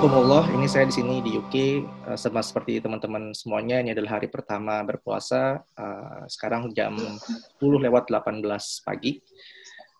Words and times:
Rahimakumullah, 0.00 0.48
ini 0.56 0.64
saya 0.64 0.88
di 0.88 0.96
sini 0.96 1.20
di 1.20 1.36
UK, 1.36 1.84
uh, 2.08 2.16
sama 2.16 2.40
seperti 2.40 2.80
teman-teman 2.80 3.36
semuanya, 3.36 3.84
ini 3.84 3.92
adalah 3.92 4.16
hari 4.16 4.32
pertama 4.32 4.80
berpuasa, 4.80 5.60
uh, 5.76 6.24
sekarang 6.24 6.72
jam 6.72 6.96
10 6.96 7.60
lewat 7.60 8.08
18 8.08 8.40
pagi. 8.80 9.20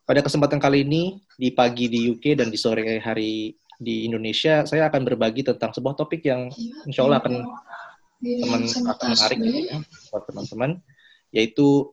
Pada 0.08 0.24
kesempatan 0.24 0.56
kali 0.56 0.88
ini, 0.88 1.20
di 1.36 1.52
pagi 1.52 1.92
di 1.92 2.08
UK 2.16 2.32
dan 2.32 2.48
di 2.48 2.56
sore 2.56 2.96
hari 2.96 3.52
di 3.76 4.08
Indonesia, 4.08 4.64
saya 4.64 4.88
akan 4.88 5.04
berbagi 5.04 5.44
tentang 5.44 5.76
sebuah 5.76 5.92
topik 5.92 6.24
yang 6.24 6.48
insya 6.88 7.04
Allah 7.04 7.20
akan 7.20 7.44
teman 8.24 8.60
akan 8.72 9.04
menarik 9.04 9.36
ya, 9.36 9.84
buat 9.84 10.24
teman-teman, 10.32 10.70
yaitu 11.28 11.92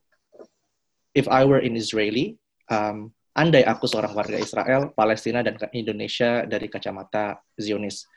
If 1.11 1.27
I 1.27 1.43
Were 1.43 1.59
in 1.59 1.75
Israeli, 1.75 2.39
um, 2.71 3.11
andai 3.37 3.61
aku 3.61 3.85
seorang 3.85 4.17
warga 4.17 4.41
Israel, 4.41 4.89
Palestina, 4.97 5.45
dan 5.45 5.61
Indonesia 5.77 6.41
dari 6.49 6.65
kacamata 6.65 7.37
Zionis. 7.53 8.09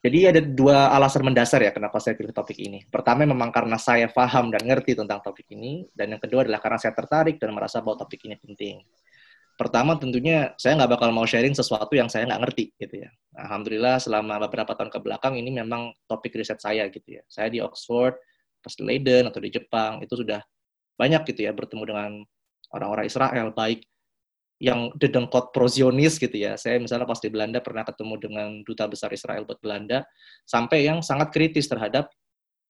Jadi 0.00 0.32
ada 0.32 0.40
dua 0.40 0.96
alasan 0.96 1.28
mendasar 1.28 1.60
ya 1.60 1.76
kenapa 1.76 2.00
saya 2.00 2.16
pilih 2.16 2.32
topik 2.32 2.56
ini. 2.56 2.88
Pertama 2.88 3.28
memang 3.28 3.52
karena 3.52 3.76
saya 3.76 4.08
paham 4.08 4.48
dan 4.48 4.64
ngerti 4.64 4.96
tentang 4.96 5.20
topik 5.20 5.44
ini, 5.52 5.84
dan 5.92 6.16
yang 6.16 6.22
kedua 6.24 6.48
adalah 6.48 6.56
karena 6.56 6.80
saya 6.80 6.96
tertarik 6.96 7.36
dan 7.36 7.52
merasa 7.52 7.84
bahwa 7.84 8.00
topik 8.00 8.24
ini 8.24 8.40
penting. 8.40 8.80
Pertama 9.60 10.00
tentunya 10.00 10.56
saya 10.56 10.80
nggak 10.80 10.96
bakal 10.96 11.12
mau 11.12 11.28
sharing 11.28 11.52
sesuatu 11.52 11.92
yang 11.92 12.08
saya 12.08 12.24
nggak 12.24 12.40
ngerti 12.48 12.64
gitu 12.80 13.04
ya. 13.04 13.12
Alhamdulillah 13.44 14.00
selama 14.00 14.40
beberapa 14.48 14.72
tahun 14.72 14.88
ke 14.88 15.04
belakang 15.04 15.36
ini 15.36 15.52
memang 15.52 15.92
topik 16.08 16.32
riset 16.32 16.56
saya 16.64 16.88
gitu 16.88 17.20
ya. 17.20 17.22
Saya 17.28 17.52
di 17.52 17.60
Oxford, 17.60 18.16
pas 18.64 18.72
di 18.72 18.80
Leiden 18.88 19.28
atau 19.28 19.36
di 19.36 19.52
Jepang 19.52 20.00
itu 20.00 20.16
sudah 20.16 20.40
banyak 20.96 21.28
gitu 21.28 21.44
ya 21.44 21.52
bertemu 21.52 21.84
dengan 21.84 22.10
orang-orang 22.72 23.04
Israel 23.04 23.52
baik 23.52 23.84
yang 24.60 24.92
dedengkot 24.92 25.56
prozionis 25.56 26.20
gitu 26.20 26.36
ya. 26.36 26.52
Saya 26.60 26.76
misalnya 26.76 27.08
pas 27.08 27.16
di 27.16 27.32
Belanda 27.32 27.64
pernah 27.64 27.80
ketemu 27.80 28.14
dengan 28.20 28.48
duta 28.60 28.84
besar 28.84 29.08
Israel 29.10 29.48
buat 29.48 29.56
Belanda, 29.64 30.04
sampai 30.44 30.84
yang 30.84 31.00
sangat 31.00 31.32
kritis 31.32 31.64
terhadap 31.64 32.12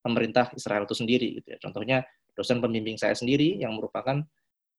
pemerintah 0.01 0.55
Israel 0.55 0.87
itu 0.87 0.95
sendiri 0.95 1.43
gitu 1.43 1.51
ya. 1.51 1.59
Contohnya 1.59 2.07
dosen 2.39 2.63
pembimbing 2.63 2.95
saya 2.95 3.13
sendiri 3.19 3.59
yang 3.59 3.75
merupakan 3.75 4.23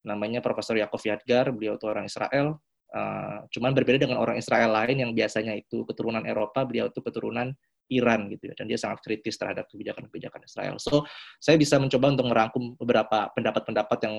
namanya 0.08 0.40
Profesor 0.40 0.80
Yakov 0.80 1.04
Yadgar, 1.04 1.52
beliau 1.52 1.78
itu 1.78 1.86
orang 1.86 2.08
Israel, 2.08 2.58
uh, 2.96 3.46
cuman 3.54 3.76
berbeda 3.76 4.08
dengan 4.08 4.18
orang 4.18 4.40
Israel 4.40 4.74
lain 4.74 4.98
yang 5.04 5.12
biasanya 5.12 5.54
itu 5.54 5.86
keturunan 5.86 6.26
Eropa, 6.26 6.66
beliau 6.66 6.90
itu 6.90 7.04
keturunan 7.04 7.54
Iran 7.92 8.32
gitu 8.32 8.50
ya, 8.50 8.56
dan 8.56 8.72
dia 8.72 8.80
sangat 8.80 9.04
kritis 9.04 9.36
terhadap 9.36 9.68
kebijakan-kebijakan 9.68 10.42
Israel. 10.48 10.76
So, 10.80 11.04
saya 11.44 11.60
bisa 11.60 11.76
mencoba 11.76 12.16
untuk 12.16 12.28
merangkum 12.32 12.64
beberapa 12.80 13.28
pendapat-pendapat 13.36 14.00
yang 14.08 14.16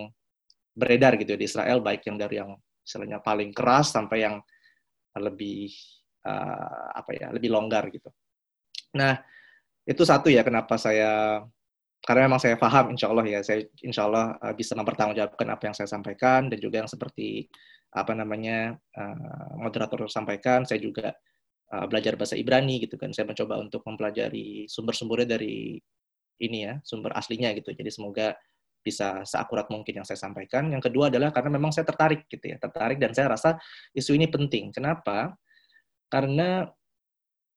beredar 0.77 1.17
gitu 1.17 1.35
ya 1.35 1.39
di 1.41 1.47
Israel, 1.49 1.81
baik 1.81 2.05
yang 2.05 2.21
dari 2.21 2.37
yang 2.37 2.53
istilahnya 2.83 3.23
paling 3.23 3.55
keras 3.55 3.95
sampai 3.95 4.27
yang 4.27 4.37
lebih 5.19 5.71
uh, 6.27 6.93
apa 6.99 7.11
ya 7.15 7.27
lebih 7.31 7.51
longgar 7.51 7.89
gitu. 7.91 8.11
Nah 8.99 9.19
itu 9.83 10.03
satu 10.07 10.31
ya 10.31 10.47
kenapa 10.47 10.79
saya 10.79 11.43
karena 12.03 12.27
memang 12.27 12.43
saya 12.43 12.59
paham 12.59 12.95
insya 12.95 13.11
Allah 13.11 13.27
ya 13.27 13.41
saya 13.47 13.63
insya 13.83 14.07
Allah 14.07 14.35
uh, 14.43 14.55
bisa 14.55 14.75
mempertanggungjawabkan 14.75 15.49
apa 15.51 15.63
yang 15.71 15.75
saya 15.79 15.89
sampaikan 15.91 16.51
dan 16.51 16.59
juga 16.59 16.83
yang 16.83 16.91
seperti 16.91 17.47
apa 17.93 18.13
namanya 18.17 18.75
uh, 18.99 19.53
moderator 19.59 20.09
sampaikan 20.11 20.67
saya 20.67 20.83
juga 20.83 21.15
uh, 21.71 21.87
belajar 21.87 22.19
bahasa 22.19 22.35
Ibrani 22.35 22.83
gitu 22.83 22.99
kan 22.99 23.15
saya 23.15 23.29
mencoba 23.29 23.61
untuk 23.63 23.87
mempelajari 23.87 24.67
sumber-sumbernya 24.67 25.39
dari 25.39 25.79
ini 26.43 26.59
ya 26.67 26.75
sumber 26.83 27.15
aslinya 27.15 27.55
gitu 27.55 27.71
jadi 27.71 27.91
semoga 27.93 28.35
bisa 28.83 29.23
seakurat 29.23 29.71
mungkin 29.71 30.03
yang 30.03 30.07
saya 30.07 30.19
sampaikan. 30.19 30.69
Yang 30.69 30.91
kedua 30.91 31.09
adalah 31.09 31.31
karena 31.31 31.55
memang 31.55 31.71
saya 31.71 31.87
tertarik 31.87 32.27
gitu 32.27 32.51
ya, 32.53 32.59
tertarik 32.59 32.99
dan 32.99 33.15
saya 33.15 33.33
rasa 33.33 33.57
isu 33.95 34.19
ini 34.19 34.27
penting. 34.29 34.75
Kenapa? 34.75 35.39
Karena 36.11 36.67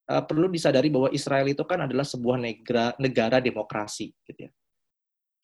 uh, 0.10 0.24
perlu 0.24 0.48
disadari 0.48 0.88
bahwa 0.94 1.10
Israel 1.12 1.50
itu 1.50 1.66
kan 1.66 1.90
adalah 1.90 2.06
sebuah 2.06 2.38
negara 2.38 2.94
negara 3.02 3.38
demokrasi 3.42 4.14
gitu 4.24 4.48
ya. 4.48 4.52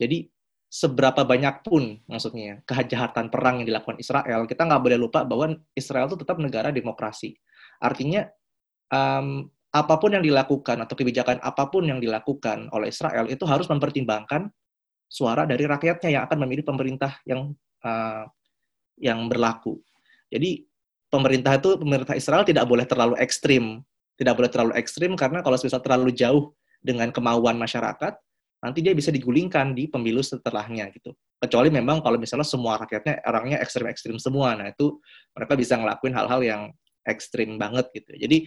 Jadi 0.02 0.30
seberapa 0.72 1.28
banyak 1.28 1.68
pun 1.68 2.00
maksudnya 2.08 2.64
kejahatan 2.64 3.28
perang 3.28 3.60
yang 3.62 3.68
dilakukan 3.68 4.00
Israel, 4.00 4.48
kita 4.48 4.64
nggak 4.64 4.82
boleh 4.82 4.98
lupa 4.98 5.28
bahwa 5.28 5.52
Israel 5.76 6.08
itu 6.08 6.18
tetap 6.24 6.40
negara 6.40 6.72
demokrasi. 6.72 7.36
Artinya 7.84 8.24
um, 8.88 9.52
apa 9.72 9.96
pun 10.00 10.12
yang 10.12 10.24
dilakukan 10.24 10.84
atau 10.84 10.96
kebijakan 10.96 11.40
apa 11.40 11.72
pun 11.72 11.88
yang 11.88 12.00
dilakukan 12.04 12.68
oleh 12.76 12.92
Israel 12.92 13.28
itu 13.32 13.44
harus 13.48 13.68
mempertimbangkan 13.72 14.52
suara 15.12 15.44
dari 15.44 15.68
rakyatnya 15.68 16.08
yang 16.08 16.24
akan 16.24 16.48
memilih 16.48 16.64
pemerintah 16.64 17.20
yang 17.28 17.52
uh, 17.84 18.24
yang 18.96 19.28
berlaku. 19.28 19.76
Jadi 20.32 20.64
pemerintah 21.12 21.60
itu 21.60 21.76
pemerintah 21.76 22.16
Israel 22.16 22.48
tidak 22.48 22.64
boleh 22.64 22.88
terlalu 22.88 23.20
ekstrim, 23.20 23.84
tidak 24.16 24.40
boleh 24.40 24.48
terlalu 24.48 24.74
ekstrim 24.80 25.12
karena 25.20 25.44
kalau 25.44 25.60
misal 25.60 25.84
terlalu 25.84 26.16
jauh 26.16 26.56
dengan 26.80 27.12
kemauan 27.12 27.60
masyarakat, 27.60 28.16
nanti 28.64 28.80
dia 28.80 28.96
bisa 28.96 29.12
digulingkan 29.12 29.76
di 29.76 29.92
pemilu 29.92 30.24
setelahnya 30.24 30.88
gitu. 30.96 31.12
Kecuali 31.44 31.68
memang 31.68 32.00
kalau 32.00 32.16
misalnya 32.16 32.48
semua 32.48 32.80
rakyatnya 32.80 33.20
orangnya 33.28 33.60
ekstrim-ekstrim 33.60 34.16
semua, 34.16 34.56
nah 34.56 34.72
itu 34.72 34.96
mereka 35.36 35.54
bisa 35.60 35.76
ngelakuin 35.76 36.16
hal-hal 36.16 36.40
yang 36.40 36.62
ekstrim 37.04 37.60
banget 37.60 37.92
gitu. 37.92 38.16
Jadi 38.16 38.38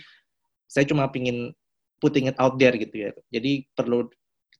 saya 0.65 0.89
cuma 0.89 1.13
pingin 1.13 1.53
putting 2.01 2.33
it 2.33 2.37
out 2.41 2.57
there 2.57 2.73
gitu 2.73 2.95
ya. 2.95 3.11
Jadi 3.29 3.69
perlu 3.77 4.09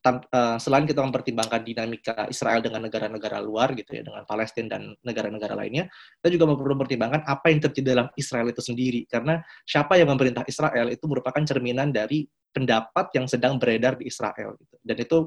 uh, 0.05 0.59
selain 0.61 0.85
kita 0.85 1.01
mempertimbangkan 1.01 1.65
dinamika 1.65 2.29
Israel 2.29 2.61
dengan 2.61 2.85
negara-negara 2.85 3.41
luar 3.41 3.73
gitu 3.73 3.97
ya 3.97 4.03
dengan 4.05 4.29
Palestina 4.29 4.77
dan 4.77 4.93
negara-negara 5.01 5.57
lainnya 5.57 5.89
kita 6.21 6.29
juga 6.37 6.53
perlu 6.53 6.77
mempertimbangkan 6.77 7.25
apa 7.25 7.47
yang 7.49 7.61
terjadi 7.65 7.97
dalam 7.97 8.09
Israel 8.21 8.53
itu 8.53 8.61
sendiri 8.61 9.09
karena 9.09 9.41
siapa 9.65 9.97
yang 9.97 10.13
memerintah 10.13 10.45
Israel 10.45 10.93
itu 10.93 11.05
merupakan 11.09 11.41
cerminan 11.41 11.89
dari 11.89 12.29
pendapat 12.53 13.11
yang 13.17 13.27
sedang 13.27 13.57
beredar 13.57 13.97
di 13.97 14.07
Israel 14.13 14.55
gitu. 14.61 14.77
dan 14.85 14.97
itu 15.01 15.19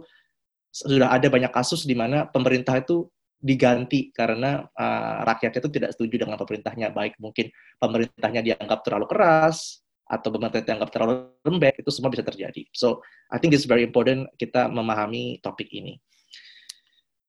sudah 0.70 1.10
ada 1.10 1.28
banyak 1.28 1.50
kasus 1.50 1.90
di 1.90 1.98
mana 1.98 2.30
pemerintah 2.30 2.78
itu 2.78 3.10
diganti 3.38 4.10
karena 4.10 4.66
uh, 4.66 5.22
rakyat 5.26 5.62
itu 5.62 5.70
tidak 5.70 5.94
setuju 5.94 6.26
dengan 6.26 6.38
pemerintahnya 6.42 6.90
baik 6.90 7.22
mungkin 7.22 7.54
pemerintahnya 7.78 8.42
dianggap 8.42 8.82
terlalu 8.82 9.06
keras 9.10 9.86
atau 10.08 10.32
pemerintah 10.32 10.64
dianggap 10.64 10.90
terlalu 10.90 11.30
lembek, 11.44 11.84
itu 11.84 11.92
semua 11.92 12.08
bisa 12.08 12.24
terjadi. 12.24 12.64
So, 12.72 13.04
I 13.28 13.38
think 13.38 13.52
it's 13.52 13.68
very 13.68 13.84
important 13.84 14.32
kita 14.40 14.72
memahami 14.72 15.44
topik 15.44 15.68
ini. 15.72 16.00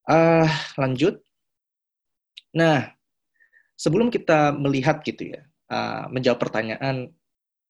Uh, 0.09 0.47
lanjut. 0.79 1.21
Nah, 2.55 2.89
sebelum 3.75 4.09
kita 4.09 4.57
melihat 4.57 5.03
gitu 5.03 5.37
ya, 5.37 5.43
uh, 5.69 6.09
menjawab 6.09 6.41
pertanyaan, 6.41 7.13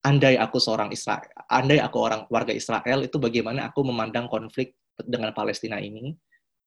andai 0.07 0.39
aku 0.39 0.63
seorang 0.63 0.95
Israel, 0.95 1.27
andai 1.51 1.83
aku 1.83 1.99
orang 1.99 2.23
warga 2.31 2.55
Israel, 2.55 3.03
itu 3.03 3.19
bagaimana 3.19 3.67
aku 3.73 3.83
memandang 3.83 4.31
konflik 4.31 4.79
dengan 5.03 5.35
Palestina 5.35 5.83
ini, 5.83 6.15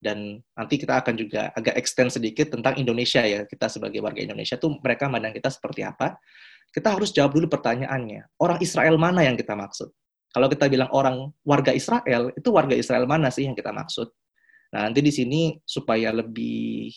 dan 0.02 0.42
nanti 0.58 0.82
kita 0.82 0.98
akan 0.98 1.14
juga 1.14 1.54
agak 1.54 1.78
extend 1.78 2.10
sedikit 2.10 2.52
tentang 2.52 2.76
Indonesia 2.76 3.22
ya, 3.22 3.46
kita 3.46 3.70
sebagai 3.70 4.02
warga 4.02 4.20
Indonesia 4.20 4.58
tuh 4.58 4.82
mereka 4.82 5.06
mandang 5.08 5.32
kita 5.32 5.48
seperti 5.54 5.86
apa 5.86 6.18
kita 6.72 6.96
harus 6.96 7.12
jawab 7.12 7.36
dulu 7.36 7.52
pertanyaannya. 7.52 8.32
Orang 8.40 8.64
Israel 8.64 8.96
mana 8.96 9.28
yang 9.28 9.36
kita 9.36 9.54
maksud? 9.54 9.92
Kalau 10.32 10.48
kita 10.48 10.72
bilang 10.72 10.88
orang 10.96 11.28
warga 11.44 11.76
Israel, 11.76 12.32
itu 12.32 12.50
warga 12.56 12.72
Israel 12.72 13.04
mana 13.04 13.28
sih 13.28 13.44
yang 13.44 13.56
kita 13.56 13.76
maksud? 13.76 14.08
Nah, 14.72 14.88
nanti 14.88 15.04
di 15.04 15.12
sini 15.12 15.60
supaya 15.68 16.16
lebih 16.16 16.88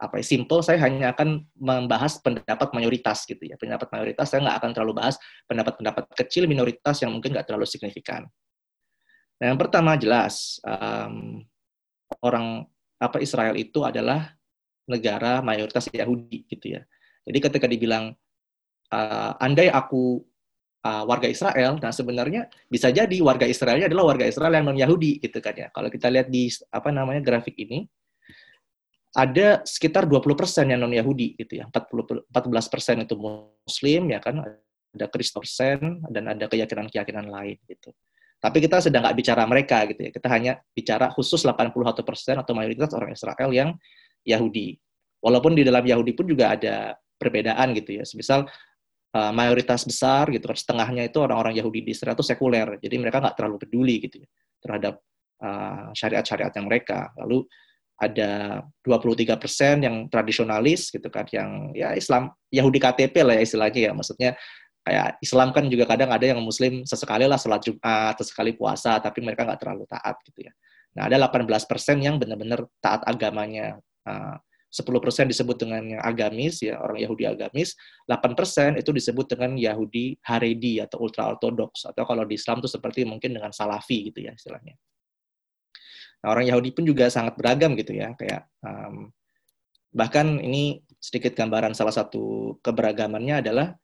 apa 0.00 0.22
ya, 0.22 0.24
simple, 0.24 0.62
saya 0.62 0.78
hanya 0.86 1.12
akan 1.12 1.44
membahas 1.58 2.22
pendapat 2.22 2.70
mayoritas 2.72 3.26
gitu 3.26 3.42
ya. 3.42 3.58
Pendapat 3.58 3.90
mayoritas 3.90 4.30
saya 4.30 4.46
nggak 4.46 4.58
akan 4.62 4.70
terlalu 4.72 4.94
bahas 5.02 5.18
pendapat-pendapat 5.50 6.04
kecil 6.14 6.46
minoritas 6.46 7.02
yang 7.02 7.10
mungkin 7.10 7.34
nggak 7.34 7.50
terlalu 7.50 7.66
signifikan. 7.66 8.24
Nah, 9.42 9.46
yang 9.50 9.58
pertama 9.58 9.98
jelas 9.98 10.62
um, 10.62 11.42
orang 12.22 12.64
apa 13.02 13.18
Israel 13.18 13.58
itu 13.58 13.82
adalah 13.82 14.30
negara 14.86 15.42
mayoritas 15.42 15.90
Yahudi 15.90 16.46
gitu 16.46 16.78
ya. 16.78 16.86
Jadi 17.26 17.38
ketika 17.42 17.66
dibilang 17.66 18.14
uh, 18.90 19.32
andai 19.40 19.70
aku 19.70 20.22
uh, 20.84 21.04
warga 21.06 21.28
Israel, 21.30 21.78
nah 21.80 21.92
sebenarnya 21.94 22.50
bisa 22.66 22.90
jadi 22.90 23.16
warga 23.22 23.46
Israelnya 23.46 23.86
adalah 23.88 24.14
warga 24.14 24.26
Israel 24.26 24.52
yang 24.52 24.66
non 24.66 24.78
Yahudi 24.78 25.20
gitu 25.22 25.38
kan 25.38 25.54
ya. 25.56 25.68
Kalau 25.72 25.88
kita 25.88 26.08
lihat 26.12 26.28
di 26.28 26.50
apa 26.70 26.90
namanya 26.90 27.22
grafik 27.24 27.56
ini 27.56 27.86
ada 29.10 29.66
sekitar 29.66 30.06
20% 30.06 30.70
yang 30.70 30.80
non 30.80 30.94
Yahudi 30.94 31.34
gitu 31.38 31.62
ya. 31.62 31.66
40 31.68 32.30
14% 32.30 33.06
itu 33.06 33.14
muslim 33.18 34.02
ya 34.10 34.18
kan, 34.22 34.42
ada 34.90 35.06
Kristen 35.10 36.02
dan 36.10 36.24
ada 36.30 36.46
keyakinan-keyakinan 36.50 37.26
lain 37.30 37.58
gitu. 37.66 37.94
Tapi 38.40 38.56
kita 38.64 38.80
sedang 38.80 39.04
nggak 39.04 39.16
bicara 39.20 39.44
mereka 39.44 39.84
gitu 39.84 40.00
ya. 40.08 40.10
Kita 40.10 40.28
hanya 40.32 40.52
bicara 40.72 41.12
khusus 41.12 41.44
81% 41.44 41.92
atau 42.40 42.52
mayoritas 42.56 42.90
orang 42.96 43.12
Israel 43.12 43.50
yang 43.52 43.76
Yahudi. 44.24 44.80
Walaupun 45.20 45.52
di 45.52 45.62
dalam 45.62 45.84
Yahudi 45.84 46.16
pun 46.16 46.24
juga 46.24 46.56
ada 46.56 46.96
perbedaan 47.20 47.76
gitu 47.76 48.00
ya. 48.00 48.04
Misal 48.16 48.48
uh, 49.14 49.32
mayoritas 49.34 49.82
besar 49.86 50.30
gitu 50.30 50.46
kan 50.46 50.58
setengahnya 50.58 51.08
itu 51.08 51.18
orang-orang 51.22 51.56
Yahudi 51.58 51.86
di 51.86 51.90
Israel 51.94 52.14
itu 52.14 52.26
sekuler 52.26 52.78
jadi 52.78 52.96
mereka 52.98 53.22
nggak 53.22 53.36
terlalu 53.36 53.56
peduli 53.62 53.96
gitu 54.02 54.22
ya 54.22 54.28
terhadap 54.60 54.94
uh, 55.42 55.90
syariat-syariatnya 55.96 56.62
mereka 56.62 57.10
lalu 57.18 57.46
ada 58.00 58.64
23 58.80 59.36
persen 59.36 59.84
yang 59.84 60.08
tradisionalis 60.08 60.88
gitu 60.88 61.12
kan 61.12 61.28
yang 61.28 61.76
ya 61.76 61.92
Islam 61.92 62.32
Yahudi 62.48 62.80
KTP 62.80 63.14
lah 63.20 63.36
ya 63.36 63.42
istilahnya 63.44 63.80
ya 63.86 63.92
maksudnya 63.92 64.30
kayak 64.80 65.20
Islam 65.20 65.52
kan 65.52 65.68
juga 65.68 65.84
kadang 65.84 66.08
ada 66.08 66.24
yang 66.24 66.40
Muslim 66.40 66.88
sesekali 66.88 67.28
lah 67.28 67.36
sholat 67.36 67.60
Jumat, 67.60 68.16
sesekali 68.16 68.56
puasa, 68.56 68.96
tapi 68.98 69.20
mereka 69.20 69.44
nggak 69.44 69.60
terlalu 69.60 69.84
taat 69.84 70.16
gitu 70.24 70.48
ya. 70.48 70.52
Nah 70.96 71.06
ada 71.06 71.28
18% 71.28 72.00
yang 72.00 72.16
benar-benar 72.16 72.64
taat 72.80 73.04
agamanya. 73.04 73.78
Uh, 74.02 74.40
10% 74.70 75.26
disebut 75.26 75.56
dengan 75.58 75.82
yang 75.82 76.02
agamis, 76.06 76.62
ya 76.62 76.78
orang 76.78 77.02
Yahudi 77.02 77.26
agamis, 77.26 77.74
8% 78.06 78.78
itu 78.78 78.94
disebut 78.94 79.26
dengan 79.26 79.58
Yahudi 79.58 80.14
Haredi 80.22 80.78
atau 80.78 81.02
ultra 81.02 81.26
ortodoks 81.34 81.90
atau 81.90 82.06
kalau 82.06 82.22
di 82.22 82.38
Islam 82.38 82.62
itu 82.62 82.70
seperti 82.70 83.02
mungkin 83.02 83.34
dengan 83.34 83.50
Salafi 83.50 84.14
gitu 84.14 84.22
ya 84.22 84.32
istilahnya. 84.32 84.78
Nah, 86.22 86.28
orang 86.30 86.46
Yahudi 86.46 86.70
pun 86.70 86.86
juga 86.86 87.10
sangat 87.10 87.34
beragam 87.34 87.74
gitu 87.74 87.98
ya, 87.98 88.14
kayak 88.14 88.46
um, 88.62 89.10
bahkan 89.90 90.38
ini 90.38 90.86
sedikit 91.02 91.34
gambaran 91.34 91.74
salah 91.74 91.90
satu 91.90 92.54
keberagamannya 92.62 93.42
adalah 93.42 93.74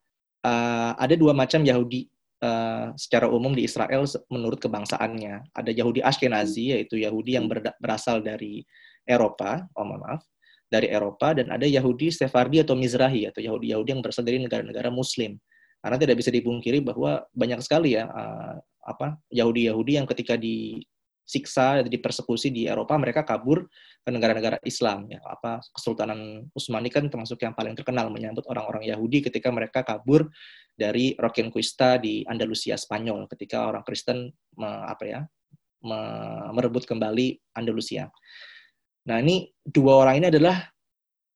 uh, 0.46 0.92
ada 0.94 1.18
dua 1.18 1.34
macam 1.34 1.66
Yahudi 1.66 2.06
uh, 2.46 2.94
secara 2.94 3.26
umum 3.26 3.56
di 3.56 3.66
Israel 3.66 4.06
menurut 4.30 4.62
kebangsaannya. 4.62 5.50
Ada 5.50 5.74
Yahudi 5.74 6.04
Ashkenazi 6.04 6.78
yaitu 6.78 7.02
Yahudi 7.02 7.34
yang 7.34 7.50
berasal 7.82 8.22
dari 8.22 8.62
Eropa, 9.06 9.66
oh 9.74 9.86
maaf, 9.86 10.22
dari 10.66 10.90
Eropa 10.90 11.32
dan 11.34 11.54
ada 11.54 11.64
Yahudi 11.64 12.10
Sefardi 12.10 12.62
atau 12.62 12.74
Mizrahi 12.74 13.30
atau 13.30 13.38
Yahudi-Yahudi 13.38 13.94
yang 13.94 14.02
berasal 14.02 14.26
dari 14.26 14.42
negara-negara 14.42 14.90
Muslim. 14.90 15.38
Karena 15.78 15.96
tidak 16.02 16.16
bisa 16.18 16.30
dipungkiri 16.34 16.82
bahwa 16.82 17.22
banyak 17.30 17.62
sekali 17.62 17.94
ya 17.94 18.10
uh, 18.10 18.58
apa 18.86 19.18
Yahudi-Yahudi 19.30 19.98
yang 19.98 20.06
ketika 20.06 20.34
disiksa, 20.34 21.86
dipersekusi 21.86 22.50
di 22.50 22.66
Eropa 22.66 22.98
mereka 22.98 23.22
kabur 23.22 23.66
ke 24.02 24.10
negara-negara 24.10 24.62
Islam 24.62 25.10
ya 25.10 25.22
apa 25.26 25.58
Kesultanan 25.74 26.46
Utsmani 26.54 26.90
kan 26.90 27.06
termasuk 27.10 27.42
yang 27.42 27.54
paling 27.54 27.74
terkenal 27.74 28.10
menyambut 28.10 28.46
orang-orang 28.46 28.86
Yahudi 28.86 29.26
ketika 29.26 29.50
mereka 29.50 29.82
kabur 29.82 30.30
dari 30.74 31.14
Reconquista 31.18 31.98
di 31.98 32.22
Andalusia 32.26 32.78
Spanyol 32.78 33.26
ketika 33.30 33.70
orang 33.70 33.82
Kristen 33.82 34.30
me, 34.58 34.70
apa 34.86 35.04
ya 35.06 35.20
me, 35.82 35.98
merebut 36.54 36.86
kembali 36.86 37.38
Andalusia. 37.54 38.10
Nah, 39.06 39.22
ini 39.22 39.50
dua 39.62 40.02
orang 40.06 40.14
ini 40.18 40.26
adalah 40.28 40.66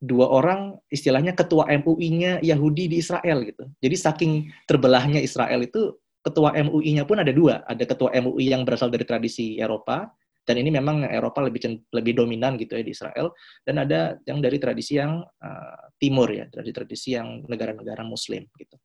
dua 0.01 0.27
orang 0.33 0.81
istilahnya 0.89 1.37
ketua 1.37 1.69
MUI-nya 1.69 2.41
Yahudi 2.41 2.89
di 2.89 2.97
Israel 2.99 3.45
gitu. 3.45 3.69
Jadi 3.85 3.97
saking 3.97 4.33
terbelahnya 4.65 5.21
Israel 5.21 5.61
itu 5.61 5.95
ketua 6.25 6.57
MUI-nya 6.57 7.05
pun 7.05 7.21
ada 7.21 7.31
dua. 7.31 7.63
Ada 7.69 7.85
ketua 7.85 8.13
MUI 8.17 8.51
yang 8.53 8.65
berasal 8.65 8.89
dari 8.89 9.05
tradisi 9.05 9.61
Eropa 9.61 10.09
dan 10.49 10.57
ini 10.57 10.73
memang 10.73 11.05
Eropa 11.05 11.45
lebih 11.45 11.85
lebih 11.93 12.17
dominan 12.17 12.57
gitu 12.57 12.75
ya 12.75 12.83
di 12.83 12.97
Israel 12.97 13.37
dan 13.63 13.87
ada 13.87 14.17
yang 14.25 14.41
dari 14.41 14.57
tradisi 14.57 14.97
yang 14.97 15.21
uh, 15.23 15.85
timur 16.01 16.33
ya, 16.33 16.49
dari 16.49 16.73
tradisi 16.73 17.15
yang 17.15 17.45
negara-negara 17.45 18.01
muslim 18.03 18.49
gitu. 18.57 18.77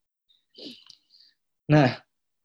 Nah, 1.71 1.95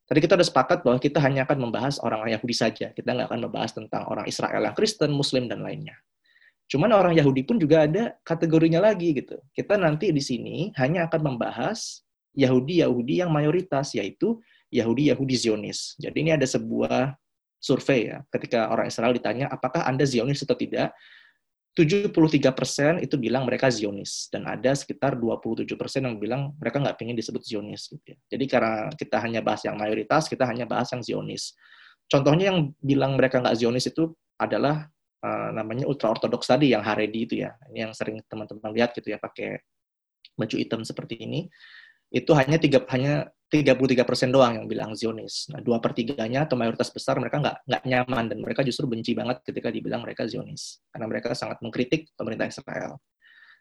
tadi 0.07 0.19
kita 0.23 0.39
sudah 0.39 0.49
sepakat 0.49 0.79
bahwa 0.87 0.97
kita 1.03 1.19
hanya 1.21 1.45
akan 1.45 1.59
membahas 1.69 1.99
orang 2.01 2.31
Yahudi 2.33 2.57
saja. 2.57 2.95
Kita 2.95 3.13
nggak 3.13 3.29
akan 3.29 3.41
membahas 3.51 3.77
tentang 3.77 4.09
orang 4.09 4.25
Israel 4.31 4.63
yang 4.63 4.73
Kristen, 4.79 5.11
Muslim, 5.13 5.51
dan 5.51 5.61
lainnya. 5.61 5.99
Cuman 6.71 6.95
orang 6.95 7.19
Yahudi 7.19 7.43
pun 7.43 7.59
juga 7.59 7.83
ada 7.83 8.15
kategorinya 8.23 8.79
lagi 8.79 9.11
gitu. 9.11 9.43
Kita 9.51 9.75
nanti 9.75 10.15
di 10.15 10.23
sini 10.23 10.71
hanya 10.79 11.11
akan 11.11 11.35
membahas 11.35 12.07
Yahudi-Yahudi 12.39 13.27
yang 13.27 13.35
mayoritas, 13.35 13.91
yaitu 13.99 14.39
Yahudi-Yahudi 14.71 15.35
Zionis. 15.35 15.99
Jadi 15.99 16.23
ini 16.23 16.31
ada 16.31 16.47
sebuah 16.47 17.19
survei 17.59 18.15
ya, 18.15 18.23
ketika 18.31 18.71
orang 18.71 18.87
Israel 18.87 19.11
ditanya 19.11 19.51
apakah 19.51 19.83
Anda 19.83 20.07
Zionis 20.07 20.47
atau 20.47 20.55
tidak, 20.55 20.95
73 21.75 22.15
persen 22.51 22.99
itu 22.99 23.15
bilang 23.15 23.47
mereka 23.47 23.71
Zionis 23.71 24.27
dan 24.31 24.47
ada 24.47 24.75
sekitar 24.75 25.15
27 25.15 25.67
persen 25.79 26.03
yang 26.03 26.19
bilang 26.19 26.55
mereka 26.59 26.83
nggak 26.83 26.99
pengen 26.99 27.15
disebut 27.15 27.43
Zionis 27.47 27.91
gitu 27.91 28.15
ya. 28.15 28.19
Jadi 28.31 28.45
karena 28.51 28.91
kita 28.95 29.23
hanya 29.23 29.43
bahas 29.43 29.63
yang 29.67 29.79
mayoritas, 29.79 30.27
kita 30.27 30.47
hanya 30.47 30.67
bahas 30.67 30.91
yang 30.91 31.03
Zionis. 31.03 31.55
Contohnya 32.11 32.51
yang 32.51 32.75
bilang 32.83 33.15
mereka 33.15 33.39
nggak 33.39 33.55
Zionis 33.59 33.87
itu 33.87 34.11
adalah 34.35 34.91
uh, 35.25 35.51
namanya 35.55 35.85
ultra 35.87 36.13
ortodoks 36.13 36.49
tadi 36.49 36.73
yang 36.73 36.85
Haredi 36.85 37.21
itu 37.29 37.35
ya. 37.45 37.55
Ini 37.73 37.89
yang 37.89 37.93
sering 37.97 38.21
teman-teman 38.27 38.73
lihat 38.73 38.97
gitu 38.97 39.13
ya 39.13 39.19
pakai 39.21 39.61
baju 40.37 40.57
hitam 40.57 40.81
seperti 40.83 41.21
ini. 41.21 41.47
Itu 42.11 42.35
hanya 42.35 42.59
tiga 42.59 42.83
hanya 42.91 43.31
33 43.51 44.07
persen 44.07 44.31
doang 44.31 44.63
yang 44.63 44.67
bilang 44.71 44.95
Zionis. 44.95 45.51
Nah, 45.51 45.59
dua 45.59 45.83
pertiganya 45.83 46.47
atau 46.47 46.55
mayoritas 46.55 46.87
besar 46.95 47.19
mereka 47.19 47.43
nggak 47.43 47.67
nggak 47.67 47.83
nyaman. 47.87 48.25
Dan 48.31 48.39
mereka 48.43 48.63
justru 48.63 48.87
benci 48.87 49.15
banget 49.15 49.43
ketika 49.43 49.75
dibilang 49.75 50.07
mereka 50.07 50.27
Zionis. 50.27 50.79
Karena 50.91 51.07
mereka 51.11 51.35
sangat 51.35 51.59
mengkritik 51.59 52.15
pemerintah 52.15 52.47
Israel. 52.47 53.03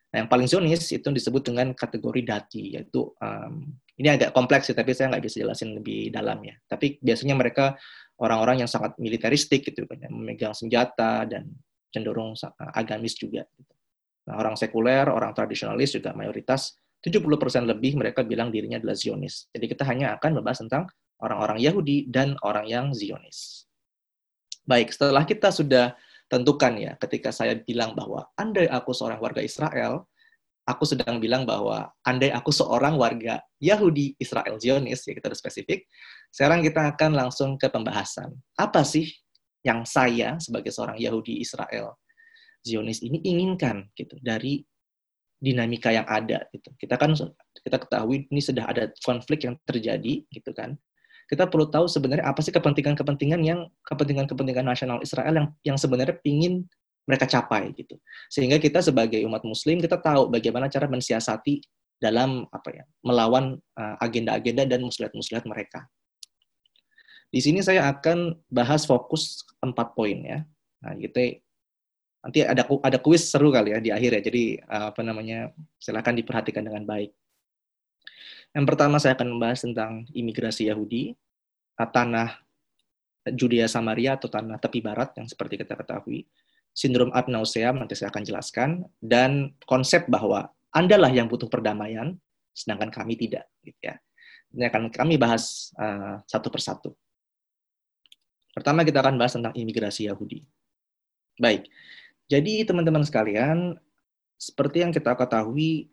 Nah, 0.09 0.25
yang 0.25 0.29
paling 0.29 0.49
Zionis 0.49 0.89
itu 0.89 1.05
disebut 1.05 1.53
dengan 1.53 1.69
kategori 1.77 2.21
dati, 2.25 2.73
yaitu 2.73 3.13
um, 3.21 3.69
ini 4.01 4.09
agak 4.09 4.33
kompleks 4.33 4.71
sih, 4.71 4.77
tapi 4.77 4.97
saya 4.97 5.13
nggak 5.13 5.21
bisa 5.21 5.45
jelasin 5.45 5.77
lebih 5.77 6.09
dalam 6.09 6.41
ya. 6.41 6.57
Tapi 6.65 6.97
biasanya 6.97 7.37
mereka 7.37 7.77
orang-orang 8.17 8.65
yang 8.65 8.69
sangat 8.69 8.97
militeristik 8.97 9.69
gitu 9.69 9.85
kan, 9.85 10.09
memegang 10.09 10.57
senjata 10.57 11.29
dan 11.29 11.53
cenderung 11.93 12.33
agamis 12.73 13.13
juga. 13.21 13.45
Gitu. 13.53 13.73
Nah, 14.29 14.41
orang 14.41 14.57
sekuler, 14.57 15.05
orang 15.09 15.33
tradisionalis 15.33 15.93
juga 15.93 16.13
mayoritas 16.17 16.73
70% 17.05 17.69
lebih 17.69 17.95
mereka 17.95 18.25
bilang 18.25 18.51
dirinya 18.51 18.81
adalah 18.81 18.97
Zionis. 18.97 19.47
Jadi 19.53 19.65
kita 19.71 19.87
hanya 19.87 20.19
akan 20.19 20.41
membahas 20.41 20.59
tentang 20.65 20.83
orang-orang 21.23 21.63
Yahudi 21.63 22.09
dan 22.11 22.35
orang 22.43 22.67
yang 22.67 22.85
Zionis. 22.91 23.69
Baik, 24.67 24.93
setelah 24.93 25.23
kita 25.23 25.49
sudah 25.49 25.95
tentukan 26.29 26.73
ya, 26.77 26.93
ketika 27.01 27.33
saya 27.33 27.57
bilang 27.57 27.97
bahwa 27.97 28.29
andai 28.37 28.69
aku 28.69 28.93
seorang 28.93 29.17
warga 29.17 29.41
Israel, 29.41 30.05
aku 30.69 30.85
sedang 30.85 31.17
bilang 31.17 31.49
bahwa 31.49 31.89
andai 32.05 32.29
aku 32.29 32.53
seorang 32.53 32.93
warga 32.95 33.41
Yahudi 33.57 34.13
Israel 34.21 34.61
Zionis, 34.61 35.01
ya 35.09 35.17
kita 35.17 35.33
udah 35.33 35.39
spesifik, 35.41 35.89
sekarang 36.29 36.61
kita 36.61 36.93
akan 36.93 37.17
langsung 37.17 37.57
ke 37.57 37.65
pembahasan. 37.67 38.29
Apa 38.53 38.85
sih 38.85 39.09
yang 39.65 39.83
saya 39.83 40.37
sebagai 40.37 40.69
seorang 40.69 41.01
Yahudi 41.01 41.41
Israel 41.41 41.97
Zionis 42.61 43.01
ini 43.01 43.19
inginkan 43.25 43.89
gitu 43.97 44.15
dari 44.21 44.61
dinamika 45.39 45.89
yang 45.89 46.05
ada 46.05 46.45
gitu. 46.51 46.75
Kita 46.75 46.99
kan 46.99 47.15
kita 47.55 47.77
ketahui 47.79 48.27
ini 48.27 48.41
sudah 48.43 48.67
ada 48.67 48.91
konflik 49.01 49.47
yang 49.47 49.55
terjadi 49.63 50.27
gitu 50.29 50.51
kan. 50.51 50.75
Kita 51.29 51.45
perlu 51.45 51.69
tahu 51.69 51.85
sebenarnya 51.85 52.25
apa 52.25 52.41
sih 52.41 52.49
kepentingan-kepentingan 52.49 53.41
yang 53.45 53.69
kepentingan-kepentingan 53.85 54.65
nasional 54.65 54.97
Israel 55.05 55.29
yang 55.29 55.47
yang 55.61 55.77
sebenarnya 55.77 56.17
ingin 56.25 56.65
mereka 57.05 57.29
capai 57.29 57.69
gitu. 57.77 58.01
Sehingga 58.33 58.57
kita 58.57 58.81
sebagai 58.81 59.21
umat 59.29 59.45
muslim 59.45 59.77
kita 59.77 60.01
tahu 60.01 60.33
bagaimana 60.33 60.65
cara 60.69 60.89
mensiasati 60.89 61.61
dalam 62.01 62.49
apa 62.49 62.69
ya, 62.73 62.83
melawan 63.05 63.61
uh, 63.77 63.95
agenda-agenda 64.01 64.65
dan 64.65 64.81
muslihat-muslihat 64.81 65.45
mereka. 65.45 65.85
Di 67.29 67.37
sini 67.45 67.61
saya 67.61 67.85
akan 67.93 68.33
bahas 68.49 68.89
fokus 68.89 69.45
empat 69.61 69.93
poin 69.93 70.17
ya. 70.25 70.41
Nah, 70.81 70.97
gitu 70.97 71.37
nanti 72.19 72.43
ada 72.43 72.67
ada 72.67 72.97
kuis 72.99 73.31
seru 73.31 73.53
kali 73.53 73.71
ya 73.71 73.79
di 73.79 73.93
akhir 73.93 74.11
ya. 74.17 74.21
Jadi 74.25 74.43
uh, 74.65 74.89
apa 74.89 75.01
namanya? 75.05 75.53
silakan 75.77 76.17
diperhatikan 76.17 76.65
dengan 76.65 76.89
baik. 76.89 77.13
Yang 78.53 78.65
pertama 78.65 78.97
saya 78.97 79.13
akan 79.13 79.37
membahas 79.37 79.61
tentang 79.61 80.09
imigrasi 80.09 80.67
Yahudi, 80.69 81.13
tanah 81.77 82.41
Judea 83.29 83.69
Samaria 83.69 84.17
atau 84.17 84.27
tanah 84.27 84.57
tepi 84.57 84.81
barat 84.81 85.13
yang 85.15 85.27
seperti 85.29 85.59
kita 85.61 85.77
ketahui 85.77 86.25
sindrom 86.73 87.11
apnausea 87.11 87.75
nanti 87.75 87.97
saya 87.97 88.07
akan 88.13 88.23
jelaskan 88.23 88.69
dan 89.03 89.53
konsep 89.67 90.07
bahwa 90.07 90.49
Andalah 90.69 91.09
yang 91.09 91.25
butuh 91.25 91.49
perdamaian 91.49 92.13
sedangkan 92.53 92.93
kami 92.93 93.17
tidak 93.17 93.49
gitu 93.65 93.89
ya. 93.89 93.97
Ini 94.53 94.69
akan 94.69 94.93
kami 94.93 95.17
bahas 95.17 95.73
uh, 95.81 96.21
satu 96.29 96.53
persatu. 96.53 96.93
Pertama 98.53 98.85
kita 98.85 99.01
akan 99.01 99.17
bahas 99.17 99.33
tentang 99.33 99.53
imigrasi 99.57 100.09
Yahudi. 100.09 100.45
Baik. 101.41 101.65
Jadi 102.29 102.61
teman-teman 102.65 103.01
sekalian, 103.01 103.77
seperti 104.37 104.85
yang 104.85 104.93
kita 104.93 105.17
ketahui 105.17 105.89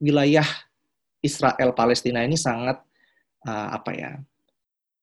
wilayah 0.00 0.48
Israel 1.22 1.72
Palestina 1.72 2.26
ini 2.26 2.34
sangat 2.34 2.82
uh, 3.46 3.68
apa 3.72 3.92
ya? 3.94 4.12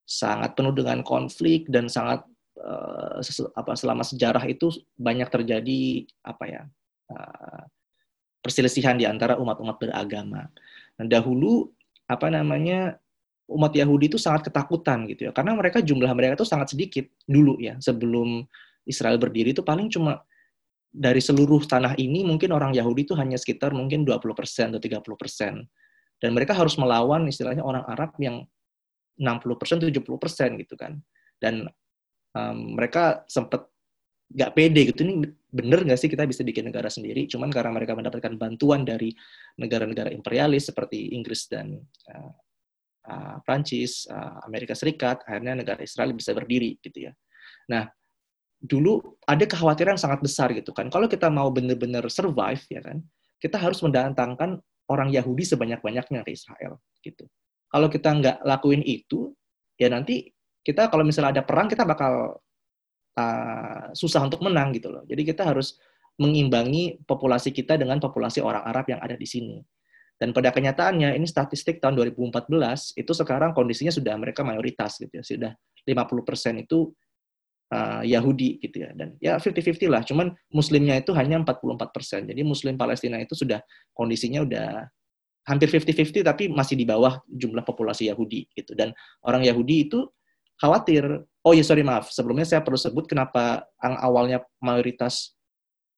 sangat 0.09 0.57
penuh 0.57 0.73
dengan 0.73 1.05
konflik 1.05 1.69
dan 1.69 1.85
sangat 1.85 2.25
uh, 2.57 3.21
apa 3.53 3.77
selama 3.77 4.01
sejarah 4.01 4.41
itu 4.49 4.73
banyak 4.97 5.29
terjadi 5.29 6.01
apa 6.25 6.43
ya 6.49 6.61
uh, 7.13 7.61
perselisihan 8.41 8.97
di 8.97 9.05
antara 9.05 9.37
umat-umat 9.37 9.77
beragama. 9.77 10.49
Nah, 10.97 11.05
dahulu 11.05 11.69
apa 12.09 12.25
namanya 12.33 12.97
umat 13.53 13.69
Yahudi 13.69 14.09
itu 14.09 14.17
sangat 14.17 14.49
ketakutan 14.49 15.05
gitu 15.05 15.29
ya 15.29 15.31
karena 15.33 15.53
mereka 15.53 15.77
jumlah 15.77 16.09
mereka 16.17 16.41
itu 16.41 16.47
sangat 16.49 16.73
sedikit 16.73 17.05
dulu 17.29 17.61
ya 17.61 17.77
sebelum 17.77 18.45
Israel 18.89 19.21
berdiri 19.21 19.53
itu 19.53 19.61
paling 19.61 19.93
cuma 19.93 20.25
dari 20.89 21.21
seluruh 21.21 21.61
tanah 21.69 21.93
ini 22.01 22.25
mungkin 22.25 22.49
orang 22.49 22.73
Yahudi 22.73 23.05
itu 23.05 23.13
hanya 23.13 23.37
sekitar 23.37 23.77
mungkin 23.77 24.01
20% 24.01 24.25
atau 24.73 24.81
30%. 24.81 25.05
Dan 26.19 26.35
mereka 26.35 26.51
harus 26.51 26.75
melawan 26.75 27.25
istilahnya 27.31 27.63
orang 27.63 27.87
Arab 27.87 28.13
yang 28.19 28.43
60%, 29.19 29.87
70% 29.87 30.61
gitu 30.61 30.75
kan. 30.75 30.99
Dan 31.39 31.67
um, 32.35 32.75
mereka 32.75 33.23
sempat 33.25 33.67
nggak 34.29 34.51
pede 34.53 34.81
gitu. 34.93 35.01
Ini 35.07 35.25
bener 35.49 35.81
nggak 35.81 35.99
sih 35.99 36.11
kita 36.11 36.27
bisa 36.29 36.45
bikin 36.45 36.69
negara 36.69 36.91
sendiri? 36.91 37.25
Cuman 37.25 37.49
karena 37.49 37.73
mereka 37.73 37.97
mendapatkan 37.97 38.35
bantuan 38.37 38.85
dari 38.85 39.09
negara-negara 39.57 40.13
imperialis 40.13 40.69
seperti 40.69 41.17
Inggris 41.17 41.49
dan 41.49 41.79
uh, 42.13 42.31
uh, 43.09 43.35
Prancis 43.41 44.05
uh, 44.05 44.43
Amerika 44.45 44.77
Serikat 44.77 45.25
akhirnya 45.25 45.57
negara 45.57 45.81
Israel 45.81 46.13
bisa 46.13 46.35
berdiri 46.37 46.77
gitu 46.79 47.09
ya. 47.09 47.13
Nah 47.73 47.89
dulu 48.59 49.17
ada 49.23 49.47
kekhawatiran 49.47 49.95
sangat 49.97 50.21
besar 50.21 50.53
gitu 50.53 50.75
kan. 50.75 50.91
Kalau 50.93 51.09
kita 51.09 51.31
mau 51.31 51.49
benar-benar 51.49 52.05
survive 52.11 52.61
ya 52.69 52.83
kan 52.85 53.01
kita 53.39 53.55
harus 53.55 53.79
mendatangkan 53.79 54.59
orang 54.89 55.13
Yahudi 55.13 55.45
sebanyak-banyaknya 55.45 56.25
ke 56.25 56.31
Israel 56.33 56.81
gitu 57.05 57.29
kalau 57.69 57.87
kita 57.87 58.09
nggak 58.09 58.37
lakuin 58.43 58.81
itu 58.81 59.31
ya 59.77 59.87
nanti 59.93 60.27
kita 60.65 60.91
kalau 60.91 61.07
misalnya 61.07 61.39
ada 61.39 61.43
perang 61.47 61.71
kita 61.71 61.87
bakal 61.87 62.37
uh, 63.15 63.85
susah 63.95 64.21
untuk 64.27 64.43
menang 64.43 64.75
gitu 64.75 64.91
loh. 64.91 65.03
Jadi 65.07 65.21
kita 65.23 65.47
harus 65.47 65.79
mengimbangi 66.19 66.99
populasi 67.07 67.55
kita 67.55 67.79
dengan 67.79 67.97
populasi 67.97 68.43
orang 68.43 68.63
Arab 68.67 68.91
yang 68.91 68.99
ada 68.99 69.15
di 69.15 69.23
sini. 69.23 69.57
Dan 70.19 70.35
pada 70.35 70.51
kenyataannya 70.51 71.15
ini 71.15 71.23
statistik 71.23 71.79
tahun 71.79 71.95
2014 71.95 72.99
itu 72.99 73.11
sekarang 73.15 73.55
kondisinya 73.55 73.87
sudah 73.87 74.19
mereka 74.19 74.43
mayoritas 74.43 74.99
gitu 74.99 75.13
ya. 75.15 75.23
Sudah 75.23 75.51
50% 75.87 76.67
itu 76.67 76.91
uh, 77.73 78.01
Yahudi 78.05 78.61
gitu 78.61 78.85
ya. 78.85 78.89
Dan 78.93 79.15
ya 79.17 79.37
50-50 79.37 79.89
lah. 79.89 80.01
Cuman 80.05 80.33
muslimnya 80.53 80.99
itu 80.99 81.15
hanya 81.15 81.41
44%. 81.41 82.29
Jadi 82.29 82.41
muslim 82.45 82.77
Palestina 82.77 83.17
itu 83.21 83.33
sudah 83.33 83.61
kondisinya 83.95 84.45
udah 84.45 84.85
hampir 85.47 85.71
50-50 85.71 86.21
tapi 86.21 86.43
masih 86.53 86.77
di 86.77 86.85
bawah 86.85 87.17
jumlah 87.25 87.65
populasi 87.65 88.11
Yahudi 88.11 88.49
gitu. 88.53 88.77
Dan 88.77 88.93
orang 89.25 89.41
Yahudi 89.45 89.89
itu 89.89 90.05
khawatir 90.59 91.25
Oh 91.39 91.55
ya 91.55 91.63
sorry 91.63 91.87
maaf, 91.87 92.11
sebelumnya 92.11 92.43
saya 92.43 92.59
perlu 92.59 92.75
sebut 92.75 93.07
kenapa 93.07 93.63
yang 93.79 93.95
awalnya 94.03 94.37
mayoritas 94.59 95.39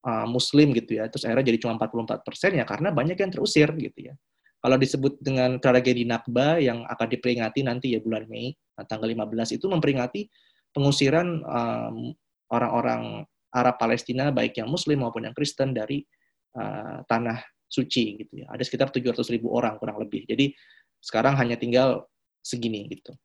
uh, 0.06 0.30
Muslim 0.30 0.70
gitu 0.78 1.02
ya, 1.02 1.10
terus 1.10 1.26
akhirnya 1.26 1.50
jadi 1.50 1.60
cuma 1.66 1.82
44 1.82 2.22
persen 2.22 2.52
ya 2.62 2.64
karena 2.64 2.94
banyak 2.94 3.18
yang 3.18 3.34
terusir 3.34 3.74
gitu 3.74 4.00
ya. 4.00 4.14
Kalau 4.62 4.78
disebut 4.78 5.18
dengan 5.18 5.58
tragedi 5.58 6.06
Nakba 6.06 6.62
yang 6.62 6.86
akan 6.86 7.08
diperingati 7.10 7.66
nanti 7.66 7.98
ya 7.98 8.00
bulan 8.06 8.30
Mei, 8.30 8.54
tanggal 8.86 9.10
15 9.10 9.58
itu 9.58 9.66
memperingati 9.66 10.30
pengusiran 10.72 11.28
um, 11.44 12.16
orang-orang 12.52 13.24
Arab 13.52 13.76
Palestina 13.80 14.32
baik 14.32 14.60
yang 14.60 14.72
Muslim 14.72 15.04
maupun 15.04 15.28
yang 15.28 15.36
Kristen 15.36 15.76
dari 15.76 16.04
uh, 16.56 17.04
tanah 17.08 17.40
suci 17.68 18.24
gitu 18.24 18.44
ya. 18.44 18.48
Ada 18.52 18.64
sekitar 18.68 18.92
700 18.92 19.24
ribu 19.32 19.52
orang 19.52 19.80
kurang 19.80 20.00
lebih. 20.00 20.28
Jadi 20.28 20.52
sekarang 21.00 21.36
hanya 21.40 21.56
tinggal 21.60 22.08
segini 22.44 22.88
gitu. 22.92 23.16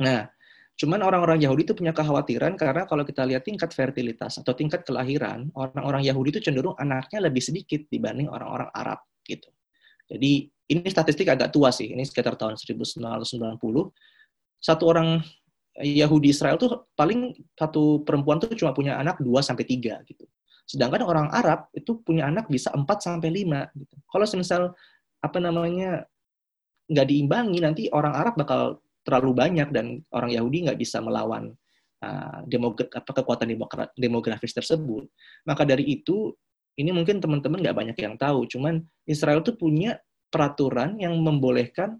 Nah, 0.00 0.28
Cuman 0.72 1.04
orang-orang 1.04 1.38
Yahudi 1.38 1.68
itu 1.68 1.74
punya 1.76 1.92
kekhawatiran 1.92 2.56
karena 2.56 2.88
kalau 2.88 3.04
kita 3.04 3.22
lihat 3.28 3.44
tingkat 3.44 3.70
fertilitas 3.76 4.40
atau 4.40 4.56
tingkat 4.56 4.82
kelahiran, 4.82 5.52
orang-orang 5.52 6.02
Yahudi 6.02 6.34
itu 6.34 6.50
cenderung 6.50 6.74
anaknya 6.80 7.22
lebih 7.28 7.44
sedikit 7.44 7.86
dibanding 7.92 8.26
orang-orang 8.26 8.72
Arab 8.72 8.98
gitu. 9.22 9.52
Jadi 10.08 10.48
ini 10.48 10.88
statistik 10.88 11.28
agak 11.28 11.52
tua 11.52 11.70
sih, 11.70 11.92
ini 11.92 12.02
sekitar 12.02 12.34
tahun 12.40 12.56
1990. 12.58 13.62
Satu 14.58 14.84
orang 14.88 15.20
Yahudi 15.80 16.28
Israel 16.32 16.60
tuh 16.60 16.92
paling 16.92 17.32
satu 17.56 18.04
perempuan 18.04 18.36
tuh 18.36 18.52
cuma 18.52 18.76
punya 18.76 19.00
anak 19.00 19.16
2 19.24 19.28
sampai 19.40 19.64
3 19.64 20.04
gitu. 20.04 20.28
Sedangkan 20.68 21.04
orang 21.04 21.28
Arab 21.32 21.72
itu 21.72 22.00
punya 22.04 22.28
anak 22.28 22.48
bisa 22.52 22.68
4 22.72 22.84
sampai 23.00 23.32
5 23.32 23.72
gitu. 23.80 23.94
Kalau 24.04 24.26
semisal 24.28 24.62
apa 25.22 25.38
namanya 25.40 26.04
nggak 26.92 27.06
diimbangi 27.08 27.58
nanti 27.62 27.82
orang 27.88 28.12
Arab 28.12 28.34
bakal 28.36 28.82
terlalu 29.02 29.32
banyak 29.32 29.68
dan 29.72 30.04
orang 30.12 30.30
Yahudi 30.30 30.68
nggak 30.68 30.78
bisa 30.78 31.00
melawan 31.00 31.54
uh, 32.02 32.38
demogra 32.44 32.86
apa, 32.92 33.10
kekuatan 33.22 33.48
demografis 33.96 34.52
tersebut. 34.52 35.06
Maka 35.46 35.62
dari 35.62 35.88
itu, 35.88 36.34
ini 36.76 36.90
mungkin 36.90 37.18
teman-teman 37.18 37.62
nggak 37.62 37.76
banyak 37.76 37.96
yang 37.98 38.14
tahu, 38.18 38.46
cuman 38.46 38.82
Israel 39.06 39.42
tuh 39.42 39.56
punya 39.56 39.98
peraturan 40.32 40.98
yang 40.98 41.14
membolehkan 41.18 41.98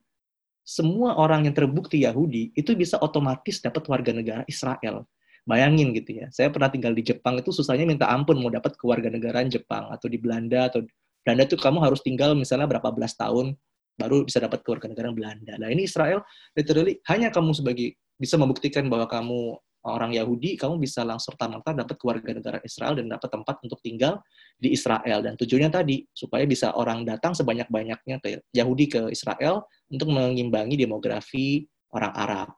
semua 0.63 1.19
orang 1.19 1.47
yang 1.51 1.55
terbukti 1.55 2.07
Yahudi 2.07 2.55
itu 2.55 2.75
bisa 2.79 2.99
otomatis 3.03 3.59
dapat 3.59 3.83
warga 3.91 4.15
negara 4.15 4.43
Israel. 4.47 5.07
Bayangin 5.43 5.91
gitu 5.91 6.23
ya, 6.23 6.31
saya 6.31 6.55
pernah 6.55 6.71
tinggal 6.71 6.95
di 6.95 7.03
Jepang 7.03 7.35
itu 7.35 7.51
susahnya 7.51 7.83
minta 7.83 8.07
ampun 8.07 8.39
mau 8.39 8.47
dapat 8.47 8.79
kewarganegaraan 8.79 9.51
Jepang 9.51 9.91
atau 9.91 10.07
di 10.07 10.15
Belanda 10.15 10.71
atau 10.71 10.87
Belanda 11.27 11.43
itu 11.51 11.59
kamu 11.59 11.83
harus 11.83 11.99
tinggal 11.99 12.39
misalnya 12.39 12.71
berapa 12.71 12.95
belas 12.95 13.19
tahun 13.19 13.59
baru 13.99 14.23
bisa 14.23 14.39
dapat 14.39 14.63
kewarganegaraan 14.63 15.19
Belanda. 15.19 15.59
Nah 15.59 15.67
ini 15.67 15.91
Israel 15.91 16.23
literally 16.55 17.03
hanya 17.11 17.35
kamu 17.35 17.59
sebagai 17.59 17.99
bisa 18.23 18.39
membuktikan 18.39 18.87
bahwa 18.87 19.11
kamu 19.11 19.59
orang 19.83 20.15
Yahudi, 20.15 20.55
kamu 20.55 20.79
bisa 20.79 21.03
langsung 21.03 21.35
serta-merta 21.35 21.75
dapat 21.75 21.99
kewarganegaraan 21.99 22.63
Israel 22.63 22.95
dan 22.95 23.11
dapat 23.11 23.29
tempat 23.35 23.57
untuk 23.67 23.83
tinggal 23.83 24.23
di 24.55 24.71
Israel. 24.71 25.19
Dan 25.27 25.35
tujuannya 25.35 25.71
tadi 25.75 26.07
supaya 26.15 26.47
bisa 26.47 26.71
orang 26.79 27.03
datang 27.03 27.35
sebanyak-banyaknya 27.35 28.23
ke 28.23 28.47
Yahudi 28.55 28.87
ke 28.87 29.01
Israel 29.11 29.67
untuk 29.93 30.09
mengimbangi 30.09 30.81
demografi 30.81 31.69
orang 31.93 32.13
Arab. 32.17 32.49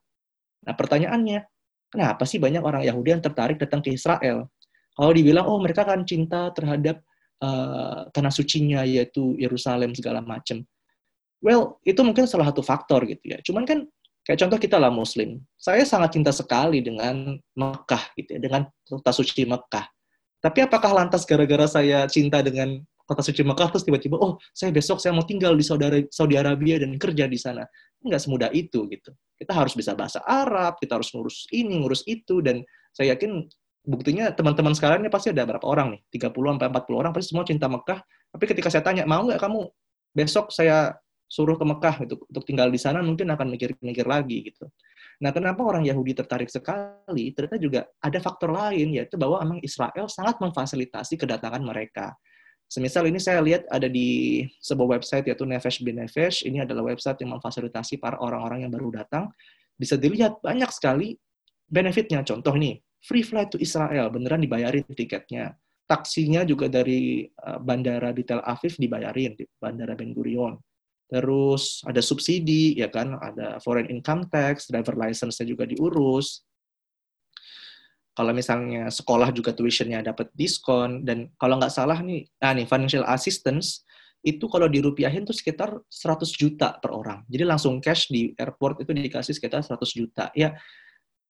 Nah 0.64 0.74
pertanyaannya, 0.78 1.38
kenapa 1.90 2.22
sih 2.24 2.38
banyak 2.38 2.62
orang 2.62 2.86
Yahudi 2.86 3.18
yang 3.18 3.22
tertarik 3.22 3.58
datang 3.58 3.82
ke 3.82 3.90
Israel? 3.90 4.48
Kalau 4.94 5.10
dibilang, 5.10 5.50
oh 5.50 5.58
mereka 5.58 5.82
kan 5.82 6.06
cinta 6.06 6.54
terhadap 6.54 7.02
uh, 7.42 8.06
tanah 8.14 8.30
sucinya 8.30 8.86
yaitu 8.86 9.34
Yerusalem 9.36 9.90
segala 9.92 10.22
macam. 10.22 10.62
Well, 11.42 11.82
itu 11.84 12.00
mungkin 12.00 12.24
salah 12.24 12.48
satu 12.48 12.62
faktor 12.64 13.04
gitu 13.04 13.34
ya. 13.34 13.42
Cuman 13.42 13.68
kan 13.68 13.84
kayak 14.24 14.40
contoh 14.46 14.56
kita 14.56 14.80
lah 14.80 14.88
Muslim. 14.88 15.42
Saya 15.58 15.84
sangat 15.84 16.16
cinta 16.16 16.32
sekali 16.32 16.80
dengan 16.80 17.36
Mekah 17.58 18.16
gitu 18.16 18.38
ya, 18.38 18.40
dengan 18.40 18.62
kota 18.86 19.12
suci 19.12 19.44
Mekah. 19.44 19.84
Tapi 20.40 20.58
apakah 20.64 20.92
lantas 20.94 21.26
gara-gara 21.28 21.68
saya 21.68 22.06
cinta 22.08 22.40
dengan 22.40 22.80
kota 23.04 23.20
suci 23.20 23.44
Mekah 23.44 23.68
terus 23.68 23.84
tiba-tiba 23.84 24.16
oh 24.16 24.40
saya 24.50 24.73
besok 24.73 24.99
saya 24.99 25.12
mau 25.12 25.25
tinggal 25.28 25.52
di 25.54 25.64
Saudi, 25.64 26.08
Saudi 26.08 26.34
Arabia 26.40 26.80
dan 26.80 26.96
kerja 26.96 27.28
di 27.28 27.37
sana? 27.37 27.64
Enggak 28.00 28.20
semudah 28.25 28.50
itu 28.52 28.88
gitu. 28.88 29.12
Kita 29.37 29.52
harus 29.52 29.76
bisa 29.76 29.92
bahasa 29.92 30.25
Arab, 30.25 30.80
kita 30.80 30.96
harus 30.96 31.12
ngurus 31.12 31.49
ini, 31.52 31.80
ngurus 31.80 32.04
itu 32.08 32.40
dan 32.40 32.64
saya 32.96 33.16
yakin 33.16 33.44
buktinya 33.84 34.32
teman-teman 34.32 34.73
sekarang 34.73 35.04
ini 35.04 35.12
pasti 35.12 35.30
ada 35.30 35.44
berapa 35.44 35.64
orang 35.64 35.96
nih? 35.96 36.00
30 36.16 36.32
sampai 36.32 36.68
40 36.73 37.00
orang 37.00 37.11
pasti 37.12 37.28
semua 37.32 37.44
cinta 37.44 37.66
Mekah. 37.68 38.00
Tapi 38.34 38.44
ketika 38.49 38.68
saya 38.73 38.82
tanya, 38.82 39.04
"Mau 39.04 39.28
nggak 39.28 39.40
kamu 39.40 39.68
besok 40.14 40.49
saya 40.54 40.96
suruh 41.34 41.58
ke 41.58 41.64
Mekah 41.66 41.94
gitu 42.06 42.14
untuk 42.30 42.44
tinggal 42.46 42.70
di 42.70 42.78
sana 42.78 43.02
mungkin 43.02 43.26
akan 43.32 43.50
mikir-mikir 43.50 44.06
lagi 44.06 44.54
gitu. 44.54 44.70
Nah, 45.18 45.34
kenapa 45.34 45.62
orang 45.66 45.82
Yahudi 45.82 46.14
tertarik 46.14 46.46
sekali? 46.46 47.34
Ternyata 47.34 47.58
juga 47.58 47.80
ada 47.99 48.18
faktor 48.23 48.54
lain 48.54 48.94
yaitu 48.94 49.18
bahwa 49.18 49.42
memang 49.42 49.61
Israel 49.62 50.06
sangat 50.06 50.38
memfasilitasi 50.38 51.18
kedatangan 51.18 51.62
mereka. 51.62 52.14
Semisal 52.68 53.06
ini 53.06 53.23
saya 53.23 53.38
lihat 53.44 53.68
ada 53.71 53.87
di 53.87 54.42
sebuah 54.59 54.99
website 54.99 55.30
yaitu 55.30 55.47
Nefesh 55.47 55.85
bin 55.85 56.00
Nefesh. 56.00 56.42
Ini 56.42 56.66
adalah 56.66 56.90
website 56.90 57.23
yang 57.23 57.38
memfasilitasi 57.38 58.02
para 58.02 58.18
orang-orang 58.18 58.66
yang 58.66 58.73
baru 58.73 59.04
datang. 59.04 59.30
Bisa 59.78 59.94
dilihat 59.94 60.42
banyak 60.42 60.71
sekali 60.75 61.14
benefitnya. 61.71 62.26
Contoh 62.26 62.56
nih, 62.56 62.80
free 63.04 63.23
flight 63.23 63.54
to 63.54 63.59
Israel, 63.62 64.11
beneran 64.11 64.42
dibayarin 64.42 64.87
tiketnya. 64.90 65.54
Taksinya 65.85 66.42
juga 66.49 66.66
dari 66.66 67.28
eh, 67.28 67.59
bandara 67.61 68.11
di 68.11 68.25
Tel 68.25 68.40
Aviv 68.40 68.80
dibayarin, 68.80 69.37
di 69.37 69.44
bandara 69.61 69.94
Ben 69.94 70.11
Gurion 70.11 70.56
terus 71.04 71.85
ada 71.85 72.00
subsidi 72.00 72.80
ya 72.80 72.88
kan 72.88 73.21
ada 73.21 73.61
foreign 73.61 73.92
income 73.92 74.25
tax 74.33 74.66
driver 74.73 74.97
license-nya 74.97 75.44
juga 75.44 75.68
diurus 75.68 76.42
kalau 78.14 78.33
misalnya 78.33 78.88
sekolah 78.88 79.35
juga 79.35 79.50
tuitionnya 79.52 80.00
dapat 80.00 80.30
diskon 80.33 81.02
dan 81.02 81.30
kalau 81.37 81.59
nggak 81.59 81.75
salah 81.75 81.99
nih 82.00 82.26
nah 82.38 82.54
nih 82.54 82.66
financial 82.66 83.04
assistance 83.11 83.83
itu 84.25 84.49
kalau 84.49 84.71
dirupiahin 84.71 85.28
tuh 85.28 85.37
sekitar 85.37 85.85
100 85.85 86.25
juta 86.33 86.80
per 86.80 86.97
orang. 86.97 87.28
Jadi 87.28 87.44
langsung 87.44 87.76
cash 87.85 88.09
di 88.09 88.33
airport 88.40 88.80
itu 88.80 88.97
dikasih 88.97 89.37
sekitar 89.37 89.61
100 89.61 89.85
juta. 89.92 90.33
Ya 90.33 90.56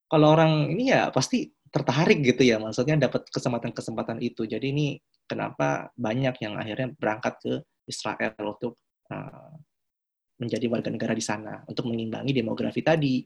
kalau 0.07 0.31
orang 0.31 0.71
ini 0.71 0.95
ya 0.95 1.11
pasti 1.11 1.51
tertarik 1.75 2.23
gitu 2.23 2.47
ya 2.47 2.63
maksudnya 2.63 2.95
dapat 3.11 3.27
kesempatan-kesempatan 3.35 4.23
itu. 4.23 4.47
Jadi 4.47 4.71
ini 4.71 4.87
kenapa 5.27 5.91
banyak 5.99 6.39
yang 6.39 6.55
akhirnya 6.55 6.95
berangkat 6.95 7.35
ke 7.43 7.53
Israel 7.91 8.39
untuk 8.47 8.79
Eh, 9.13 9.53
menjadi 10.35 10.67
warga 10.67 10.91
negara 10.91 11.15
di 11.15 11.23
sana 11.23 11.63
untuk 11.71 11.87
mengimbangi 11.87 12.35
demografi 12.35 12.83
tadi. 12.83 13.23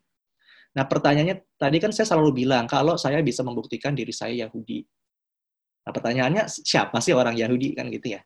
Nah, 0.76 0.84
pertanyaannya 0.84 1.56
tadi 1.56 1.76
kan 1.80 1.90
saya 1.94 2.06
selalu 2.12 2.44
bilang 2.44 2.68
kalau 2.68 3.00
saya 3.00 3.24
bisa 3.24 3.40
membuktikan 3.40 3.96
diri 3.96 4.12
saya 4.12 4.46
Yahudi. 4.46 4.84
Nah, 5.88 5.92
pertanyaannya 5.96 6.44
siapa 6.50 7.00
sih 7.00 7.16
orang 7.16 7.32
Yahudi 7.32 7.72
kan 7.72 7.88
gitu 7.88 8.18
ya. 8.18 8.20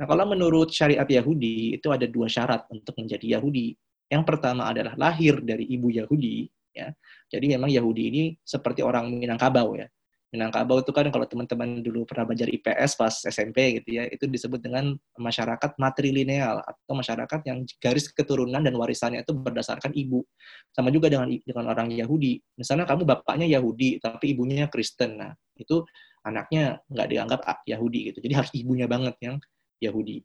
Nah, 0.00 0.08
kalau 0.08 0.24
menurut 0.26 0.72
syariat 0.72 1.06
Yahudi 1.06 1.76
itu 1.78 1.88
ada 1.92 2.08
dua 2.08 2.26
syarat 2.26 2.66
untuk 2.72 2.96
menjadi 2.98 3.38
Yahudi. 3.38 3.76
Yang 4.10 4.24
pertama 4.26 4.66
adalah 4.66 4.98
lahir 4.98 5.38
dari 5.38 5.70
ibu 5.70 5.86
Yahudi, 5.86 6.50
ya. 6.74 6.90
Jadi 7.30 7.54
memang 7.54 7.70
Yahudi 7.70 8.02
ini 8.10 8.22
seperti 8.42 8.82
orang 8.82 9.06
Minangkabau 9.14 9.78
ya. 9.78 9.86
Minangkabau 10.30 10.78
itu 10.78 10.94
kan 10.94 11.10
kalau 11.10 11.26
teman-teman 11.26 11.82
dulu 11.82 12.06
pernah 12.06 12.22
belajar 12.22 12.46
IPS 12.46 12.94
pas 12.94 13.14
SMP 13.26 13.82
gitu 13.82 13.98
ya, 13.98 14.06
itu 14.06 14.30
disebut 14.30 14.62
dengan 14.62 14.94
masyarakat 15.18 15.74
matrilineal 15.74 16.62
atau 16.62 16.94
masyarakat 16.94 17.40
yang 17.50 17.66
garis 17.82 18.06
keturunan 18.14 18.62
dan 18.62 18.70
warisannya 18.78 19.26
itu 19.26 19.34
berdasarkan 19.34 19.90
ibu. 19.90 20.22
Sama 20.70 20.94
juga 20.94 21.10
dengan 21.10 21.26
dengan 21.26 21.74
orang 21.74 21.90
Yahudi. 21.90 22.38
Misalnya 22.54 22.86
kamu 22.86 23.02
bapaknya 23.10 23.50
Yahudi 23.50 23.98
tapi 23.98 24.30
ibunya 24.30 24.70
Kristen. 24.70 25.18
Nah, 25.18 25.34
itu 25.58 25.82
anaknya 26.22 26.78
nggak 26.86 27.08
dianggap 27.10 27.40
Yahudi 27.66 28.14
gitu. 28.14 28.18
Jadi 28.22 28.34
harus 28.38 28.52
ibunya 28.54 28.86
banget 28.86 29.18
yang 29.18 29.36
Yahudi. 29.82 30.22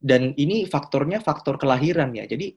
Dan 0.00 0.32
ini 0.38 0.64
faktornya 0.70 1.18
faktor 1.18 1.58
kelahiran 1.58 2.14
ya. 2.14 2.24
Jadi 2.30 2.54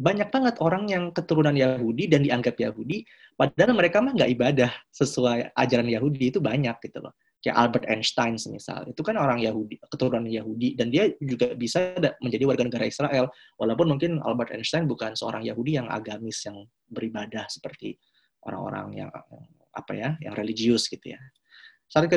banyak 0.00 0.32
banget 0.32 0.56
orang 0.64 0.88
yang 0.88 1.12
keturunan 1.12 1.52
Yahudi 1.52 2.08
dan 2.08 2.24
dianggap 2.24 2.56
Yahudi, 2.56 3.04
padahal 3.36 3.76
mereka 3.76 4.00
mah 4.00 4.16
nggak 4.16 4.32
ibadah 4.32 4.72
sesuai 4.88 5.52
ajaran 5.52 5.92
Yahudi 5.92 6.32
itu 6.32 6.40
banyak 6.40 6.72
gitu 6.80 7.04
loh. 7.04 7.12
Kayak 7.40 7.56
Albert 7.56 7.86
Einstein 7.88 8.36
misal, 8.52 8.84
itu 8.88 9.00
kan 9.00 9.16
orang 9.16 9.40
Yahudi, 9.40 9.80
keturunan 9.88 10.28
Yahudi, 10.28 10.76
dan 10.76 10.92
dia 10.92 11.08
juga 11.20 11.52
bisa 11.56 11.96
menjadi 12.20 12.44
warga 12.44 12.68
negara 12.68 12.84
Israel, 12.84 13.32
walaupun 13.56 13.96
mungkin 13.96 14.20
Albert 14.20 14.56
Einstein 14.56 14.84
bukan 14.84 15.16
seorang 15.16 15.44
Yahudi 15.44 15.80
yang 15.80 15.88
agamis, 15.88 16.44
yang 16.44 16.64
beribadah 16.88 17.48
seperti 17.48 17.96
orang-orang 18.44 19.04
yang 19.04 19.10
apa 19.72 19.92
ya, 19.92 20.08
yang 20.20 20.36
religius 20.36 20.88
gitu 20.88 21.16
ya. 21.16 21.20
Saat 21.88 22.12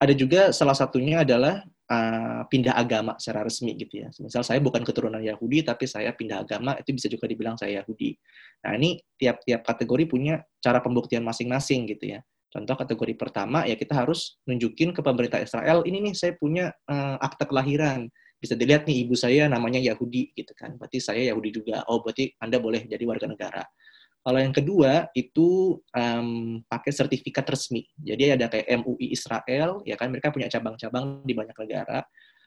ada 0.00 0.14
juga 0.16 0.52
salah 0.52 0.76
satunya 0.76 1.24
adalah 1.24 1.64
uh, 1.90 2.42
pindah 2.48 2.74
agama 2.76 3.16
secara 3.20 3.44
resmi 3.44 3.76
gitu 3.76 4.04
ya. 4.04 4.08
Misal 4.20 4.44
saya 4.46 4.60
bukan 4.60 4.84
keturunan 4.84 5.20
Yahudi 5.20 5.64
tapi 5.64 5.84
saya 5.84 6.12
pindah 6.14 6.44
agama 6.44 6.76
itu 6.80 6.94
bisa 6.96 7.06
juga 7.10 7.28
dibilang 7.28 7.56
saya 7.60 7.82
Yahudi. 7.82 8.16
Nah 8.64 8.72
ini 8.78 9.00
tiap-tiap 9.18 9.64
kategori 9.64 10.04
punya 10.08 10.40
cara 10.60 10.80
pembuktian 10.80 11.24
masing-masing 11.24 11.88
gitu 11.90 12.16
ya. 12.16 12.20
Contoh 12.54 12.78
kategori 12.78 13.18
pertama 13.18 13.66
ya 13.66 13.74
kita 13.74 13.98
harus 13.98 14.38
nunjukin 14.46 14.94
ke 14.94 15.02
pemerintah 15.02 15.42
Israel 15.42 15.82
ini 15.82 16.10
nih 16.10 16.14
saya 16.14 16.32
punya 16.38 16.70
uh, 16.86 17.18
akte 17.18 17.50
kelahiran. 17.50 18.06
Bisa 18.38 18.54
dilihat 18.54 18.84
nih 18.84 19.08
ibu 19.08 19.16
saya 19.16 19.48
namanya 19.48 19.80
Yahudi 19.80 20.36
gitu 20.36 20.52
kan. 20.52 20.76
Berarti 20.76 21.00
saya 21.00 21.32
Yahudi 21.32 21.50
juga. 21.50 21.82
Oh 21.88 22.04
berarti 22.04 22.30
Anda 22.38 22.60
boleh 22.60 22.84
jadi 22.86 23.02
warga 23.08 23.26
negara. 23.26 23.64
Kalau 24.24 24.40
yang 24.40 24.56
kedua 24.56 25.12
itu 25.12 25.76
um, 25.92 26.56
pakai 26.64 26.96
sertifikat 26.96 27.44
resmi. 27.44 27.84
Jadi 28.00 28.32
ada 28.32 28.48
kayak 28.48 28.72
MUI 28.80 29.12
Israel, 29.12 29.84
ya 29.84 30.00
kan 30.00 30.08
mereka 30.08 30.32
punya 30.32 30.48
cabang-cabang 30.48 31.20
di 31.28 31.36
banyak 31.36 31.52
negara. 31.52 32.00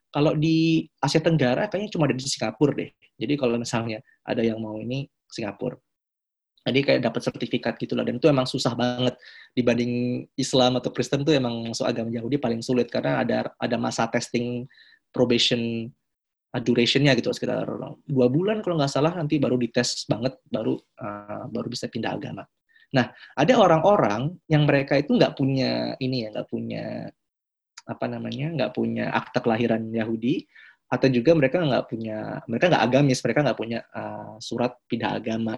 Kalau 0.10 0.34
di 0.34 0.90
Asia 0.98 1.22
Tenggara 1.22 1.70
kayaknya 1.70 1.94
cuma 1.94 2.10
ada 2.10 2.18
di 2.18 2.26
Singapura 2.26 2.74
deh. 2.74 2.90
Jadi 3.22 3.34
kalau 3.38 3.62
misalnya 3.62 4.02
ada 4.26 4.42
yang 4.42 4.58
mau 4.58 4.82
ini 4.82 5.06
Singapura. 5.30 5.78
Jadi 6.66 6.80
kayak 6.82 7.02
dapat 7.06 7.22
sertifikat 7.24 7.78
gitu 7.78 7.94
lah. 7.94 8.02
Dan 8.02 8.18
itu 8.18 8.26
emang 8.26 8.50
susah 8.50 8.74
banget 8.74 9.14
dibanding 9.54 10.26
Islam 10.34 10.82
atau 10.82 10.90
Kristen 10.90 11.22
tuh 11.22 11.38
emang 11.38 11.70
masuk 11.70 11.86
agama 11.86 12.10
Yahudi 12.10 12.42
paling 12.42 12.66
sulit 12.66 12.90
karena 12.90 13.22
ada 13.22 13.54
ada 13.62 13.78
masa 13.78 14.10
testing 14.10 14.66
probation 15.14 15.94
durationnya 16.64 17.14
gitu 17.18 17.34
sekitar 17.34 17.68
dua 18.08 18.28
bulan 18.28 18.64
kalau 18.64 18.80
nggak 18.80 18.92
salah 18.92 19.14
nanti 19.14 19.38
baru 19.38 19.60
dites 19.60 20.06
banget 20.08 20.40
baru 20.48 20.78
uh, 21.02 21.46
baru 21.52 21.68
bisa 21.68 21.92
pindah 21.92 22.16
agama. 22.16 22.44
Nah 22.96 23.12
ada 23.36 23.54
orang-orang 23.60 24.36
yang 24.48 24.64
mereka 24.64 24.96
itu 24.96 25.16
nggak 25.16 25.36
punya 25.36 25.96
ini 26.00 26.28
ya 26.28 26.34
nggak 26.34 26.50
punya 26.50 27.12
apa 27.88 28.06
namanya 28.08 28.48
nggak 28.54 28.72
punya 28.76 29.12
akta 29.12 29.40
kelahiran 29.40 29.88
Yahudi 29.92 30.44
atau 30.88 31.08
juga 31.12 31.36
mereka 31.36 31.60
nggak 31.60 31.86
punya 31.92 32.40
mereka 32.48 32.66
nggak 32.72 32.84
agamis 32.84 33.20
mereka 33.24 33.40
nggak 33.44 33.60
punya 33.60 33.80
uh, 33.92 34.36
surat 34.40 34.76
pindah 34.88 35.20
agama. 35.20 35.56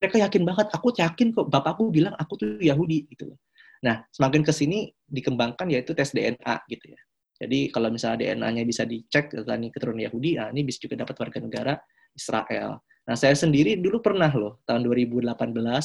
Mereka 0.00 0.16
yakin 0.16 0.42
banget 0.48 0.66
aku 0.72 0.96
yakin 0.96 1.28
kok 1.36 1.46
bapakku 1.52 1.92
bilang 1.92 2.16
aku 2.16 2.34
tuh 2.40 2.50
Yahudi 2.58 3.04
gitu. 3.12 3.36
Nah 3.84 4.02
semakin 4.10 4.42
ke 4.42 4.52
sini 4.54 4.90
dikembangkan 5.06 5.68
yaitu 5.70 5.92
tes 5.92 6.10
DNA 6.12 6.66
gitu 6.66 6.96
ya 6.96 7.00
jadi 7.40 7.72
kalau 7.72 7.88
misalnya 7.88 8.36
DNA-nya 8.36 8.68
bisa 8.68 8.84
dicek, 8.84 9.32
ini 9.32 9.72
keturunan 9.72 10.04
Yahudi, 10.04 10.36
nah 10.36 10.52
ini 10.52 10.60
bisa 10.60 10.76
juga 10.84 11.00
dapat 11.00 11.16
warga 11.16 11.38
negara 11.40 11.74
Israel. 12.12 12.84
Nah, 13.08 13.16
saya 13.16 13.32
sendiri 13.32 13.80
dulu 13.80 14.04
pernah 14.04 14.28
loh, 14.28 14.60
tahun 14.68 14.84
2018 14.84 15.24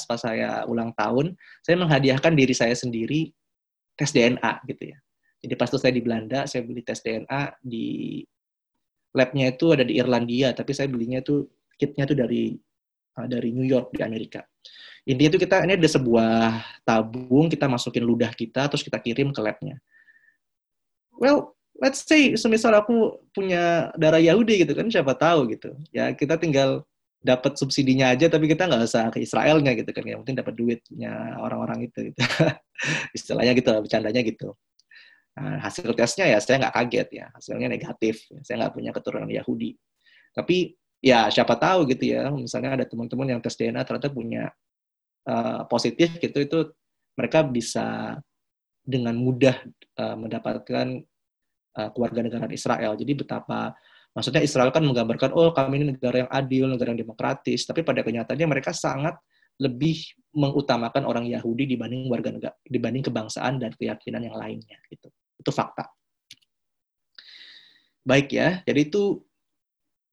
pas 0.04 0.20
saya 0.20 0.68
ulang 0.68 0.92
tahun, 1.00 1.32
saya 1.64 1.80
menghadiahkan 1.80 2.36
diri 2.36 2.52
saya 2.52 2.76
sendiri 2.76 3.32
tes 3.96 4.12
DNA 4.12 4.68
gitu 4.68 4.84
ya. 4.92 4.98
Jadi 5.48 5.54
pas 5.56 5.72
itu 5.72 5.80
saya 5.80 5.96
di 5.96 6.04
Belanda, 6.04 6.44
saya 6.44 6.68
beli 6.68 6.84
tes 6.84 7.00
DNA 7.00 7.64
di 7.64 8.20
labnya 9.16 9.56
itu 9.56 9.72
ada 9.72 9.88
di 9.88 9.96
Irlandia, 9.96 10.52
tapi 10.52 10.76
saya 10.76 10.92
belinya 10.92 11.24
tuh 11.24 11.48
kitnya 11.80 12.04
tuh 12.04 12.20
dari 12.20 12.52
uh, 13.16 13.28
dari 13.32 13.56
New 13.56 13.64
York 13.64 13.96
di 13.96 14.04
Amerika. 14.04 14.44
Intinya 15.08 15.32
itu 15.32 15.40
kita 15.40 15.64
ini 15.64 15.80
ada 15.80 15.88
sebuah 15.88 16.36
tabung, 16.84 17.48
kita 17.48 17.72
masukin 17.72 18.04
ludah 18.04 18.36
kita, 18.36 18.68
terus 18.68 18.84
kita 18.84 19.00
kirim 19.00 19.32
ke 19.32 19.40
labnya 19.40 19.80
well 21.20 21.56
let's 21.80 22.04
say 22.08 22.36
semisal 22.40 22.72
aku 22.72 23.20
punya 23.36 23.92
darah 24.00 24.22
Yahudi 24.22 24.64
gitu 24.64 24.74
kan 24.76 24.88
siapa 24.88 25.16
tahu 25.16 25.52
gitu. 25.52 25.76
Ya 25.92 26.12
kita 26.16 26.40
tinggal 26.40 26.88
dapat 27.26 27.58
subsidinya 27.58 28.14
aja 28.14 28.30
tapi 28.30 28.46
kita 28.46 28.70
nggak 28.70 28.86
usah 28.86 29.10
ke 29.12 29.20
Israelnya 29.24 29.76
gitu 29.76 29.92
kan. 29.92 30.06
Yang 30.06 30.20
penting 30.24 30.38
dapat 30.40 30.54
duitnya 30.56 31.14
orang-orang 31.42 31.90
itu 31.92 32.12
gitu. 32.14 32.22
istilahnya 33.18 33.52
gitu 33.58 33.70
bercandanya 33.76 34.22
gitu. 34.24 34.56
Nah, 35.36 35.60
hasil 35.68 35.92
tesnya 36.00 36.32
ya 36.32 36.40
saya 36.40 36.64
nggak 36.64 36.76
kaget 36.76 37.10
ya. 37.12 37.26
Hasilnya 37.36 37.68
negatif. 37.68 38.24
Saya 38.46 38.66
nggak 38.66 38.74
punya 38.74 38.92
keturunan 38.96 39.28
Yahudi. 39.28 39.76
Tapi 40.32 40.76
ya 41.04 41.28
siapa 41.28 41.60
tahu 41.60 41.92
gitu 41.92 42.16
ya. 42.16 42.32
Misalnya 42.32 42.80
ada 42.80 42.86
teman-teman 42.88 43.36
yang 43.36 43.40
tes 43.44 43.60
DNA 43.60 43.84
ternyata 43.84 44.08
punya 44.08 44.48
uh, 45.28 45.68
positif 45.68 46.16
gitu 46.24 46.40
itu 46.40 46.60
mereka 47.20 47.44
bisa 47.44 48.20
dengan 48.86 49.18
mudah 49.18 49.58
uh, 49.98 50.16
mendapatkan 50.16 51.02
uh, 51.76 51.90
keluarga 51.92 52.22
negara 52.22 52.46
Israel. 52.54 52.94
Jadi 52.94 53.12
betapa 53.18 53.74
maksudnya 54.16 54.46
Israel 54.46 54.72
kan 54.72 54.86
menggambarkan 54.86 55.34
oh 55.34 55.52
kami 55.52 55.82
ini 55.82 55.86
negara 55.98 56.24
yang 56.24 56.32
adil, 56.32 56.70
negara 56.70 56.94
yang 56.94 57.02
demokratis, 57.02 57.66
tapi 57.66 57.82
pada 57.82 58.06
kenyataannya 58.06 58.48
mereka 58.48 58.72
sangat 58.72 59.18
lebih 59.60 60.16
mengutamakan 60.36 61.08
orang 61.08 61.26
Yahudi 61.26 61.66
dibanding 61.66 62.12
warga 62.12 62.30
negara 62.32 62.56
dibanding 62.68 63.04
kebangsaan 63.08 63.60
dan 63.60 63.72
keyakinan 63.74 64.24
yang 64.24 64.36
lainnya 64.36 64.78
gitu. 64.92 65.10
Itu 65.40 65.52
fakta. 65.52 65.90
Baik 68.06 68.38
ya, 68.38 68.62
jadi 68.70 68.86
itu 68.86 69.26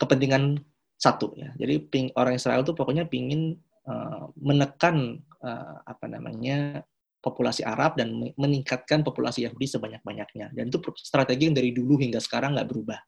kepentingan 0.01 0.65
satu 0.97 1.35
ya. 1.37 1.53
Jadi 1.59 1.91
orang 2.17 2.39
Israel 2.39 2.65
itu 2.65 2.73
pokoknya 2.73 3.05
pingin 3.11 3.59
uh, 3.85 4.31
menekan 4.39 5.21
uh, 5.43 5.83
apa 5.85 6.07
namanya 6.07 6.87
populasi 7.23 7.63
Arab 7.63 7.95
dan 7.97 8.13
meningkatkan 8.35 9.07
populasi 9.07 9.47
Yahudi 9.47 9.71
sebanyak-banyaknya. 9.71 10.51
Dan 10.51 10.69
itu 10.69 10.83
strategi 10.99 11.49
yang 11.49 11.57
dari 11.57 11.71
dulu 11.71 11.97
hingga 11.97 12.19
sekarang 12.19 12.59
nggak 12.59 12.69
berubah. 12.69 12.99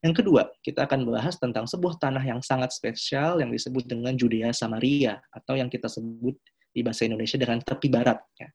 Yang 0.00 0.24
kedua, 0.24 0.48
kita 0.64 0.88
akan 0.88 1.04
bahas 1.12 1.36
tentang 1.36 1.68
sebuah 1.68 2.00
tanah 2.00 2.24
yang 2.24 2.40
sangat 2.40 2.72
spesial 2.72 3.36
yang 3.44 3.52
disebut 3.52 3.84
dengan 3.84 4.16
Judea 4.16 4.48
Samaria 4.56 5.20
atau 5.28 5.60
yang 5.60 5.68
kita 5.68 5.92
sebut 5.92 6.40
di 6.72 6.80
bahasa 6.80 7.04
Indonesia 7.04 7.36
dengan 7.36 7.60
tepi 7.60 7.92
barat. 7.92 8.16
Ya. 8.40 8.48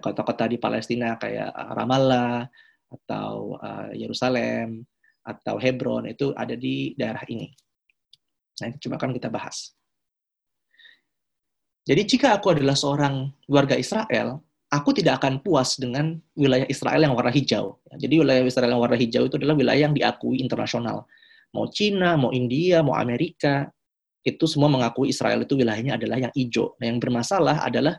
Kota-kota 0.00 0.48
di 0.48 0.56
Palestina 0.56 1.20
kayak 1.20 1.52
Ramallah 1.52 2.48
atau 2.88 3.60
uh, 3.60 3.92
Yerusalem 3.92 4.88
atau 5.20 5.60
Hebron 5.60 6.08
itu 6.08 6.32
ada 6.32 6.56
di 6.56 6.96
daerah 6.96 7.20
ini. 7.28 7.52
Nah, 8.64 8.72
itu 8.72 8.88
coba 8.88 8.96
akan 8.96 9.12
kita 9.12 9.28
bahas. 9.28 9.76
Jadi 11.88 12.02
jika 12.04 12.36
aku 12.36 12.52
adalah 12.52 12.76
seorang 12.76 13.32
warga 13.48 13.72
Israel, 13.72 14.44
aku 14.68 14.92
tidak 14.92 15.24
akan 15.24 15.40
puas 15.40 15.80
dengan 15.80 16.20
wilayah 16.36 16.68
Israel 16.68 17.00
yang 17.00 17.16
warna 17.16 17.32
hijau. 17.32 17.80
Jadi 17.96 18.20
wilayah 18.20 18.44
Israel 18.44 18.76
yang 18.76 18.82
warna 18.84 19.00
hijau 19.00 19.24
itu 19.24 19.40
adalah 19.40 19.56
wilayah 19.56 19.88
yang 19.88 19.96
diakui 19.96 20.44
internasional. 20.44 21.08
Mau 21.56 21.64
Cina, 21.72 22.20
mau 22.20 22.28
India, 22.28 22.84
mau 22.84 22.92
Amerika, 22.92 23.72
itu 24.20 24.44
semua 24.44 24.68
mengakui 24.68 25.08
Israel 25.08 25.48
itu 25.48 25.56
wilayahnya 25.56 25.96
adalah 25.96 26.20
yang 26.20 26.32
hijau. 26.36 26.76
Nah 26.76 26.92
yang 26.92 27.00
bermasalah 27.00 27.64
adalah 27.64 27.96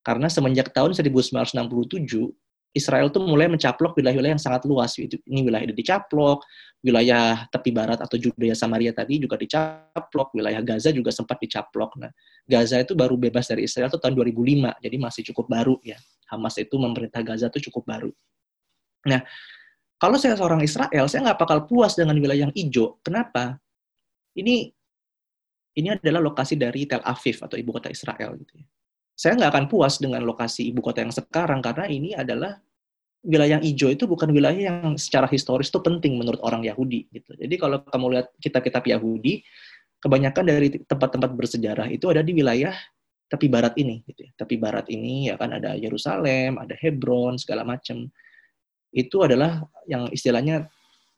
karena 0.00 0.32
semenjak 0.32 0.72
tahun 0.72 0.96
1967, 0.96 2.32
Israel 2.76 3.08
tuh 3.08 3.24
mulai 3.24 3.48
mencaplok 3.48 3.96
wilayah-wilayah 3.96 4.36
yang 4.36 4.42
sangat 4.42 4.68
luas. 4.68 4.92
Ini 5.00 5.40
wilayah 5.40 5.64
itu 5.64 5.72
dicaplok, 5.72 6.44
wilayah 6.84 7.48
tepi 7.48 7.72
barat 7.72 7.98
atau 7.98 8.20
Judea 8.20 8.52
Samaria 8.52 8.92
tadi 8.92 9.16
juga 9.16 9.40
dicaplok, 9.40 10.36
wilayah 10.36 10.60
Gaza 10.60 10.92
juga 10.92 11.08
sempat 11.10 11.40
dicaplok. 11.40 11.96
Nah, 11.98 12.12
Gaza 12.44 12.84
itu 12.84 12.92
baru 12.92 13.16
bebas 13.16 13.48
dari 13.48 13.64
Israel 13.64 13.88
itu 13.88 13.96
tahun 13.96 14.14
2005, 14.14 14.76
jadi 14.84 14.96
masih 15.00 15.22
cukup 15.32 15.48
baru 15.48 15.74
ya. 15.80 15.96
Hamas 16.28 16.60
itu 16.60 16.76
memerintah 16.76 17.24
Gaza 17.24 17.48
itu 17.48 17.72
cukup 17.72 17.88
baru. 17.88 18.10
Nah, 19.08 19.24
kalau 19.96 20.20
saya 20.20 20.36
seorang 20.36 20.60
Israel, 20.60 21.08
saya 21.08 21.20
nggak 21.24 21.40
bakal 21.40 21.58
puas 21.64 21.96
dengan 21.96 22.20
wilayah 22.20 22.46
yang 22.46 22.54
hijau. 22.54 23.00
Kenapa? 23.00 23.56
Ini 24.36 24.68
ini 25.76 25.88
adalah 25.92 26.20
lokasi 26.24 26.56
dari 26.56 26.84
Tel 26.84 27.04
Aviv 27.04 27.36
atau 27.40 27.56
ibu 27.56 27.72
kota 27.72 27.88
Israel 27.92 28.36
gitu 28.36 28.52
ya. 28.60 28.66
Saya 29.16 29.32
nggak 29.40 29.50
akan 29.52 29.64
puas 29.72 29.96
dengan 29.96 30.20
lokasi 30.24 30.68
ibu 30.68 30.84
kota 30.84 31.00
yang 31.00 31.12
sekarang 31.12 31.64
karena 31.64 31.88
ini 31.88 32.12
adalah 32.12 32.60
wilayah 33.26 33.58
hijau 33.58 33.90
itu 33.90 34.06
bukan 34.06 34.30
wilayah 34.30 34.70
yang 34.70 34.94
secara 34.94 35.26
historis 35.26 35.68
itu 35.68 35.82
penting 35.82 36.14
menurut 36.14 36.38
orang 36.46 36.62
Yahudi 36.62 37.10
gitu. 37.10 37.34
Jadi 37.34 37.54
kalau 37.58 37.82
kamu 37.82 38.16
lihat 38.16 38.26
kitab-kitab 38.38 38.86
Yahudi, 38.86 39.42
kebanyakan 39.98 40.44
dari 40.46 40.68
tempat-tempat 40.86 41.30
bersejarah 41.34 41.90
itu 41.90 42.06
ada 42.06 42.22
di 42.22 42.32
wilayah 42.32 42.72
tepi 43.26 43.50
barat 43.50 43.74
ini 43.74 44.06
gitu 44.06 44.30
ya. 44.30 44.30
Tepi 44.38 44.56
barat 44.56 44.86
ini 44.86 45.26
ya 45.26 45.34
kan 45.34 45.50
ada 45.58 45.74
Yerusalem, 45.74 46.62
ada 46.62 46.78
Hebron 46.78 47.34
segala 47.42 47.66
macam. 47.66 48.06
Itu 48.94 49.26
adalah 49.26 49.66
yang 49.90 50.06
istilahnya 50.14 50.70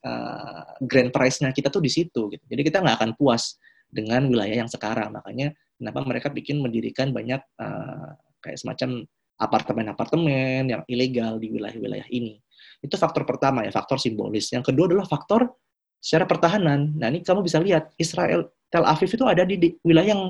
uh, 0.03 0.62
grand 0.81 1.12
prize-nya 1.12 1.53
kita 1.53 1.68
tuh 1.68 1.85
di 1.85 1.92
situ 1.92 2.33
gitu. 2.33 2.44
Jadi 2.49 2.62
kita 2.64 2.81
nggak 2.81 2.97
akan 3.05 3.11
puas 3.21 3.61
dengan 3.92 4.25
wilayah 4.33 4.64
yang 4.64 4.71
sekarang. 4.73 5.12
Makanya 5.12 5.53
kenapa 5.77 6.01
mereka 6.09 6.29
bikin 6.33 6.64
mendirikan 6.64 7.12
banyak 7.12 7.44
uh, 7.61 8.16
kayak 8.40 8.57
semacam 8.57 9.05
apartemen-apartemen 9.38 10.68
yang 10.68 10.83
ilegal 10.90 11.38
di 11.38 11.55
wilayah-wilayah 11.55 12.07
ini. 12.11 12.42
Itu 12.83 12.98
faktor 12.98 13.22
pertama 13.22 13.62
ya, 13.66 13.70
faktor 13.70 13.98
simbolis. 14.03 14.51
Yang 14.51 14.74
kedua 14.74 14.90
adalah 14.90 15.07
faktor 15.07 15.51
secara 15.98 16.27
pertahanan. 16.27 16.94
Nah, 16.94 17.11
ini 17.11 17.22
kamu 17.22 17.46
bisa 17.46 17.59
lihat 17.62 17.94
Israel 17.98 18.51
Tel 18.68 18.85
Aviv 18.85 19.11
itu 19.11 19.24
ada 19.24 19.42
di, 19.46 19.57
di 19.57 19.68
wilayah 19.83 20.14
yang 20.14 20.22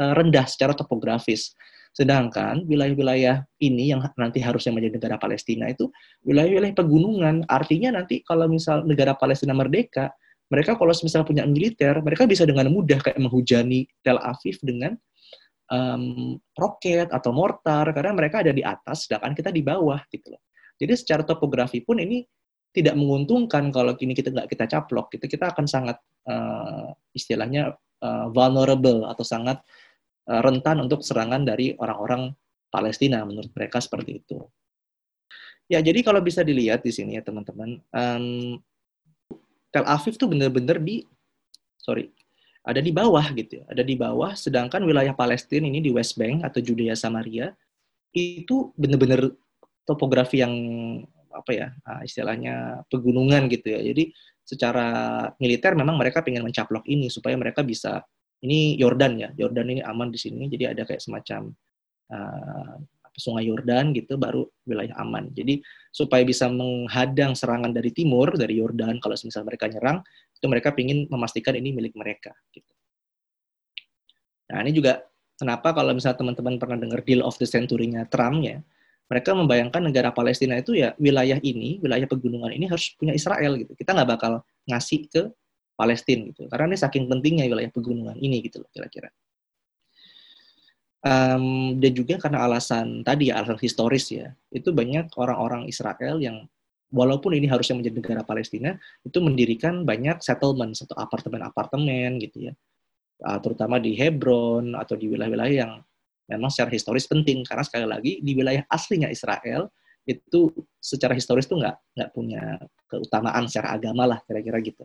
uh, 0.00 0.12
rendah 0.16 0.46
secara 0.48 0.72
topografis. 0.72 1.54
Sedangkan 1.94 2.66
wilayah-wilayah 2.66 3.46
ini 3.62 3.94
yang 3.94 4.02
nanti 4.18 4.42
harusnya 4.42 4.74
menjadi 4.74 4.98
negara 4.98 5.16
Palestina 5.20 5.70
itu 5.70 5.86
wilayah-wilayah 6.26 6.74
pegunungan. 6.74 7.46
Artinya 7.46 8.02
nanti 8.02 8.26
kalau 8.26 8.50
misal 8.50 8.82
negara 8.82 9.14
Palestina 9.14 9.54
merdeka, 9.54 10.10
mereka 10.50 10.74
kalau 10.74 10.90
misalnya 10.90 11.26
punya 11.26 11.44
militer, 11.46 11.94
mereka 12.02 12.26
bisa 12.26 12.42
dengan 12.42 12.66
mudah 12.74 12.98
kayak 12.98 13.18
menghujani 13.22 13.86
Tel 14.02 14.18
Aviv 14.18 14.58
dengan 14.66 14.98
um, 15.70 16.36
roket 16.56 17.08
atau 17.08 17.30
mortar 17.32 17.88
karena 17.94 18.12
mereka 18.12 18.44
ada 18.44 18.52
di 18.52 18.60
atas 18.60 19.08
sedangkan 19.08 19.32
kita 19.32 19.50
di 19.54 19.62
bawah 19.64 20.00
gitu 20.10 20.34
loh. 20.34 20.42
Jadi 20.74 20.92
secara 20.98 21.22
topografi 21.22 21.80
pun 21.80 22.02
ini 22.02 22.26
tidak 22.74 22.98
menguntungkan 22.98 23.70
kalau 23.70 23.94
kini 23.94 24.18
kita 24.18 24.34
nggak 24.34 24.50
kita 24.50 24.66
caplok 24.66 25.14
gitu 25.14 25.30
kita 25.30 25.54
akan 25.54 25.66
sangat 25.70 26.02
uh, 26.26 26.90
istilahnya 27.14 27.78
uh, 28.02 28.26
vulnerable 28.34 29.06
atau 29.06 29.22
sangat 29.22 29.62
uh, 30.26 30.42
rentan 30.42 30.82
untuk 30.82 31.06
serangan 31.06 31.46
dari 31.46 31.78
orang-orang 31.78 32.34
Palestina 32.74 33.22
menurut 33.22 33.54
mereka 33.54 33.78
seperti 33.78 34.18
itu. 34.18 34.42
Ya 35.70 35.78
jadi 35.78 36.02
kalau 36.02 36.18
bisa 36.18 36.42
dilihat 36.42 36.82
di 36.82 36.92
sini 36.92 37.16
ya 37.16 37.22
teman-teman, 37.22 37.78
um, 37.94 38.58
Tel 39.70 39.86
Aviv 39.86 40.18
tuh 40.18 40.28
bener-bener 40.28 40.82
di 40.82 41.06
sorry 41.78 42.10
ada 42.64 42.80
di 42.80 42.90
bawah 42.90 43.26
gitu 43.36 43.60
ya, 43.60 43.64
ada 43.68 43.84
di 43.84 43.94
bawah. 43.94 44.32
Sedangkan 44.32 44.80
wilayah 44.88 45.12
Palestina 45.12 45.68
ini 45.68 45.84
di 45.84 45.92
West 45.92 46.16
Bank 46.16 46.40
atau 46.42 46.64
Judea 46.64 46.96
Samaria 46.96 47.52
itu 48.16 48.72
benar-benar 48.74 49.28
topografi 49.84 50.40
yang 50.40 50.54
apa 51.34 51.50
ya 51.52 51.68
ah, 51.84 52.00
istilahnya 52.00 52.86
pegunungan 52.88 53.52
gitu 53.52 53.68
ya. 53.68 53.80
Jadi 53.84 54.16
secara 54.44 54.86
militer 55.36 55.76
memang 55.76 56.00
mereka 56.00 56.24
ingin 56.24 56.44
mencaplok 56.44 56.88
ini 56.88 57.12
supaya 57.12 57.36
mereka 57.36 57.60
bisa 57.60 58.00
ini 58.44 58.76
Yordan 58.80 59.20
ya, 59.20 59.28
Yordan 59.36 59.68
ini 59.68 59.82
aman 59.84 60.08
di 60.08 60.20
sini. 60.20 60.48
Jadi 60.48 60.64
ada 60.68 60.84
kayak 60.84 61.00
semacam 61.00 61.52
uh, 62.12 62.76
sungai 63.16 63.48
Yordan 63.48 63.94
gitu 63.96 64.20
baru 64.20 64.44
wilayah 64.68 64.94
aman. 65.00 65.32
Jadi 65.32 65.64
supaya 65.88 66.26
bisa 66.26 66.50
menghadang 66.50 67.32
serangan 67.32 67.72
dari 67.72 67.94
timur 67.94 68.34
dari 68.36 68.60
Yordan 68.60 69.00
kalau 69.00 69.16
misalnya 69.16 69.48
mereka 69.48 69.66
nyerang 69.70 69.98
itu 70.44 70.52
mereka 70.52 70.76
ingin 70.76 71.08
memastikan 71.08 71.56
ini 71.56 71.72
milik 71.72 71.96
mereka. 71.96 72.36
Gitu. 72.52 72.68
Nah 74.52 74.60
ini 74.60 74.76
juga 74.76 75.00
kenapa 75.40 75.72
kalau 75.72 75.96
misalnya 75.96 76.20
teman-teman 76.20 76.60
pernah 76.60 76.76
dengar 76.76 77.00
deal 77.00 77.24
of 77.24 77.32
the 77.40 77.48
century-nya 77.48 78.04
Trump 78.12 78.44
ya, 78.44 78.60
mereka 79.08 79.32
membayangkan 79.32 79.80
negara 79.88 80.12
Palestina 80.12 80.60
itu 80.60 80.76
ya 80.76 80.92
wilayah 81.00 81.40
ini, 81.40 81.80
wilayah 81.80 82.04
pegunungan 82.04 82.52
ini 82.52 82.68
harus 82.68 82.92
punya 83.00 83.16
Israel 83.16 83.56
gitu. 83.56 83.72
Kita 83.72 83.96
nggak 83.96 84.20
bakal 84.20 84.44
ngasih 84.68 85.08
ke 85.08 85.32
Palestina 85.80 86.28
gitu, 86.28 86.44
karena 86.52 86.70
ini 86.70 86.78
saking 86.78 87.08
pentingnya 87.08 87.48
wilayah 87.48 87.72
pegunungan 87.72 88.20
ini 88.20 88.44
gitu 88.44 88.60
loh 88.60 88.68
kira-kira. 88.68 89.08
Um, 91.04 91.76
dan 91.82 91.92
juga 91.92 92.16
karena 92.16 92.48
alasan 92.48 93.04
tadi 93.04 93.28
ya 93.32 93.40
alasan 93.40 93.60
historis 93.60 94.12
ya, 94.12 94.36
itu 94.52 94.70
banyak 94.72 95.08
orang-orang 95.16 95.68
Israel 95.68 96.20
yang 96.20 96.46
walaupun 96.94 97.34
ini 97.34 97.50
harusnya 97.50 97.74
menjadi 97.82 97.98
negara 97.98 98.22
Palestina, 98.22 98.78
itu 99.02 99.18
mendirikan 99.18 99.82
banyak 99.82 100.22
settlement 100.22 100.78
atau 100.78 100.94
apartemen-apartemen 100.94 102.22
gitu 102.22 102.50
ya, 102.50 102.52
uh, 103.26 103.38
terutama 103.42 103.82
di 103.82 103.98
Hebron 103.98 104.78
atau 104.78 104.94
di 104.94 105.10
wilayah-wilayah 105.10 105.56
yang 105.66 105.72
memang 106.30 106.48
secara 106.48 106.70
historis 106.72 107.04
penting 107.10 107.42
karena 107.44 107.66
sekali 107.66 107.84
lagi 107.84 108.12
di 108.22 108.32
wilayah 108.32 108.64
aslinya 108.70 109.12
Israel 109.12 109.68
itu 110.04 110.52
secara 110.80 111.16
historis 111.16 111.48
tuh 111.48 111.60
nggak 111.60 111.76
nggak 111.96 112.10
punya 112.12 112.60
keutamaan 112.88 113.48
secara 113.48 113.76
agama 113.76 114.04
lah 114.04 114.20
kira-kira 114.24 114.60
gitu. 114.60 114.84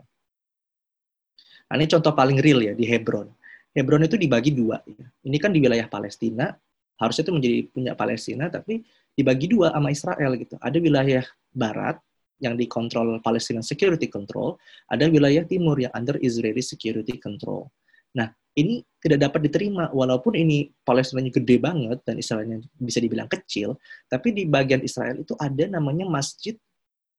Nah, 1.69 1.77
ini 1.77 1.85
contoh 1.85 2.11
paling 2.17 2.41
real 2.41 2.65
ya 2.65 2.73
di 2.73 2.87
Hebron. 2.87 3.29
Hebron 3.77 4.01
itu 4.01 4.17
dibagi 4.17 4.49
dua. 4.49 4.81
Ya. 4.89 5.05
Ini 5.21 5.37
kan 5.37 5.53
di 5.53 5.61
wilayah 5.61 5.85
Palestina, 5.85 6.57
harusnya 6.97 7.29
itu 7.29 7.33
menjadi 7.35 7.57
punya 7.69 7.93
Palestina, 7.93 8.49
tapi 8.49 8.81
dibagi 9.13 9.45
dua 9.45 9.69
sama 9.69 9.93
Israel 9.93 10.33
gitu. 10.39 10.57
Ada 10.57 10.77
wilayah 10.81 11.23
barat 11.53 11.97
yang 12.39 12.55
dikontrol 12.55 13.19
Palestinian 13.19 13.65
Security 13.65 14.07
Control, 14.07 14.55
ada 14.87 15.11
wilayah 15.11 15.43
timur 15.43 15.75
yang 15.75 15.91
under 15.91 16.15
Israeli 16.23 16.63
Security 16.63 17.19
Control. 17.19 17.67
Nah, 18.15 18.31
ini 18.55 18.81
tidak 18.99 19.29
dapat 19.29 19.47
diterima 19.47 19.91
walaupun 19.91 20.35
ini 20.35 20.71
Palestina 20.83 21.23
gede 21.23 21.59
banget 21.59 21.99
dan 22.03 22.15
Israelnya 22.19 22.63
bisa 22.79 22.99
dibilang 23.03 23.27
kecil, 23.27 23.75
tapi 24.07 24.35
di 24.35 24.43
bagian 24.47 24.81
Israel 24.83 25.21
itu 25.21 25.35
ada 25.37 25.67
namanya 25.67 26.07
Masjid 26.07 26.55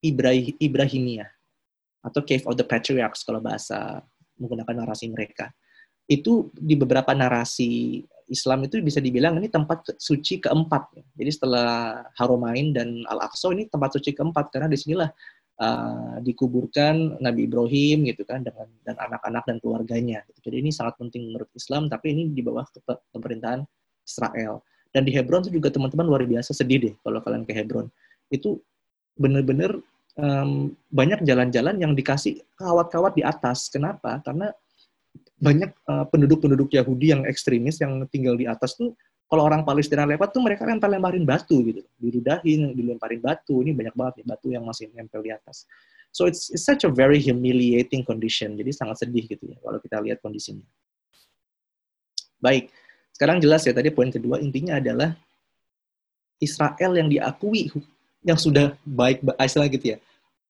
Ibrahim 0.00 0.56
Ibrahimiyah 0.56 1.30
atau 2.00 2.24
Cave 2.24 2.44
of 2.48 2.56
the 2.56 2.64
Patriarchs 2.64 3.24
kalau 3.24 3.44
bahasa 3.44 4.00
menggunakan 4.40 4.84
narasi 4.84 5.12
mereka. 5.12 5.52
Itu 6.08 6.48
di 6.56 6.74
beberapa 6.74 7.12
narasi 7.12 8.02
Islam 8.30 8.62
itu 8.64 8.78
bisa 8.78 9.02
dibilang 9.02 9.36
ini 9.42 9.50
tempat 9.50 9.98
suci 9.98 10.38
keempat. 10.38 10.94
Jadi 11.18 11.30
setelah 11.34 12.00
Haromain 12.14 12.70
dan 12.70 13.02
Al-Aqsa 13.10 13.50
ini 13.50 13.66
tempat 13.66 13.98
suci 13.98 14.14
keempat 14.14 14.54
karena 14.54 14.70
di 14.70 14.78
sinilah 14.78 15.10
uh, 15.58 16.16
dikuburkan 16.22 17.18
Nabi 17.18 17.50
Ibrahim 17.50 18.06
gitu 18.06 18.22
kan 18.22 18.46
dengan 18.46 18.70
dan 18.86 18.96
anak-anak 18.96 19.44
dan 19.50 19.56
keluarganya. 19.58 20.22
Gitu. 20.30 20.46
Jadi 20.46 20.56
ini 20.62 20.70
sangat 20.70 20.96
penting 21.02 21.34
menurut 21.34 21.50
Islam, 21.52 21.90
tapi 21.90 22.14
ini 22.14 22.30
di 22.30 22.40
bawah 22.40 22.64
pemerintahan 23.12 23.66
Israel. 24.06 24.62
Dan 24.90 25.06
di 25.06 25.14
Hebron 25.14 25.46
itu 25.46 25.54
juga 25.58 25.70
teman-teman 25.70 26.06
luar 26.06 26.22
biasa 26.26 26.50
sedih 26.54 26.78
deh 26.90 26.94
kalau 27.02 27.22
kalian 27.22 27.46
ke 27.46 27.54
Hebron. 27.54 27.86
Itu 28.30 28.58
benar-benar 29.18 29.78
um, 30.18 30.74
banyak 30.90 31.22
jalan-jalan 31.22 31.78
yang 31.78 31.92
dikasih 31.94 32.42
kawat-kawat 32.58 33.14
di 33.14 33.22
atas. 33.22 33.70
Kenapa? 33.70 34.18
Karena 34.22 34.50
banyak 35.40 35.72
uh, 35.88 36.04
penduduk-penduduk 36.12 36.68
Yahudi 36.76 37.16
yang 37.16 37.22
ekstremis 37.24 37.80
yang 37.80 38.04
tinggal 38.12 38.36
di 38.36 38.44
atas 38.44 38.76
tuh 38.76 38.92
kalau 39.26 39.46
orang 39.46 39.64
Palestina 39.64 40.04
lewat 40.04 40.34
tuh 40.34 40.42
mereka 40.42 40.66
lempar-lemparin 40.66 41.24
batu 41.24 41.62
gitu. 41.64 41.80
Dirudahin 41.96 42.74
dilemparin 42.74 43.22
batu. 43.22 43.62
Ini 43.62 43.72
banyak 43.72 43.94
banget 43.94 44.14
nih 44.20 44.26
batu 44.26 44.48
yang 44.50 44.66
masih 44.66 44.90
nempel 44.90 45.22
di 45.22 45.30
atas. 45.30 45.70
So 46.10 46.26
it's, 46.26 46.50
it's 46.50 46.66
such 46.66 46.82
a 46.82 46.90
very 46.90 47.22
humiliating 47.22 48.02
condition. 48.02 48.58
Jadi 48.58 48.74
sangat 48.74 49.06
sedih 49.06 49.30
gitu 49.30 49.54
ya 49.54 49.56
kalau 49.62 49.78
kita 49.78 50.02
lihat 50.02 50.18
kondisinya. 50.18 50.66
Baik 52.42 52.74
sekarang 53.20 53.36
jelas 53.36 53.68
ya 53.68 53.76
tadi 53.76 53.92
poin 53.92 54.08
kedua 54.08 54.40
intinya 54.40 54.80
adalah 54.80 55.12
Israel 56.40 56.96
yang 56.96 57.12
diakui 57.12 57.68
yang 58.24 58.40
sudah 58.40 58.80
baik 58.80 59.20
istilah 59.36 59.68
gitu 59.68 59.92
ya 59.92 59.98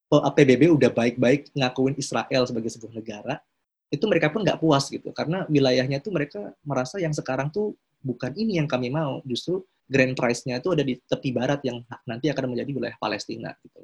PBB 0.07 0.71
udah 0.71 0.87
baik-baik 0.87 1.51
ngakuin 1.51 1.99
Israel 1.99 2.47
sebagai 2.47 2.71
sebuah 2.71 2.95
negara 2.95 3.43
itu 3.91 4.07
mereka 4.07 4.31
pun 4.31 4.41
nggak 4.47 4.57
puas 4.63 4.87
gitu 4.87 5.11
karena 5.11 5.43
wilayahnya 5.51 5.99
tuh 5.99 6.15
mereka 6.15 6.55
merasa 6.63 6.95
yang 6.97 7.11
sekarang 7.11 7.51
tuh 7.51 7.75
bukan 7.99 8.31
ini 8.39 8.57
yang 8.57 8.65
kami 8.65 8.87
mau 8.87 9.19
justru 9.27 9.61
grand 9.91 10.15
prize-nya 10.15 10.63
itu 10.63 10.71
ada 10.71 10.83
di 10.87 10.95
tepi 10.95 11.35
barat 11.35 11.59
yang 11.67 11.83
nanti 12.07 12.31
akan 12.31 12.55
menjadi 12.55 12.71
wilayah 12.71 12.97
Palestina 12.97 13.51
gitu. 13.59 13.83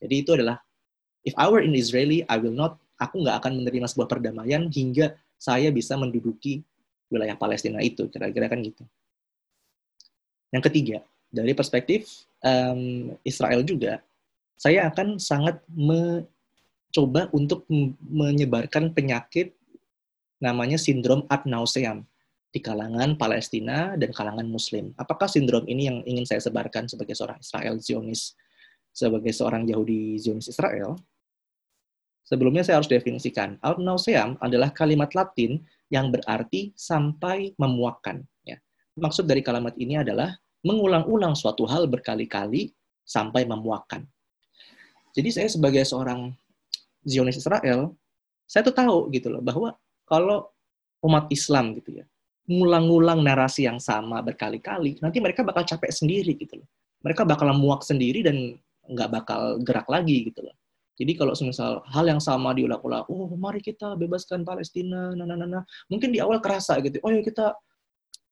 Jadi 0.00 0.14
itu 0.16 0.30
adalah 0.32 0.56
if 1.22 1.36
I 1.36 1.46
were 1.52 1.60
in 1.60 1.76
Israeli 1.76 2.24
I 2.24 2.40
will 2.40 2.56
not 2.56 2.80
aku 2.96 3.20
nggak 3.20 3.44
akan 3.44 3.60
menerima 3.60 3.86
sebuah 3.92 4.08
perdamaian 4.08 4.72
hingga 4.72 5.12
saya 5.36 5.68
bisa 5.68 6.00
menduduki 6.00 6.64
wilayah 7.12 7.36
Palestina 7.36 7.84
itu 7.84 8.08
kira-kira 8.08 8.48
kan 8.48 8.64
gitu. 8.64 8.88
Yang 10.48 10.72
ketiga 10.72 10.98
dari 11.28 11.52
perspektif 11.52 12.24
um, 12.40 13.12
Israel 13.20 13.60
juga 13.60 14.00
saya 14.56 14.88
akan 14.88 15.20
sangat 15.20 15.60
coba 16.92 17.32
untuk 17.32 17.64
menyebarkan 18.04 18.92
penyakit 18.92 19.56
namanya 20.38 20.76
sindrom 20.76 21.24
ad 21.32 21.48
nauseam 21.48 22.04
di 22.52 22.60
kalangan 22.60 23.16
Palestina 23.16 23.96
dan 23.96 24.12
kalangan 24.12 24.44
Muslim. 24.44 24.92
Apakah 25.00 25.24
sindrom 25.24 25.64
ini 25.64 25.88
yang 25.88 25.98
ingin 26.04 26.28
saya 26.28 26.44
sebarkan 26.44 26.84
sebagai 26.84 27.16
seorang 27.16 27.40
Israel 27.40 27.80
Zionis, 27.80 28.36
sebagai 28.92 29.32
seorang 29.32 29.64
Yahudi 29.64 30.20
Zionis 30.20 30.52
Israel? 30.52 31.00
Sebelumnya 32.28 32.62
saya 32.62 32.78
harus 32.78 32.92
definisikan. 32.92 33.56
Ad 33.64 33.80
nauseam 33.80 34.36
adalah 34.44 34.68
kalimat 34.70 35.10
Latin 35.16 35.64
yang 35.88 36.12
berarti 36.12 36.76
sampai 36.76 37.56
memuakkan. 37.56 38.20
Ya. 38.44 38.60
Maksud 39.00 39.24
dari 39.24 39.40
kalimat 39.40 39.72
ini 39.80 40.00
adalah 40.00 40.36
mengulang-ulang 40.62 41.34
suatu 41.34 41.64
hal 41.66 41.88
berkali-kali 41.88 42.70
sampai 43.02 43.48
memuakkan. 43.48 44.06
Jadi 45.12 45.28
saya 45.28 45.48
sebagai 45.48 45.84
seorang 45.84 46.32
Zionis 47.02 47.38
Israel, 47.38 47.94
saya 48.46 48.62
tuh 48.66 48.74
tahu 48.74 49.10
gitu 49.14 49.32
loh 49.32 49.42
bahwa 49.42 49.74
kalau 50.06 50.50
umat 51.02 51.26
Islam 51.32 51.74
gitu 51.78 52.02
ya, 52.02 52.04
ngulang-ngulang 52.46 53.22
narasi 53.22 53.66
yang 53.66 53.78
sama 53.82 54.22
berkali-kali, 54.22 54.98
nanti 55.02 55.18
mereka 55.18 55.42
bakal 55.42 55.66
capek 55.66 55.90
sendiri 55.90 56.34
gitu 56.38 56.58
loh. 56.62 56.68
Mereka 57.02 57.26
bakal 57.26 57.50
muak 57.58 57.82
sendiri 57.82 58.22
dan 58.22 58.54
nggak 58.86 59.10
bakal 59.10 59.58
gerak 59.62 59.86
lagi 59.90 60.30
gitu 60.30 60.46
loh. 60.46 60.54
Jadi 60.92 61.18
kalau 61.18 61.32
semisal 61.32 61.82
hal 61.88 62.04
yang 62.06 62.20
sama 62.20 62.52
diulang-ulang, 62.52 63.08
oh 63.08 63.32
mari 63.34 63.64
kita 63.64 63.96
bebaskan 63.96 64.44
Palestina, 64.44 65.16
nah, 65.16 65.24
nah, 65.24 65.34
nah, 65.34 65.48
nah. 65.48 65.64
mungkin 65.88 66.12
di 66.12 66.20
awal 66.20 66.38
kerasa 66.38 66.78
gitu, 66.84 67.00
oh 67.02 67.10
ya 67.10 67.24
kita 67.24 67.56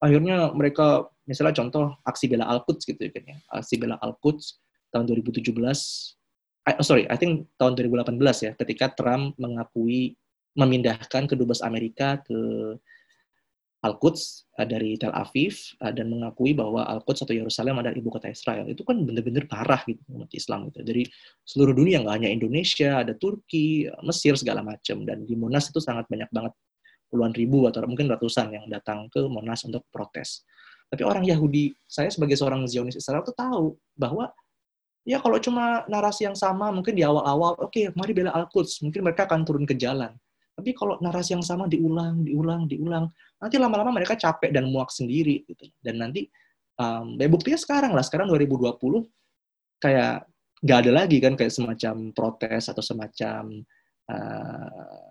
akhirnya 0.01 0.53
mereka 0.53 1.09
misalnya 1.25 1.57
contoh 1.57 1.97
aksi 2.05 2.29
bela 2.29 2.45
Al-Quds 2.47 2.85
gitu 2.85 3.01
ya, 3.01 3.11
ya. 3.17 3.37
aksi 3.57 3.81
bela 3.81 3.97
Al-Quds 3.99 4.61
tahun 4.93 5.09
2017, 5.09 5.57
I, 6.69 6.77
oh 6.77 6.85
sorry, 6.85 7.09
I 7.09 7.17
think 7.17 7.49
tahun 7.57 7.79
2018 7.79 8.21
ya, 8.45 8.53
ketika 8.59 8.93
Trump 8.93 9.37
mengakui 9.41 10.17
memindahkan 10.53 11.31
kedubes 11.31 11.65
Amerika 11.65 12.21
ke 12.21 12.39
Al-Quds 13.81 14.53
uh, 14.61 14.69
dari 14.69 15.01
Tel 15.01 15.09
Aviv 15.17 15.57
uh, 15.81 15.89
dan 15.89 16.13
mengakui 16.13 16.53
bahwa 16.53 16.85
Al-Quds 16.85 17.25
atau 17.25 17.33
Yerusalem 17.33 17.81
adalah 17.81 17.97
ibu 17.97 18.13
kota 18.13 18.29
Israel. 18.29 18.69
Itu 18.69 18.85
kan 18.85 19.01
benar-benar 19.09 19.49
parah 19.49 19.81
gitu 19.89 20.05
umat 20.13 20.29
Islam 20.37 20.69
itu. 20.69 20.85
Dari 20.85 21.09
seluruh 21.49 21.73
dunia 21.73 22.05
nggak 22.05 22.15
hanya 22.21 22.29
Indonesia, 22.29 23.01
ada 23.01 23.17
Turki, 23.17 23.89
Mesir 24.05 24.37
segala 24.37 24.61
macam 24.61 25.09
dan 25.09 25.25
di 25.25 25.33
Monas 25.33 25.73
itu 25.73 25.81
sangat 25.81 26.05
banyak 26.13 26.29
banget 26.29 26.53
puluhan 27.09 27.33
ribu 27.33 27.67
atau 27.67 27.83
mungkin 27.89 28.07
ratusan 28.07 28.53
yang 28.53 28.69
datang 28.69 29.09
ke 29.09 29.25
Monas 29.25 29.65
untuk 29.65 29.89
protes. 29.89 30.45
Tapi 30.93 31.01
orang 31.07 31.25
Yahudi, 31.25 31.73
saya 31.89 32.13
sebagai 32.13 32.37
seorang 32.37 32.69
Zionis 32.69 33.01
Israel 33.01 33.25
tuh 33.25 33.33
tahu 33.33 33.79
bahwa 33.97 34.29
ya 35.05 35.19
kalau 35.19 35.41
cuma 35.41 35.85
narasi 35.89 36.29
yang 36.29 36.37
sama 36.37 36.69
mungkin 36.71 36.93
di 36.93 37.03
awal-awal, 37.05 37.57
oke, 37.57 37.73
okay, 37.73 37.89
mari 37.97 38.13
bela 38.13 38.33
Al-Quds, 38.37 38.85
mungkin 38.85 39.05
mereka 39.07 39.25
akan 39.25 39.43
turun 39.45 39.65
ke 39.65 39.75
jalan. 39.77 40.13
Tapi 40.55 40.77
kalau 40.77 41.01
narasi 41.01 41.33
yang 41.33 41.45
sama 41.45 41.65
diulang, 41.65 42.21
diulang, 42.21 42.69
diulang, 42.69 43.09
nanti 43.41 43.57
lama-lama 43.57 43.97
mereka 43.97 44.13
capek 44.13 44.53
dan 44.53 44.69
muak 44.69 44.93
sendiri 44.93 45.49
gitu. 45.49 45.65
Dan 45.81 46.05
nanti 46.05 46.29
um, 46.77 47.17
ya 47.17 47.29
buktinya 47.33 47.57
sekarang 47.57 47.97
lah, 47.97 48.05
sekarang 48.05 48.29
2020 48.29 48.77
kayak 49.81 50.29
nggak 50.61 50.79
ada 50.85 50.93
lagi 50.93 51.17
kan 51.25 51.33
kayak 51.41 51.53
semacam 51.53 52.13
protes 52.13 52.69
atau 52.69 52.85
semacam 52.85 53.65
uh, 54.13 55.09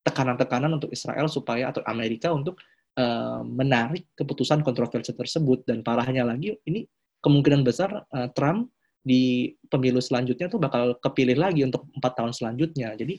tekanan-tekanan 0.00 0.80
untuk 0.80 0.88
Israel 0.88 1.28
supaya 1.28 1.68
atau 1.68 1.84
Amerika 1.84 2.32
untuk 2.32 2.56
uh, 2.96 3.44
menarik 3.44 4.08
keputusan 4.16 4.64
kontroversi 4.64 5.12
tersebut 5.12 5.68
dan 5.68 5.84
parahnya 5.84 6.24
lagi 6.24 6.56
ini 6.64 6.88
kemungkinan 7.20 7.60
besar 7.60 8.08
uh, 8.08 8.28
Trump 8.32 8.72
di 9.00 9.54
pemilu 9.72 9.98
selanjutnya 9.98 10.52
tuh 10.52 10.60
bakal 10.60 10.96
kepilih 11.00 11.40
lagi 11.40 11.64
untuk 11.64 11.88
empat 11.96 12.12
tahun 12.20 12.32
selanjutnya 12.36 12.92
jadi 13.00 13.16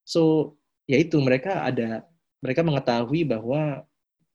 so 0.00 0.54
yaitu 0.88 1.20
mereka 1.20 1.62
ada 1.62 2.08
mereka 2.40 2.64
mengetahui 2.64 3.28
bahwa 3.28 3.84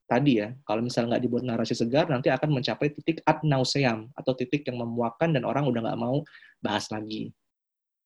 tadi 0.06 0.42
ya, 0.42 0.54
kalau 0.64 0.86
misalnya 0.86 1.18
nggak 1.18 1.24
dibuat 1.26 1.44
narasi 1.44 1.74
segar, 1.74 2.06
nanti 2.10 2.30
akan 2.30 2.62
mencapai 2.62 2.94
titik 2.94 3.26
ad 3.26 3.42
nauseam, 3.42 4.10
atau 4.14 4.38
titik 4.38 4.66
yang 4.70 4.78
memuakkan 4.82 5.34
dan 5.34 5.44
orang 5.44 5.66
udah 5.66 5.82
nggak 5.82 6.00
mau 6.00 6.22
bahas 6.62 6.86
lagi. 6.94 7.34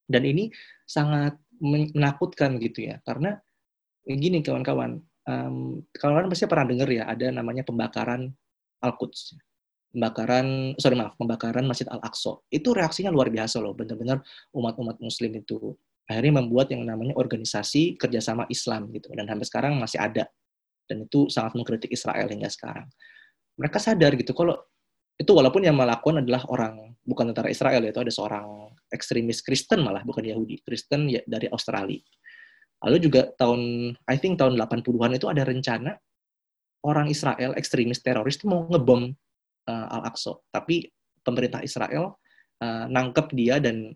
Dan 0.08 0.26
ini 0.26 0.50
sangat 0.88 1.38
menakutkan 1.60 2.58
gitu 2.64 2.88
ya, 2.88 3.04
karena 3.04 3.36
gini 4.08 4.40
kawan-kawan, 4.40 5.04
um, 5.28 5.84
kawan-kawan 5.92 6.32
pasti 6.32 6.48
pernah 6.48 6.66
dengar 6.66 6.90
ya, 6.90 7.04
ada 7.06 7.28
namanya 7.36 7.68
pembakaran 7.68 8.32
Al-Quds. 8.80 9.36
Pembakaran, 9.90 10.78
sorry 10.78 10.94
maaf, 10.94 11.18
pembakaran 11.18 11.66
Masjid 11.66 11.90
Al-Aqsa. 11.90 12.38
Itu 12.54 12.78
reaksinya 12.78 13.10
luar 13.10 13.34
biasa 13.34 13.58
loh, 13.58 13.74
benar-benar 13.74 14.22
umat-umat 14.54 15.02
muslim 15.02 15.34
itu. 15.34 15.74
Akhirnya 16.10 16.42
membuat 16.42 16.74
yang 16.74 16.86
namanya 16.86 17.14
organisasi 17.18 17.98
kerjasama 17.98 18.46
Islam 18.50 18.90
gitu 18.94 19.14
dan 19.14 19.30
sampai 19.30 19.46
sekarang 19.46 19.74
masih 19.78 20.02
ada. 20.02 20.26
Dan 20.90 21.06
itu 21.06 21.30
sangat 21.30 21.54
mengkritik 21.54 21.94
Israel 21.94 22.26
hingga 22.26 22.50
sekarang. 22.50 22.90
Mereka 23.58 23.78
sadar 23.78 24.18
gitu 24.18 24.34
kalau 24.34 24.58
itu 25.20 25.32
walaupun 25.36 25.62
yang 25.68 25.78
melakukan 25.78 26.24
adalah 26.26 26.42
orang 26.50 26.96
bukan 27.04 27.30
tentara 27.30 27.52
Israel 27.52 27.84
yaitu 27.84 28.02
ada 28.02 28.10
seorang 28.10 28.72
ekstremis 28.90 29.44
Kristen 29.44 29.84
malah 29.84 30.02
bukan 30.02 30.24
Yahudi 30.24 30.64
Kristen 30.66 31.12
ya, 31.12 31.22
dari 31.28 31.46
Australia. 31.52 32.02
Lalu 32.88 32.98
juga 33.04 33.28
tahun 33.36 33.94
I 34.08 34.16
think 34.16 34.40
tahun 34.40 34.56
80-an 34.56 35.12
itu 35.20 35.28
ada 35.28 35.44
rencana 35.44 35.92
orang 36.88 37.12
Israel 37.12 37.52
ekstremis 37.60 38.00
teroris 38.00 38.40
itu 38.40 38.48
mau 38.48 38.64
ngebom 38.72 39.12
uh, 39.70 39.86
Al-Aqsa 39.94 40.34
tapi 40.50 40.90
pemerintah 41.22 41.62
Israel 41.62 42.18
uh, 42.66 42.86
nangkep 42.90 43.28
dia 43.38 43.62
dan 43.62 43.94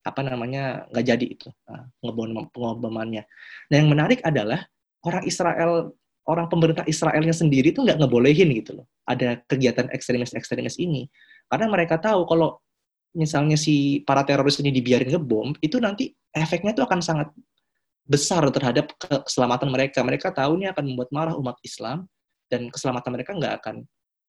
apa 0.00 0.24
namanya 0.24 0.88
nggak 0.88 1.04
jadi 1.04 1.26
itu 1.28 1.48
uh, 1.68 1.84
ngebom 2.00 2.48
pengebomannya. 2.48 3.28
Nah 3.68 3.76
yang 3.76 3.92
menarik 3.92 4.24
adalah 4.24 4.64
orang 5.04 5.28
Israel 5.28 5.92
orang 6.24 6.46
pemerintah 6.48 6.84
Israelnya 6.88 7.36
sendiri 7.36 7.76
tuh 7.76 7.84
nggak 7.84 8.00
ngebolehin 8.00 8.48
gitu 8.56 8.80
loh. 8.80 8.86
Ada 9.04 9.44
kegiatan 9.44 9.92
ekstremis-ekstremis 9.92 10.80
ini 10.80 11.04
karena 11.52 11.68
mereka 11.68 12.00
tahu 12.00 12.24
kalau 12.24 12.56
misalnya 13.12 13.58
si 13.58 14.00
para 14.06 14.22
teroris 14.22 14.62
ini 14.62 14.70
dibiarin 14.70 15.10
ngebom 15.10 15.58
itu 15.60 15.82
nanti 15.82 16.14
efeknya 16.30 16.72
tuh 16.72 16.86
akan 16.86 17.00
sangat 17.02 17.28
besar 18.06 18.42
terhadap 18.50 18.90
keselamatan 18.98 19.68
mereka. 19.68 20.00
Mereka 20.00 20.32
tahu 20.32 20.58
ini 20.58 20.70
akan 20.70 20.84
membuat 20.94 21.10
marah 21.12 21.34
umat 21.36 21.58
Islam 21.62 22.08
dan 22.50 22.72
keselamatan 22.72 23.10
mereka 23.14 23.36
nggak 23.36 23.54
akan 23.62 23.76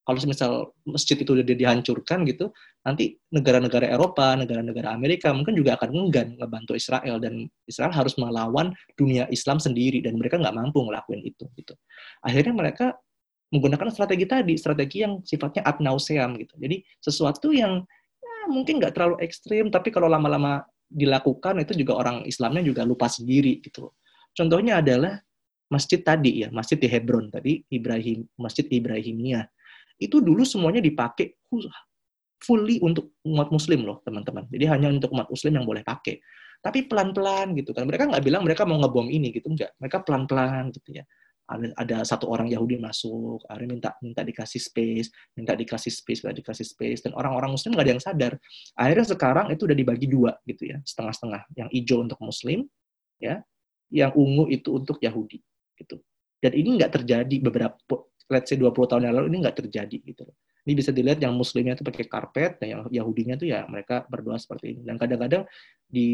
kalau 0.02 0.18
misal 0.26 0.52
masjid 0.82 1.14
itu 1.14 1.30
udah 1.30 1.46
dihancurkan 1.46 2.26
gitu, 2.26 2.50
nanti 2.82 3.22
negara-negara 3.30 3.86
Eropa, 3.86 4.34
negara-negara 4.34 4.90
Amerika 4.90 5.30
mungkin 5.30 5.54
juga 5.54 5.78
akan 5.78 5.90
enggan 5.94 6.34
ngebantu 6.42 6.74
Israel 6.74 7.22
dan 7.22 7.46
Israel 7.70 7.94
harus 7.94 8.18
melawan 8.18 8.74
dunia 8.98 9.30
Islam 9.30 9.62
sendiri 9.62 10.02
dan 10.02 10.18
mereka 10.18 10.42
nggak 10.42 10.58
mampu 10.58 10.82
ngelakuin 10.82 11.22
itu 11.22 11.46
gitu. 11.54 11.78
Akhirnya 12.26 12.54
mereka 12.58 12.98
menggunakan 13.54 13.94
strategi 13.94 14.26
tadi, 14.26 14.54
strategi 14.58 14.98
yang 15.06 15.22
sifatnya 15.22 15.62
ad 15.70 15.78
nauseam 15.84 16.34
gitu. 16.42 16.58
Jadi 16.58 16.82
sesuatu 16.98 17.54
yang 17.54 17.86
ya, 18.18 18.36
mungkin 18.50 18.82
nggak 18.82 18.98
terlalu 18.98 19.22
ekstrim, 19.22 19.70
tapi 19.70 19.94
kalau 19.94 20.10
lama-lama 20.10 20.66
dilakukan 20.90 21.62
itu 21.62 21.78
juga 21.78 22.02
orang 22.02 22.26
Islamnya 22.26 22.66
juga 22.66 22.82
lupa 22.90 23.06
sendiri 23.06 23.62
gitu. 23.62 23.94
Contohnya 24.34 24.82
adalah 24.82 25.22
masjid 25.70 26.02
tadi 26.02 26.44
ya, 26.44 26.50
masjid 26.50 26.76
di 26.76 26.90
Hebron 26.90 27.30
tadi, 27.30 27.64
Ibrahim, 27.70 28.28
masjid 28.36 28.66
Ibrahimiyah 28.66 29.46
itu 30.02 30.18
dulu 30.18 30.42
semuanya 30.42 30.82
dipakai 30.82 31.38
fully 32.42 32.82
untuk 32.82 33.14
umat 33.22 33.54
muslim 33.54 33.86
loh 33.86 34.02
teman-teman. 34.02 34.50
Jadi 34.50 34.66
hanya 34.66 34.90
untuk 34.90 35.14
umat 35.14 35.30
muslim 35.30 35.62
yang 35.62 35.66
boleh 35.70 35.86
pakai. 35.86 36.18
Tapi 36.62 36.90
pelan-pelan 36.90 37.54
gitu 37.54 37.74
kan. 37.74 37.86
Mereka 37.86 38.10
nggak 38.10 38.24
bilang 38.26 38.42
mereka 38.42 38.66
mau 38.66 38.82
ngebom 38.82 39.14
ini 39.14 39.30
gitu 39.30 39.54
enggak. 39.54 39.78
Mereka 39.78 40.02
pelan-pelan 40.02 40.74
gitu 40.74 40.98
ya. 40.98 41.06
Ada, 41.52 41.68
ada 41.76 41.98
satu 42.08 42.32
orang 42.32 42.48
Yahudi 42.48 42.80
masuk, 42.80 43.44
akhirnya 43.44 43.70
minta 43.76 43.90
minta 44.00 44.22
dikasih 44.24 44.62
space, 44.62 45.12
minta 45.36 45.52
dikasih 45.52 45.92
space, 45.92 46.24
minta 46.24 46.40
dikasih 46.40 46.64
space, 46.64 47.04
dan 47.04 47.12
orang-orang 47.12 47.52
Muslim 47.52 47.76
nggak 47.76 47.86
ada 47.86 47.92
yang 47.92 48.04
sadar. 48.04 48.34
Akhirnya 48.80 49.06
sekarang 49.12 49.46
itu 49.52 49.68
udah 49.68 49.76
dibagi 49.76 50.08
dua 50.08 50.32
gitu 50.48 50.72
ya, 50.72 50.80
setengah-setengah. 50.80 51.52
Yang 51.60 51.70
hijau 51.76 51.98
untuk 52.08 52.20
Muslim, 52.24 52.72
ya, 53.20 53.44
yang 53.92 54.16
ungu 54.16 54.48
itu 54.48 54.72
untuk 54.72 55.04
Yahudi 55.04 55.44
gitu. 55.76 56.00
Dan 56.40 56.52
ini 56.56 56.80
nggak 56.80 57.04
terjadi 57.04 57.36
beberapa 57.44 58.08
let's 58.32 58.48
say 58.48 58.58
20 58.58 58.72
tahun 58.88 59.12
yang 59.12 59.14
lalu 59.20 59.28
ini 59.36 59.38
nggak 59.44 59.58
terjadi 59.60 59.98
gitu 60.02 60.24
loh. 60.26 60.36
Ini 60.62 60.78
bisa 60.78 60.94
dilihat 60.94 61.18
yang 61.18 61.34
muslimnya 61.34 61.74
itu 61.74 61.82
pakai 61.82 62.06
karpet 62.06 62.62
dan 62.62 62.68
yang 62.70 62.82
Yahudinya 62.88 63.34
tuh 63.34 63.50
ya 63.50 63.66
mereka 63.66 64.06
berdoa 64.06 64.38
seperti 64.38 64.78
ini. 64.78 64.82
Dan 64.86 64.96
kadang-kadang 65.02 65.50
di 65.90 66.08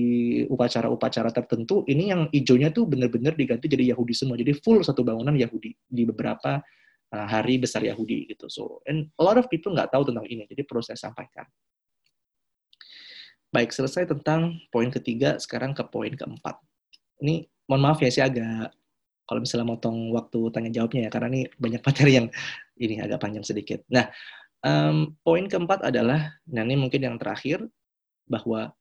upacara-upacara 0.47 1.35
tertentu 1.35 1.83
ini 1.85 2.15
yang 2.15 2.31
hijaunya 2.31 2.71
tuh 2.71 2.87
benar-benar 2.87 3.35
diganti 3.35 3.67
jadi 3.67 3.91
Yahudi 3.91 4.15
semua. 4.15 4.39
Jadi 4.39 4.55
full 4.55 4.81
satu 4.81 5.03
bangunan 5.03 5.35
Yahudi 5.35 5.75
di 5.83 6.03
beberapa 6.07 6.63
uh, 7.11 7.27
hari 7.27 7.59
besar 7.59 7.83
Yahudi 7.83 8.31
gitu. 8.31 8.47
So 8.47 8.79
and 8.87 9.11
a 9.19 9.23
lot 9.23 9.35
of 9.35 9.51
people 9.51 9.75
nggak 9.75 9.91
tahu 9.91 10.07
tentang 10.07 10.25
ini. 10.31 10.47
Jadi 10.47 10.63
perlu 10.63 10.79
saya 10.79 10.97
sampaikan. 10.97 11.43
Baik, 13.47 13.71
selesai 13.71 14.11
tentang 14.11 14.59
poin 14.71 14.91
ketiga, 14.91 15.39
sekarang 15.39 15.71
ke 15.71 15.79
poin 15.87 16.11
keempat. 16.11 16.59
Ini 17.23 17.47
mohon 17.67 17.79
maaf 17.79 18.03
ya, 18.03 18.11
saya 18.11 18.27
agak 18.27 18.75
kalau 19.27 19.43
misalnya 19.43 19.67
motong 19.67 20.15
waktu 20.15 20.39
tanya 20.55 20.71
jawabnya 20.71 21.07
ya 21.07 21.09
karena 21.11 21.27
ini 21.35 21.41
banyak 21.59 21.81
materi 21.87 22.11
yang 22.17 22.27
ini 22.79 22.95
agak 23.03 23.19
panjang 23.19 23.43
sedikit. 23.43 23.83
Nah, 23.91 24.07
um, 24.63 25.13
poin 25.21 25.45
keempat 25.45 25.83
adalah, 25.83 26.33
nah 26.47 26.63
ini 26.63 26.79
mungkin 26.79 27.03
yang 27.03 27.17
terakhir 27.19 27.61
bahwa 28.25 28.71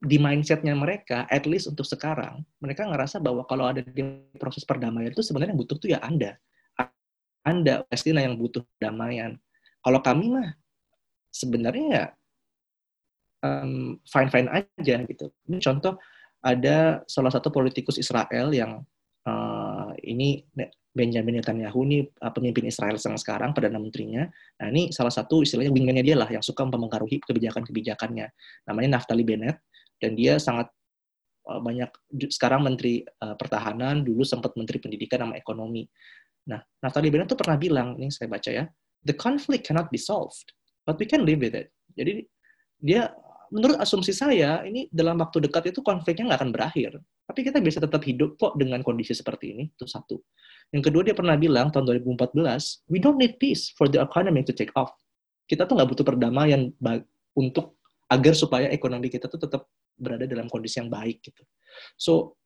di 0.00 0.16
mindsetnya 0.16 0.72
mereka, 0.72 1.28
at 1.28 1.44
least 1.44 1.68
untuk 1.68 1.84
sekarang, 1.84 2.40
mereka 2.56 2.88
ngerasa 2.88 3.20
bahwa 3.20 3.44
kalau 3.44 3.68
ada 3.68 3.84
di 3.84 4.00
proses 4.40 4.64
perdamaian 4.64 5.12
itu 5.12 5.20
sebenarnya 5.20 5.52
yang 5.52 5.60
butuh 5.60 5.76
tuh 5.76 5.90
ya 5.92 6.00
Anda. 6.00 6.40
Anda, 7.44 7.84
Palestina 7.88 8.24
yang 8.24 8.36
butuh 8.40 8.64
perdamaian. 8.76 9.36
Kalau 9.80 10.00
kami 10.00 10.32
mah 10.32 10.48
sebenarnya 11.32 11.86
ya 11.88 12.04
um, 13.44 14.00
fine-fine 14.08 14.48
aja 14.48 14.96
gitu. 15.04 15.32
Ini 15.48 15.60
contoh 15.60 15.96
ada 16.40 17.04
salah 17.04 17.32
satu 17.32 17.52
politikus 17.52 18.00
Israel 18.00 18.52
yang 18.52 18.80
uh, 19.28 19.59
ini 20.04 20.42
Benjamin 20.90 21.38
Netanyahu 21.38 21.86
ini 21.86 22.02
uh, 22.02 22.32
pemimpin 22.34 22.66
Israel 22.66 22.98
sekarang 22.98 23.54
perdana 23.54 23.78
menterinya. 23.78 24.26
Nah 24.58 24.66
ini 24.74 24.90
salah 24.90 25.14
satu 25.14 25.46
istilahnya 25.46 25.70
wingman 25.70 26.02
dia 26.02 26.18
lah 26.18 26.26
yang 26.26 26.42
suka 26.42 26.66
mempengaruhi 26.66 27.22
kebijakan-kebijakannya. 27.22 28.26
Namanya 28.66 28.98
Naftali 28.98 29.22
Bennett 29.22 29.62
dan 30.02 30.18
dia 30.18 30.42
sangat 30.42 30.66
uh, 31.46 31.62
banyak 31.62 31.90
sekarang 32.34 32.66
menteri 32.66 33.06
uh, 33.22 33.38
pertahanan 33.38 34.02
dulu 34.02 34.26
sempat 34.26 34.56
menteri 34.58 34.82
pendidikan 34.82 35.22
sama 35.22 35.38
ekonomi. 35.38 35.86
Nah, 36.50 36.58
Naftali 36.82 37.12
Bennett 37.12 37.30
tuh 37.30 37.38
pernah 37.38 37.54
bilang, 37.54 37.94
ini 37.94 38.10
saya 38.10 38.26
baca 38.26 38.50
ya, 38.50 38.66
the 39.06 39.14
conflict 39.14 39.70
cannot 39.70 39.86
be 39.94 40.00
solved, 40.00 40.50
but 40.82 40.98
we 40.98 41.06
can 41.06 41.22
live 41.22 41.38
with 41.38 41.54
it. 41.54 41.70
Jadi 41.94 42.26
dia 42.82 43.14
menurut 43.50 43.76
asumsi 43.82 44.14
saya 44.14 44.62
ini 44.62 44.86
dalam 44.94 45.18
waktu 45.18 45.50
dekat 45.50 45.74
itu 45.74 45.82
konfliknya 45.82 46.32
nggak 46.32 46.40
akan 46.40 46.50
berakhir. 46.54 46.90
Tapi 47.26 47.40
kita 47.46 47.58
bisa 47.58 47.82
tetap 47.82 48.02
hidup 48.06 48.38
kok 48.38 48.54
dengan 48.58 48.82
kondisi 48.86 49.14
seperti 49.14 49.54
ini. 49.54 49.64
Itu 49.74 49.90
satu. 49.90 50.18
Yang 50.70 50.90
kedua 50.90 51.02
dia 51.02 51.14
pernah 51.14 51.34
bilang 51.34 51.74
tahun 51.74 51.98
2014, 52.02 52.86
we 52.86 53.02
don't 53.02 53.18
need 53.18 53.38
peace 53.42 53.74
for 53.74 53.90
the 53.90 53.98
economy 53.98 54.46
to 54.46 54.54
take 54.54 54.70
off. 54.78 54.94
Kita 55.50 55.66
tuh 55.66 55.74
nggak 55.78 55.90
butuh 55.90 56.06
perdamaian 56.06 56.70
untuk 57.34 57.78
agar 58.10 58.34
supaya 58.34 58.70
ekonomi 58.70 59.10
kita 59.10 59.26
tuh 59.26 59.38
tetap 59.38 59.66
berada 59.98 60.24
dalam 60.26 60.46
kondisi 60.46 60.78
yang 60.78 60.90
baik 60.90 61.22
gitu. 61.22 61.42
So 61.98 62.38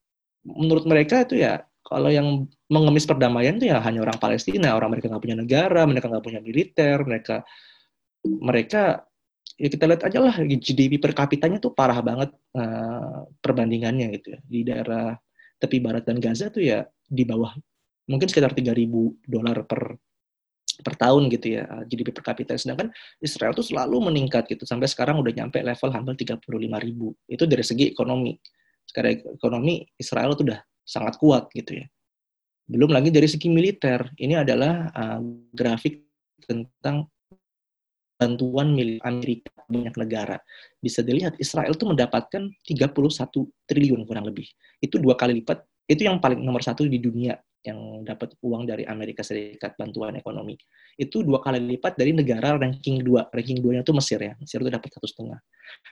menurut 0.44 0.84
mereka 0.84 1.24
itu 1.24 1.40
ya 1.40 1.64
kalau 1.84 2.08
yang 2.08 2.48
mengemis 2.72 3.04
perdamaian 3.04 3.60
itu 3.60 3.68
ya 3.68 3.80
hanya 3.84 4.04
orang 4.04 4.16
Palestina, 4.16 4.72
orang 4.72 4.96
mereka 4.96 5.12
nggak 5.12 5.22
punya 5.24 5.36
negara, 5.36 5.84
mereka 5.84 6.08
nggak 6.08 6.24
punya 6.24 6.40
militer, 6.40 6.96
mereka 7.04 7.44
mereka 8.24 9.04
ya 9.54 9.68
kita 9.70 9.84
lihat 9.86 10.02
aja 10.02 10.18
lah 10.18 10.34
GDP 10.42 10.98
per 10.98 11.14
kapitanya 11.14 11.62
tuh 11.62 11.72
parah 11.74 11.98
banget 12.02 12.34
uh, 12.58 13.26
perbandingannya 13.38 14.10
gitu 14.18 14.34
ya. 14.34 14.40
Di 14.42 14.60
daerah 14.66 15.14
tepi 15.58 15.78
barat 15.78 16.04
dan 16.04 16.18
Gaza 16.18 16.50
tuh 16.50 16.62
ya 16.62 16.82
di 17.06 17.22
bawah 17.22 17.54
mungkin 18.10 18.28
sekitar 18.28 18.52
3.000 18.52 18.84
dolar 19.24 19.64
per 19.64 19.96
per 20.74 20.94
tahun 20.98 21.30
gitu 21.30 21.60
ya 21.60 21.64
GDP 21.86 22.10
per 22.10 22.24
kapita. 22.26 22.58
Sedangkan 22.58 22.90
Israel 23.22 23.54
tuh 23.54 23.62
selalu 23.62 24.10
meningkat 24.10 24.50
gitu 24.50 24.66
sampai 24.66 24.90
sekarang 24.90 25.22
udah 25.22 25.30
nyampe 25.30 25.62
level 25.62 25.90
hampir 25.94 26.26
35 26.26 26.50
ribu. 26.82 27.14
Itu 27.30 27.46
dari 27.46 27.62
segi 27.62 27.94
ekonomi. 27.94 28.34
Sekarang 28.84 29.38
ekonomi 29.38 29.86
Israel 29.96 30.34
tuh 30.34 30.50
udah 30.50 30.60
sangat 30.82 31.14
kuat 31.22 31.46
gitu 31.54 31.78
ya. 31.78 31.86
Belum 32.66 32.90
lagi 32.90 33.14
dari 33.14 33.30
segi 33.30 33.46
militer. 33.46 34.02
Ini 34.18 34.42
adalah 34.42 34.90
uh, 34.90 35.20
grafik 35.54 36.02
tentang 36.42 37.06
bantuan 38.14 38.72
milik 38.72 39.02
Amerika 39.02 39.50
banyak 39.66 39.94
negara. 39.98 40.36
Bisa 40.78 41.02
dilihat 41.02 41.34
Israel 41.42 41.74
itu 41.74 41.84
mendapatkan 41.84 42.42
31 42.62 42.90
triliun 43.66 44.06
kurang 44.06 44.30
lebih. 44.30 44.46
Itu 44.78 45.02
dua 45.02 45.18
kali 45.18 45.42
lipat, 45.42 45.64
itu 45.90 46.06
yang 46.06 46.22
paling 46.22 46.40
nomor 46.40 46.62
satu 46.62 46.86
di 46.86 47.02
dunia 47.02 47.34
yang 47.64 48.04
dapat 48.04 48.36
uang 48.44 48.68
dari 48.68 48.84
Amerika 48.84 49.24
Serikat 49.24 49.72
bantuan 49.80 50.20
ekonomi. 50.20 50.52
Itu 51.00 51.24
dua 51.24 51.40
kali 51.40 51.64
lipat 51.64 51.96
dari 51.96 52.12
negara 52.12 52.60
ranking 52.60 53.00
dua. 53.00 53.24
Ranking 53.32 53.64
duanya 53.64 53.80
itu 53.80 53.96
Mesir 53.96 54.20
ya. 54.20 54.36
Mesir 54.36 54.60
itu 54.60 54.68
dapat 54.68 54.92
satu 54.92 55.08
setengah. 55.08 55.40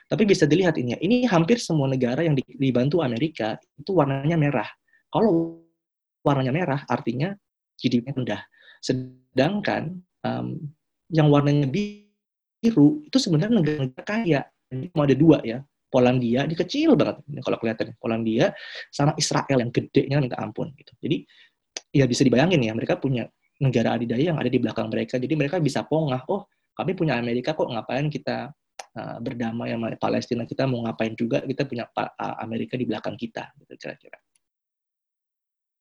Tapi 0.05 0.23
bisa 0.29 0.45
dilihat 0.45 0.77
ini 0.77 0.93
ya, 0.93 0.99
ini 1.01 1.25
hampir 1.25 1.57
semua 1.57 1.89
negara 1.89 2.21
yang 2.21 2.37
dibantu 2.37 3.01
Amerika 3.01 3.57
itu 3.73 3.91
warnanya 3.97 4.37
merah. 4.37 4.69
Kalau 5.09 5.59
warnanya 6.21 6.53
merah 6.53 6.79
artinya 6.85 7.33
GDP 7.81 8.13
rendah. 8.13 8.45
Sedangkan 8.79 9.97
um, 10.21 10.61
yang 11.09 11.27
warnanya 11.33 11.65
biru 11.65 12.02
biru 12.63 13.03
itu 13.03 13.19
sebenarnya 13.19 13.59
negara-negara 13.59 14.03
kaya. 14.07 14.41
Ini 14.71 14.87
cuma 14.95 15.03
ada 15.03 15.17
dua 15.19 15.37
ya. 15.43 15.59
Polandia, 15.93 16.49
ini 16.49 16.57
kecil 16.57 16.97
banget 16.97 17.21
ini 17.29 17.43
kalau 17.45 17.61
kelihatan. 17.61 17.93
Polandia 18.01 18.49
sama 18.89 19.13
Israel 19.13 19.61
yang 19.61 19.69
gedenya 19.69 20.17
minta 20.17 20.41
ampun 20.41 20.73
gitu. 20.73 20.89
Jadi 20.97 21.21
ya 21.93 22.09
bisa 22.09 22.25
dibayangin 22.25 22.65
ya, 22.65 22.73
mereka 22.73 22.97
punya 22.97 23.29
negara 23.61 23.93
adidaya 23.93 24.33
yang 24.33 24.39
ada 24.41 24.49
di 24.49 24.57
belakang 24.57 24.89
mereka. 24.89 25.21
Jadi 25.21 25.37
mereka 25.37 25.61
bisa 25.61 25.85
pongah, 25.85 26.25
oh 26.33 26.49
kami 26.73 26.97
punya 26.97 27.21
Amerika 27.21 27.53
kok 27.53 27.69
ngapain 27.69 28.09
kita 28.09 28.49
uh, 28.97 29.17
berdamai 29.21 29.77
sama 29.77 29.87
Palestina 30.01 30.43
kita 30.49 30.65
mau 30.65 30.81
ngapain 30.85 31.13
juga 31.13 31.45
kita 31.45 31.69
punya 31.69 31.85
Amerika 32.41 32.73
di 32.73 32.89
belakang 32.89 33.13
kita 33.13 33.53
gitu 33.61 33.77
kira-kira. 33.77 34.17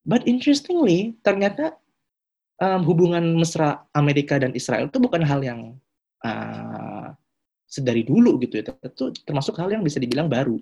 But 0.04 0.28
interestingly 0.28 1.16
ternyata 1.24 1.78
um, 2.58 2.82
hubungan 2.84 3.38
mesra 3.38 3.86
Amerika 3.94 4.36
dan 4.36 4.52
Israel 4.52 4.90
itu 4.90 4.98
bukan 4.98 5.22
hal 5.22 5.40
yang 5.40 5.78
uh, 6.22 7.12
sedari 7.66 8.02
dulu 8.06 8.38
gitu 8.42 8.60
ya. 8.60 8.64
Itu 8.82 9.14
termasuk 9.26 9.58
hal 9.58 9.70
yang 9.72 9.84
bisa 9.84 10.02
dibilang 10.02 10.26
baru. 10.30 10.58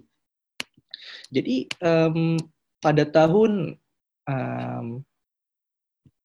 Jadi 1.30 1.70
um, 1.80 2.36
pada 2.82 3.06
tahun 3.06 3.78
um, 4.26 4.86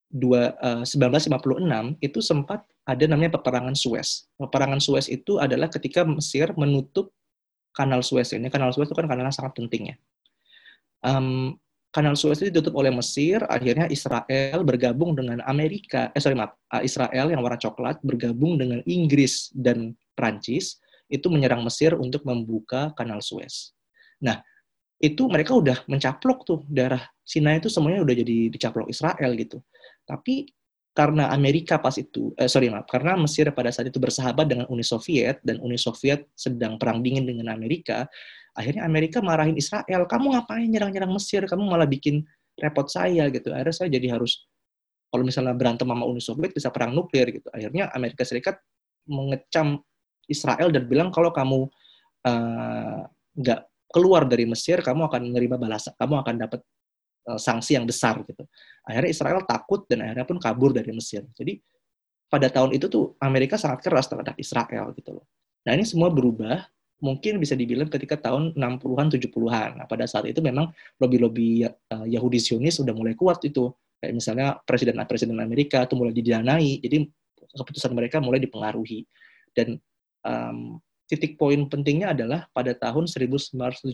dua, 0.10 0.56
uh, 0.64 0.84
1956 0.88 2.00
itu 2.00 2.20
sempat 2.24 2.64
ada 2.86 3.04
namanya 3.10 3.36
peperangan 3.36 3.76
Suez. 3.76 4.30
Peperangan 4.38 4.80
Suez 4.80 5.10
itu 5.10 5.42
adalah 5.42 5.68
ketika 5.68 6.06
Mesir 6.06 6.54
menutup 6.56 7.12
kanal 7.76 8.06
Suez 8.06 8.32
ini. 8.32 8.48
Kanal 8.48 8.72
Suez 8.72 8.88
itu 8.88 8.96
kan 8.96 9.10
kanal 9.10 9.28
yang 9.28 9.36
sangat 9.36 9.58
penting 9.58 9.94
ya. 9.94 9.96
Um, 11.06 11.60
Kanal 11.96 12.20
Suez 12.20 12.44
itu 12.44 12.52
ditutup 12.52 12.76
oleh 12.76 12.92
Mesir, 12.92 13.40
akhirnya 13.48 13.88
Israel 13.88 14.60
bergabung 14.68 15.16
dengan 15.16 15.40
Amerika, 15.48 16.12
eh 16.12 16.20
sorry 16.20 16.36
maaf, 16.36 16.52
eh, 16.76 16.84
Israel 16.84 17.32
yang 17.32 17.40
warna 17.40 17.56
coklat 17.56 18.04
bergabung 18.04 18.60
dengan 18.60 18.84
Inggris 18.84 19.48
dan 19.56 19.96
Prancis 20.12 20.84
itu 21.08 21.32
menyerang 21.32 21.64
Mesir 21.64 21.96
untuk 21.96 22.28
membuka 22.28 22.92
Kanal 23.00 23.24
Suez. 23.24 23.72
Nah, 24.20 24.44
itu 25.00 25.24
mereka 25.32 25.56
udah 25.56 25.88
mencaplok 25.88 26.44
tuh 26.44 26.60
daerah 26.68 27.00
Sinai 27.24 27.64
itu 27.64 27.72
semuanya 27.72 28.04
udah 28.04 28.16
jadi 28.20 28.52
dicaplok 28.52 28.92
Israel 28.92 29.32
gitu. 29.40 29.64
Tapi 30.04 30.52
karena 30.92 31.32
Amerika 31.32 31.80
pas 31.80 31.96
itu, 31.96 32.36
eh, 32.36 32.52
sorry 32.52 32.72
maaf, 32.72 32.92
karena 32.92 33.16
Mesir 33.16 33.48
pada 33.56 33.72
saat 33.72 33.88
itu 33.88 34.04
bersahabat 34.04 34.52
dengan 34.52 34.68
Uni 34.68 34.84
Soviet 34.84 35.40
dan 35.48 35.64
Uni 35.64 35.80
Soviet 35.80 36.28
sedang 36.36 36.76
perang 36.76 37.00
dingin 37.00 37.24
dengan 37.24 37.56
Amerika, 37.56 38.04
akhirnya 38.56 38.88
Amerika 38.88 39.20
marahin 39.20 39.60
Israel. 39.60 40.08
Kamu 40.08 40.34
ngapain 40.34 40.66
nyerang-nyerang 40.66 41.12
Mesir? 41.12 41.44
Kamu 41.44 41.68
malah 41.68 41.86
bikin 41.86 42.24
repot 42.56 42.88
saya 42.88 43.28
gitu. 43.30 43.52
Akhirnya 43.52 43.76
saya 43.76 43.90
jadi 43.92 44.16
harus 44.16 44.48
kalau 45.12 45.24
misalnya 45.24 45.56
berantem 45.56 45.88
sama 45.88 46.04
Uni 46.08 46.24
Soviet 46.24 46.52
bisa 46.56 46.72
perang 46.72 46.96
nuklir 46.96 47.30
gitu. 47.36 47.48
Akhirnya 47.52 47.92
Amerika 47.92 48.24
Serikat 48.24 48.60
mengecam 49.06 49.80
Israel 50.26 50.74
dan 50.74 50.90
bilang 50.90 51.14
kalau 51.14 51.30
kamu 51.30 51.70
eh, 52.26 53.02
nggak 53.38 53.62
uh, 53.62 53.68
keluar 53.94 54.26
dari 54.26 54.50
Mesir 54.50 54.82
kamu 54.82 55.08
akan 55.08 55.22
menerima 55.30 55.56
balasan 55.62 55.94
kamu 55.96 56.26
akan 56.26 56.36
dapat 56.42 56.62
uh, 57.30 57.40
sanksi 57.40 57.78
yang 57.78 57.86
besar 57.86 58.20
gitu. 58.26 58.44
Akhirnya 58.84 59.10
Israel 59.14 59.40
takut 59.46 59.86
dan 59.86 60.04
akhirnya 60.04 60.26
pun 60.26 60.42
kabur 60.42 60.74
dari 60.74 60.90
Mesir. 60.90 61.24
Jadi 61.38 61.62
pada 62.26 62.50
tahun 62.50 62.74
itu 62.74 62.90
tuh 62.90 63.14
Amerika 63.22 63.56
sangat 63.56 63.86
keras 63.86 64.10
terhadap 64.10 64.36
Israel 64.42 64.92
gitu 64.98 65.22
loh. 65.22 65.26
Nah 65.64 65.72
ini 65.78 65.86
semua 65.86 66.10
berubah 66.10 66.66
mungkin 67.04 67.42
bisa 67.44 67.54
dibilang 67.58 67.92
ketika 67.92 68.16
tahun 68.20 68.56
60-an 68.56 69.08
70-an. 69.12 69.70
Nah, 69.84 69.86
pada 69.88 70.08
saat 70.08 70.28
itu 70.30 70.40
memang 70.40 70.72
lobby-lobby 71.00 71.68
uh, 71.68 72.06
Yahudi 72.08 72.40
Zionis 72.40 72.80
sudah 72.80 72.96
mulai 72.96 73.18
kuat 73.18 73.44
itu. 73.44 73.72
Kayak 74.00 74.14
misalnya 74.16 74.48
presiden-presiden 74.64 75.36
Amerika 75.40 75.84
itu 75.84 75.96
mulai 75.96 76.14
didanai, 76.16 76.84
jadi 76.84 77.08
keputusan 77.56 77.92
mereka 77.96 78.20
mulai 78.24 78.40
dipengaruhi. 78.44 79.04
Dan 79.56 79.80
um, 80.24 80.80
titik 81.08 81.38
poin 81.38 81.68
pentingnya 81.70 82.16
adalah 82.16 82.48
pada 82.52 82.74
tahun 82.76 83.06
1973. 83.08 83.92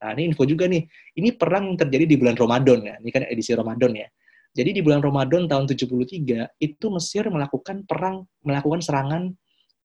Nah, 0.00 0.10
ini 0.16 0.22
info 0.30 0.44
juga 0.44 0.68
nih. 0.70 0.84
Ini 1.16 1.36
perang 1.36 1.72
yang 1.72 1.78
terjadi 1.78 2.04
di 2.04 2.16
bulan 2.16 2.36
Ramadan 2.36 2.78
ya. 2.84 2.94
Ini 3.00 3.10
kan 3.10 3.22
edisi 3.26 3.52
Ramadan 3.52 3.92
ya. 3.96 4.08
Jadi 4.50 4.70
di 4.74 4.80
bulan 4.82 4.98
Ramadan 4.98 5.46
tahun 5.46 5.70
73 5.70 6.58
itu 6.58 6.86
Mesir 6.90 7.22
melakukan 7.30 7.86
perang, 7.86 8.26
melakukan 8.42 8.82
serangan 8.82 9.30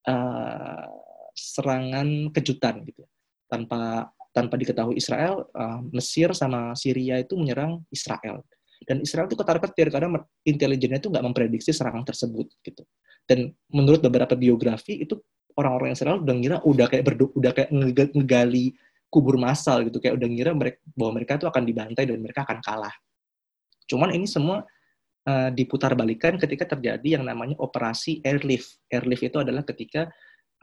uh, 0.10 0.90
serangan 1.36 2.32
kejutan 2.32 2.82
gitu. 2.88 3.04
Tanpa 3.46 4.10
tanpa 4.36 4.60
diketahui 4.60 5.00
Israel 5.00 5.48
uh, 5.56 5.80
Mesir 5.96 6.36
sama 6.36 6.76
Syria 6.76 7.20
itu 7.20 7.40
menyerang 7.40 7.84
Israel. 7.92 8.44
Dan 8.84 9.00
Israel 9.00 9.32
itu 9.32 9.40
ketar 9.40 9.58
ketir 9.64 9.88
karena 9.88 10.20
intelijennya 10.44 11.00
itu 11.00 11.08
nggak 11.08 11.24
memprediksi 11.24 11.72
serangan 11.72 12.04
tersebut 12.04 12.52
gitu. 12.60 12.84
Dan 13.24 13.56
menurut 13.72 14.04
beberapa 14.04 14.36
biografi 14.36 15.08
itu 15.08 15.16
orang-orang 15.56 15.96
Israel 15.96 16.20
udah 16.20 16.36
ngira 16.36 16.58
udah 16.68 16.88
kayak 16.92 17.04
berdu, 17.08 17.32
udah 17.32 17.52
kayak 17.56 17.70
ngegali 17.72 18.76
kubur 19.08 19.40
massal 19.40 19.88
gitu. 19.88 20.04
Kayak 20.04 20.20
udah 20.20 20.28
ngira 20.28 20.52
mereka 20.52 20.80
bahwa 20.92 21.12
mereka 21.16 21.40
itu 21.40 21.48
akan 21.48 21.64
dibantai 21.64 22.04
dan 22.04 22.20
mereka 22.20 22.44
akan 22.44 22.60
kalah. 22.60 22.96
Cuman 23.88 24.12
ini 24.12 24.28
semua 24.28 24.68
uh, 25.26 25.50
diputar 25.56 25.96
balikan 25.96 26.36
ketika 26.36 26.76
terjadi 26.76 27.18
yang 27.20 27.24
namanya 27.24 27.56
operasi 27.58 28.20
airlift. 28.22 28.84
Airlift 28.92 29.24
itu 29.24 29.38
adalah 29.40 29.64
ketika 29.64 30.12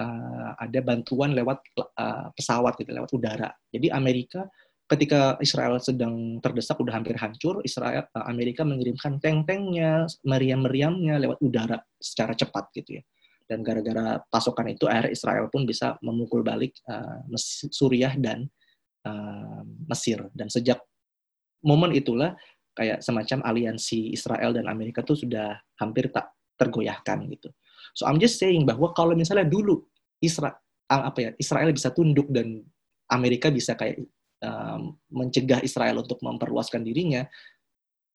uh, 0.01 0.51
ada 0.57 0.81
bantuan 0.81 1.37
lewat 1.37 1.61
uh, 1.77 2.29
pesawat 2.33 2.79
gitu, 2.81 2.93
lewat 2.93 3.11
udara. 3.13 3.51
Jadi 3.73 3.93
Amerika 3.93 4.47
ketika 4.89 5.41
Israel 5.41 5.81
sedang 5.81 6.37
terdesak 6.45 6.77
udah 6.77 6.93
hampir 7.01 7.17
hancur, 7.17 7.65
Israel 7.65 8.05
uh, 8.13 8.25
Amerika 8.29 8.63
mengirimkan 8.63 9.17
tank-tanknya, 9.21 10.05
meriam-meriamnya 10.25 11.17
lewat 11.17 11.39
udara 11.41 11.81
secara 11.97 12.37
cepat 12.37 12.69
gitu 12.77 13.01
ya. 13.01 13.03
Dan 13.49 13.61
gara-gara 13.61 14.21
pasokan 14.33 14.73
itu 14.73 14.89
akhirnya 14.89 15.13
Israel 15.13 15.47
pun 15.53 15.69
bisa 15.69 15.97
memukul 16.01 16.41
balik 16.41 16.73
uh, 16.89 17.21
Suriah 17.73 18.17
dan 18.17 18.49
uh, 19.05 19.61
Mesir. 19.89 20.25
Dan 20.33 20.49
sejak 20.49 20.81
momen 21.65 21.93
itulah 21.93 22.37
kayak 22.73 23.05
semacam 23.05 23.45
aliansi 23.45 24.13
Israel 24.17 24.57
dan 24.57 24.69
Amerika 24.69 25.05
tuh 25.05 25.17
sudah 25.17 25.61
hampir 25.77 26.09
tak 26.09 26.33
tergoyahkan 26.57 27.29
gitu. 27.29 27.53
So 27.93 28.09
I'm 28.09 28.21
just 28.21 28.41
saying 28.41 28.65
bahwa 28.65 28.93
kalau 28.97 29.13
misalnya 29.13 29.45
dulu 29.45 29.85
Israel 30.19 30.57
apa 30.89 31.19
ya 31.19 31.31
Israel 31.41 31.73
bisa 31.73 31.89
tunduk 31.93 32.29
dan 32.29 32.61
Amerika 33.09 33.53
bisa 33.53 33.77
kayak 33.77 34.01
um, 34.41 34.97
mencegah 35.13 35.61
Israel 35.61 36.01
untuk 36.01 36.21
memperluaskan 36.25 36.81
dirinya, 36.81 37.25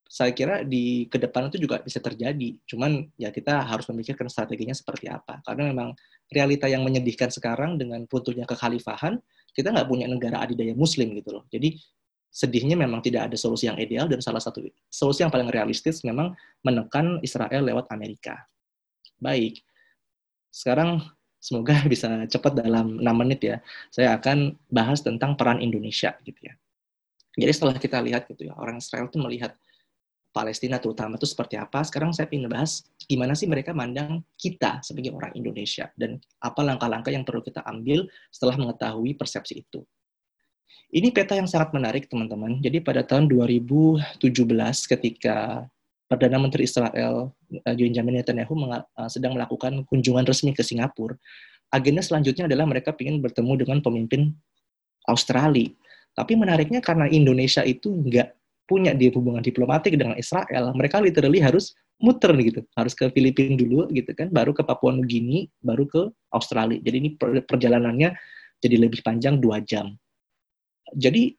saya 0.08 0.32
kira 0.32 0.64
di 0.64 1.06
ke 1.12 1.20
depan 1.20 1.52
itu 1.52 1.62
juga 1.62 1.84
bisa 1.84 2.00
terjadi. 2.00 2.58
Cuman 2.66 3.06
ya 3.20 3.30
kita 3.30 3.62
harus 3.62 3.86
memikirkan 3.92 4.32
strateginya 4.32 4.74
seperti 4.74 5.12
apa. 5.12 5.44
Karena 5.44 5.70
memang 5.70 5.94
realita 6.32 6.66
yang 6.66 6.82
menyedihkan 6.82 7.30
sekarang 7.30 7.76
dengan 7.78 8.08
runtuhnya 8.08 8.48
kekhalifahan, 8.48 9.20
kita 9.52 9.74
nggak 9.76 9.88
punya 9.88 10.08
negara 10.08 10.42
adidaya 10.42 10.74
muslim 10.74 11.14
gitu 11.16 11.38
loh. 11.38 11.44
Jadi 11.52 11.78
sedihnya 12.32 12.78
memang 12.78 13.02
tidak 13.02 13.32
ada 13.32 13.38
solusi 13.40 13.66
yang 13.66 13.80
ideal 13.80 14.06
dan 14.06 14.22
salah 14.22 14.44
satu 14.44 14.62
solusi 14.92 15.26
yang 15.26 15.34
paling 15.34 15.50
realistis 15.50 16.04
memang 16.06 16.36
menekan 16.62 17.18
Israel 17.24 17.66
lewat 17.66 17.90
Amerika. 17.90 18.38
Baik. 19.18 19.62
Sekarang 20.50 21.04
semoga 21.38 21.78
bisa 21.92 22.10
cepat 22.30 22.58
dalam 22.58 23.02
6 23.02 23.22
menit 23.22 23.40
ya. 23.44 23.58
Saya 23.94 24.18
akan 24.18 24.58
bahas 24.70 25.02
tentang 25.06 25.38
peran 25.38 25.62
Indonesia 25.62 26.16
gitu 26.26 26.40
ya. 26.42 26.54
Jadi 27.38 27.52
setelah 27.54 27.78
kita 27.78 28.02
lihat 28.02 28.26
gitu 28.26 28.50
ya, 28.50 28.58
orang 28.58 28.82
Israel 28.82 29.06
itu 29.06 29.22
melihat 29.22 29.54
Palestina 30.34 30.78
terutama 30.78 31.18
itu 31.18 31.26
seperti 31.26 31.58
apa. 31.58 31.82
Sekarang 31.82 32.14
saya 32.14 32.30
ingin 32.30 32.50
bahas 32.50 32.86
gimana 33.06 33.34
sih 33.34 33.50
mereka 33.50 33.74
mandang 33.74 34.22
kita 34.38 34.82
sebagai 34.86 35.14
orang 35.14 35.34
Indonesia 35.34 35.90
dan 35.98 36.22
apa 36.42 36.62
langkah-langkah 36.62 37.10
yang 37.10 37.26
perlu 37.26 37.42
kita 37.42 37.66
ambil 37.66 38.06
setelah 38.30 38.58
mengetahui 38.58 39.18
persepsi 39.18 39.66
itu. 39.66 39.82
Ini 40.88 41.12
peta 41.12 41.36
yang 41.36 41.50
sangat 41.50 41.76
menarik 41.76 42.08
teman-teman. 42.08 42.64
Jadi 42.64 42.80
pada 42.80 43.04
tahun 43.04 43.28
2017 43.28 44.24
ketika 44.88 45.68
Perdana 46.08 46.40
Menteri 46.40 46.64
Israel 46.64 47.36
eh, 47.52 47.76
Benjamin 47.76 48.24
Netanyahu 48.24 48.56
eh, 48.72 49.10
sedang 49.12 49.36
melakukan 49.36 49.84
kunjungan 49.88 50.24
resmi 50.24 50.56
ke 50.56 50.64
Singapura, 50.64 51.20
agenda 51.72 52.00
selanjutnya 52.00 52.48
adalah 52.48 52.64
mereka 52.64 52.96
ingin 52.96 53.20
bertemu 53.20 53.68
dengan 53.68 53.78
pemimpin 53.84 54.32
Australia. 55.12 55.68
Tapi 56.16 56.34
menariknya 56.34 56.82
karena 56.82 57.06
Indonesia 57.12 57.62
itu 57.62 57.94
nggak 57.94 58.34
punya 58.68 58.92
dia 58.92 59.14
hubungan 59.14 59.40
diplomatik 59.40 59.96
dengan 59.96 60.18
Israel, 60.20 60.76
mereka 60.76 61.00
literally 61.00 61.40
harus 61.40 61.72
muter 61.98 62.30
gitu, 62.38 62.62
harus 62.76 62.94
ke 62.94 63.10
Filipina 63.16 63.58
dulu 63.58 63.90
gitu 63.90 64.12
kan, 64.14 64.30
baru 64.30 64.52
ke 64.52 64.62
Papua 64.62 64.94
Nugini, 64.94 65.48
baru 65.64 65.88
ke 65.88 66.02
Australia. 66.36 66.78
Jadi 66.84 66.96
ini 67.00 67.10
perjalanannya 67.20 68.12
jadi 68.60 68.76
lebih 68.76 69.02
panjang 69.02 69.40
dua 69.40 69.64
jam. 69.64 69.96
Jadi 70.94 71.34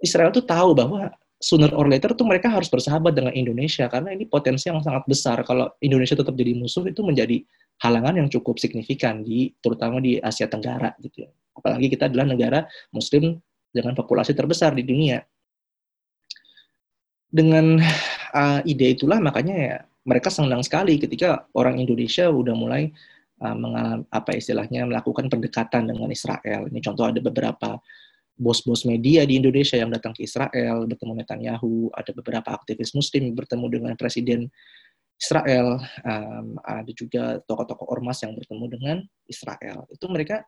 Israel 0.00 0.32
tuh 0.32 0.44
tahu 0.44 0.72
bahwa 0.72 1.12
sooner 1.40 1.72
or 1.72 1.88
later 1.88 2.12
tuh 2.12 2.28
mereka 2.28 2.52
harus 2.52 2.68
bersahabat 2.68 3.16
dengan 3.16 3.32
Indonesia 3.32 3.88
karena 3.88 4.12
ini 4.12 4.28
potensi 4.28 4.68
yang 4.68 4.84
sangat 4.84 5.08
besar. 5.08 5.40
Kalau 5.42 5.72
Indonesia 5.80 6.12
tetap 6.12 6.36
jadi 6.36 6.52
musuh 6.52 6.84
itu 6.84 7.00
menjadi 7.00 7.40
halangan 7.80 8.20
yang 8.20 8.28
cukup 8.28 8.60
signifikan 8.60 9.24
di 9.24 9.56
terutama 9.64 10.04
di 10.04 10.20
Asia 10.20 10.46
Tenggara 10.46 10.92
gitu 11.00 11.24
ya. 11.24 11.30
Apalagi 11.56 11.88
kita 11.88 12.12
adalah 12.12 12.28
negara 12.28 12.60
Muslim 12.92 13.40
dengan 13.72 13.96
populasi 13.96 14.36
terbesar 14.36 14.76
di 14.76 14.84
dunia 14.84 15.24
dengan 17.30 17.78
uh, 18.34 18.60
ide 18.66 18.98
itulah 18.98 19.22
makanya 19.22 19.54
ya 19.54 19.76
mereka 20.02 20.28
senang 20.28 20.66
sekali 20.66 20.98
ketika 20.98 21.46
orang 21.54 21.78
Indonesia 21.78 22.26
udah 22.26 22.54
mulai 22.58 22.90
uh, 23.38 23.54
mengalami 23.54 24.04
apa 24.10 24.34
istilahnya 24.34 24.90
melakukan 24.90 25.30
pendekatan 25.30 25.86
dengan 25.86 26.10
Israel. 26.10 26.66
Ini 26.66 26.78
contoh 26.82 27.06
ada 27.06 27.22
beberapa 27.22 27.78
bos-bos 28.40 28.88
media 28.88 29.28
di 29.28 29.36
Indonesia 29.36 29.76
yang 29.76 29.92
datang 29.92 30.16
ke 30.16 30.24
Israel 30.24 30.88
bertemu 30.88 31.12
Netanyahu, 31.20 31.92
ada 31.92 32.10
beberapa 32.16 32.48
aktivis 32.56 32.96
Muslim 32.96 33.36
bertemu 33.36 33.66
dengan 33.68 33.92
Presiden 34.00 34.48
Israel, 35.20 35.76
um, 36.08 36.56
ada 36.64 36.88
juga 36.96 37.44
tokoh-tokoh 37.44 37.84
ormas 37.92 38.24
yang 38.24 38.32
bertemu 38.32 38.64
dengan 38.72 38.96
Israel. 39.28 39.84
Itu 39.92 40.08
mereka 40.08 40.40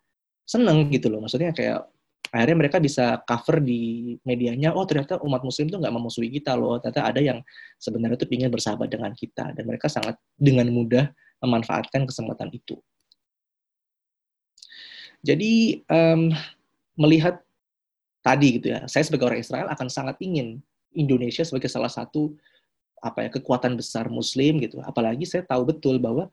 seneng 0.49 0.89
gitu 0.89 1.13
loh, 1.13 1.21
maksudnya 1.21 1.53
kayak 1.53 1.85
akhirnya 2.33 2.57
mereka 2.65 2.81
bisa 2.81 3.21
cover 3.29 3.61
di 3.61 4.17
medianya 4.25 4.73
oh 4.73 4.89
ternyata 4.89 5.21
umat 5.21 5.45
muslim 5.45 5.69
itu 5.69 5.77
nggak 5.77 5.93
memusuhi 5.93 6.33
kita 6.33 6.57
loh 6.57 6.81
ternyata 6.81 7.13
ada 7.13 7.21
yang 7.21 7.39
sebenarnya 7.77 8.17
itu 8.17 8.25
ingin 8.33 8.49
bersahabat 8.49 8.89
dengan 8.89 9.13
kita 9.13 9.53
dan 9.53 9.65
mereka 9.69 9.93
sangat 9.93 10.17
dengan 10.41 10.65
mudah 10.73 11.13
memanfaatkan 11.45 12.09
kesempatan 12.09 12.49
itu 12.57 12.81
jadi 15.21 15.85
um, 15.93 16.33
melihat 16.97 17.45
tadi 18.23 18.63
gitu 18.63 18.73
ya. 18.73 18.87
Saya 18.89 19.05
sebagai 19.05 19.29
orang 19.29 19.43
Israel 19.43 19.69
akan 19.69 19.89
sangat 19.91 20.17
ingin 20.23 20.63
Indonesia 20.95 21.43
sebagai 21.43 21.69
salah 21.69 21.91
satu 21.91 22.33
apa 23.03 23.27
ya 23.27 23.31
kekuatan 23.35 23.75
besar 23.75 24.07
Muslim 24.09 24.63
gitu. 24.63 24.79
Apalagi 24.81 25.27
saya 25.27 25.43
tahu 25.43 25.67
betul 25.69 25.99
bahwa 25.99 26.31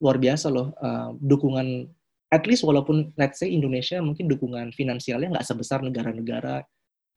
luar 0.00 0.16
biasa 0.20 0.52
loh 0.52 0.72
uh, 0.80 1.16
dukungan 1.16 1.88
at 2.30 2.46
least 2.46 2.62
walaupun 2.62 3.10
let's 3.18 3.40
say 3.42 3.50
Indonesia 3.50 3.98
mungkin 4.00 4.30
dukungan 4.30 4.72
finansialnya 4.72 5.34
nggak 5.36 5.48
sebesar 5.48 5.82
negara-negara 5.82 6.62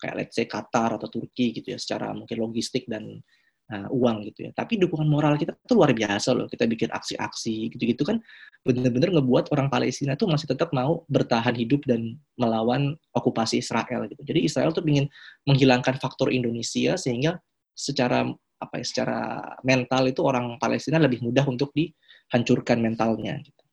kayak 0.01 0.15
let's 0.19 0.35
say 0.35 0.49
Qatar 0.49 0.99
atau 0.99 1.07
Turki 1.07 1.55
gitu 1.55 1.71
ya 1.71 1.79
secara 1.79 2.11
mungkin 2.11 2.35
logistik 2.41 2.89
dan 2.89 3.23
uh, 3.71 3.87
uang 3.93 4.27
gitu 4.27 4.49
ya. 4.49 4.51
Tapi 4.51 4.81
dukungan 4.81 5.07
moral 5.07 5.39
kita 5.39 5.55
tuh 5.63 5.79
luar 5.79 5.95
biasa 5.95 6.35
loh. 6.35 6.47
Kita 6.51 6.67
bikin 6.67 6.89
aksi-aksi 6.91 7.71
gitu-gitu 7.71 8.03
kan 8.03 8.19
bener-bener 8.63 9.11
ngebuat 9.19 9.51
orang 9.51 9.67
Palestina 9.67 10.15
tuh 10.15 10.31
masih 10.31 10.47
tetap 10.47 10.71
mau 10.71 11.03
bertahan 11.11 11.55
hidup 11.55 11.83
dan 11.87 12.19
melawan 12.35 12.95
okupasi 13.15 13.59
Israel 13.63 14.07
gitu. 14.07 14.23
Jadi 14.23 14.39
Israel 14.43 14.71
tuh 14.71 14.83
ingin 14.87 15.07
menghilangkan 15.47 15.99
faktor 15.99 16.31
Indonesia 16.31 16.95
sehingga 16.99 17.39
secara 17.75 18.27
apa 18.63 18.79
ya 18.79 18.85
secara 18.87 19.19
mental 19.67 20.07
itu 20.07 20.23
orang 20.23 20.55
Palestina 20.55 20.95
lebih 20.95 21.19
mudah 21.19 21.43
untuk 21.43 21.75
dihancurkan 21.75 22.79
mentalnya 22.79 23.43
gitu. 23.43 23.63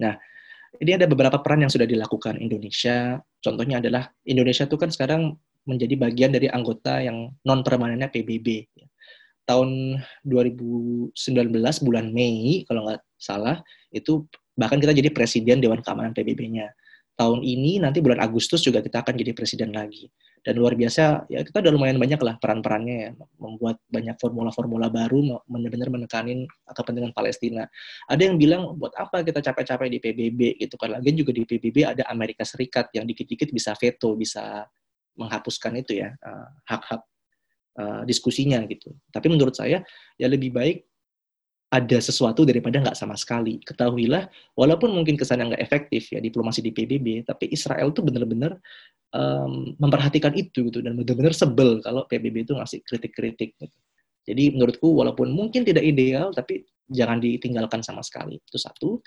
Nah, 0.00 0.16
ini 0.80 0.90
ada 0.96 1.06
beberapa 1.06 1.38
peran 1.38 1.62
yang 1.62 1.70
sudah 1.70 1.86
dilakukan 1.86 2.40
Indonesia. 2.40 3.20
Contohnya 3.38 3.78
adalah 3.78 4.10
Indonesia 4.26 4.64
itu 4.66 4.74
kan 4.80 4.90
sekarang 4.90 5.36
menjadi 5.64 5.94
bagian 5.96 6.30
dari 6.32 6.48
anggota 6.48 7.00
yang 7.00 7.32
non 7.44 7.60
permanennya 7.64 8.08
PBB. 8.08 8.68
Tahun 9.44 10.00
2019 10.24 11.12
bulan 11.84 12.08
Mei 12.08 12.64
kalau 12.64 12.88
nggak 12.88 13.00
salah 13.20 13.60
itu 13.92 14.24
bahkan 14.56 14.80
kita 14.80 14.96
jadi 14.96 15.12
presiden 15.12 15.60
Dewan 15.60 15.84
Keamanan 15.84 16.16
PBB-nya. 16.16 16.72
Tahun 17.14 17.44
ini 17.44 17.78
nanti 17.78 18.02
bulan 18.02 18.18
Agustus 18.18 18.64
juga 18.64 18.82
kita 18.82 19.04
akan 19.04 19.14
jadi 19.14 19.36
presiden 19.36 19.70
lagi 19.70 20.10
dan 20.44 20.60
luar 20.60 20.76
biasa 20.76 21.24
ya 21.32 21.40
kita 21.40 21.64
udah 21.64 21.72
lumayan 21.72 21.96
banyak 21.96 22.20
lah 22.20 22.36
peran-perannya 22.36 22.96
ya 23.00 23.10
membuat 23.40 23.80
banyak 23.88 24.12
formula-formula 24.20 24.92
baru 24.92 25.40
benar-benar 25.48 25.88
menekanin 25.88 26.44
kepentingan 26.68 27.16
Palestina 27.16 27.64
ada 28.04 28.20
yang 28.20 28.36
bilang 28.36 28.76
buat 28.76 28.92
apa 28.92 29.24
kita 29.24 29.40
capek-capek 29.40 29.88
di 29.88 29.98
PBB 30.04 30.40
gitu 30.60 30.76
kan 30.76 31.00
lagi 31.00 31.16
juga 31.16 31.32
di 31.32 31.48
PBB 31.48 31.96
ada 31.96 32.04
Amerika 32.12 32.44
Serikat 32.44 32.92
yang 32.92 33.08
dikit-dikit 33.08 33.48
bisa 33.48 33.72
veto 33.72 34.12
bisa 34.20 34.68
menghapuskan 35.14 35.78
itu 35.78 36.02
ya 36.02 36.14
eh, 36.14 36.48
hak-hak 36.70 37.02
uh, 37.78 38.02
diskusinya 38.06 38.62
gitu 38.66 38.94
tapi 39.10 39.26
menurut 39.30 39.54
saya 39.54 39.82
ya 40.18 40.26
lebih 40.26 40.50
baik 40.50 40.86
ada 41.74 41.98
sesuatu 41.98 42.46
daripada 42.46 42.78
nggak 42.78 42.94
sama 42.94 43.18
sekali. 43.18 43.58
Ketahuilah, 43.66 44.30
walaupun 44.54 44.94
mungkin 44.94 45.18
kesannya 45.18 45.54
nggak 45.54 45.62
efektif 45.66 46.06
ya 46.14 46.22
diplomasi 46.22 46.62
di 46.62 46.70
PBB, 46.70 47.26
tapi 47.26 47.50
Israel 47.50 47.90
tuh 47.90 48.06
benar-benar 48.06 48.54
um, 49.10 49.74
memperhatikan 49.82 50.38
itu 50.38 50.70
gitu 50.70 50.78
dan 50.78 50.94
benar-benar 50.94 51.34
sebel 51.34 51.82
kalau 51.82 52.06
PBB 52.06 52.46
itu 52.46 52.54
ngasih 52.54 52.78
kritik-kritik. 52.86 53.58
Gitu. 53.58 53.78
Jadi 54.24 54.54
menurutku 54.54 54.86
walaupun 54.86 55.34
mungkin 55.34 55.66
tidak 55.66 55.82
ideal, 55.82 56.30
tapi 56.30 56.62
jangan 56.86 57.18
ditinggalkan 57.18 57.82
sama 57.82 58.06
sekali. 58.06 58.38
Itu 58.38 58.58
satu. 58.60 59.02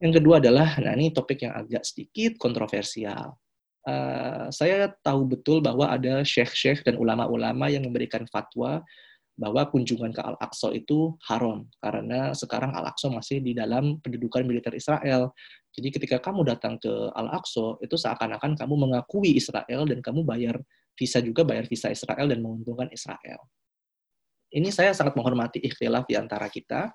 Yang 0.00 0.24
kedua 0.24 0.40
adalah, 0.40 0.80
nah 0.80 0.96
ini 0.96 1.12
topik 1.12 1.44
yang 1.44 1.52
agak 1.52 1.84
sedikit 1.84 2.40
kontroversial. 2.40 3.36
Uh, 3.80 4.52
saya 4.52 4.92
tahu 5.00 5.24
betul 5.24 5.64
bahwa 5.64 5.88
ada 5.88 6.20
syekh-syekh 6.20 6.84
dan 6.84 7.00
ulama-ulama 7.00 7.72
yang 7.72 7.80
memberikan 7.88 8.28
fatwa 8.28 8.84
bahwa 9.40 9.64
kunjungan 9.72 10.12
ke 10.12 10.20
Al-Aqsa 10.20 10.76
itu 10.76 11.16
haram 11.24 11.64
karena 11.80 12.36
sekarang 12.36 12.76
Al-Aqsa 12.76 13.08
masih 13.08 13.40
di 13.40 13.56
dalam 13.56 13.96
pendudukan 14.04 14.44
militer 14.44 14.76
Israel. 14.76 15.32
Jadi 15.72 15.88
ketika 15.96 16.20
kamu 16.20 16.44
datang 16.44 16.76
ke 16.76 16.92
Al-Aqsa 17.16 17.80
itu 17.80 17.96
seakan-akan 17.96 18.52
kamu 18.52 18.74
mengakui 18.76 19.32
Israel 19.32 19.88
dan 19.88 20.04
kamu 20.04 20.28
bayar 20.28 20.60
visa 20.92 21.24
juga 21.24 21.40
bayar 21.40 21.64
visa 21.64 21.88
Israel 21.88 22.28
dan 22.28 22.44
menguntungkan 22.44 22.92
Israel. 22.92 23.40
Ini 24.52 24.68
saya 24.68 24.92
sangat 24.92 25.16
menghormati 25.16 25.62
ikhtilaf 25.64 26.04
di 26.04 26.20
antara 26.20 26.52
kita. 26.52 26.92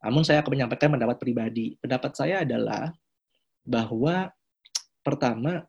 Namun 0.00 0.24
saya 0.24 0.40
akan 0.40 0.50
menyampaikan 0.56 0.88
pendapat 0.88 1.20
pribadi. 1.20 1.76
Pendapat 1.76 2.16
saya 2.16 2.40
adalah 2.40 2.88
bahwa 3.62 4.32
pertama 5.04 5.66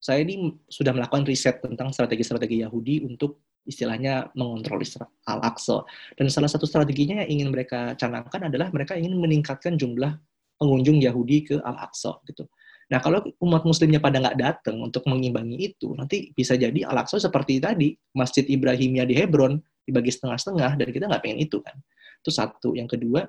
saya 0.00 0.24
ini 0.24 0.56
sudah 0.64 0.96
melakukan 0.96 1.28
riset 1.28 1.60
tentang 1.60 1.92
strategi-strategi 1.92 2.64
Yahudi 2.64 3.04
untuk 3.04 3.44
istilahnya 3.68 4.32
mengontrol 4.32 4.80
Al-Aqsa. 5.28 5.84
Dan 6.16 6.32
salah 6.32 6.48
satu 6.48 6.64
strateginya 6.64 7.20
yang 7.22 7.44
ingin 7.44 7.48
mereka 7.52 7.92
canangkan 8.00 8.48
adalah 8.48 8.72
mereka 8.72 8.96
ingin 8.96 9.20
meningkatkan 9.20 9.76
jumlah 9.76 10.16
pengunjung 10.56 11.04
Yahudi 11.04 11.52
ke 11.52 11.56
Al-Aqsa 11.60 12.24
gitu. 12.24 12.48
Nah 12.90 12.98
kalau 12.98 13.22
umat 13.44 13.62
Muslimnya 13.62 14.02
pada 14.02 14.18
nggak 14.18 14.36
datang 14.40 14.80
untuk 14.80 15.06
mengimbangi 15.06 15.76
itu, 15.76 15.92
nanti 15.94 16.32
bisa 16.32 16.56
jadi 16.56 16.88
Al-Aqsa 16.88 17.20
seperti 17.20 17.60
tadi 17.60 17.94
Masjid 18.16 18.42
Ibrahimnya 18.48 19.04
di 19.04 19.14
Hebron 19.14 19.60
dibagi 19.84 20.10
setengah-setengah 20.10 20.80
dan 20.80 20.88
kita 20.90 21.04
nggak 21.06 21.22
pengen 21.22 21.38
itu 21.44 21.60
kan. 21.60 21.76
Itu 22.24 22.32
satu. 22.32 22.72
Yang 22.72 22.98
kedua, 22.98 23.28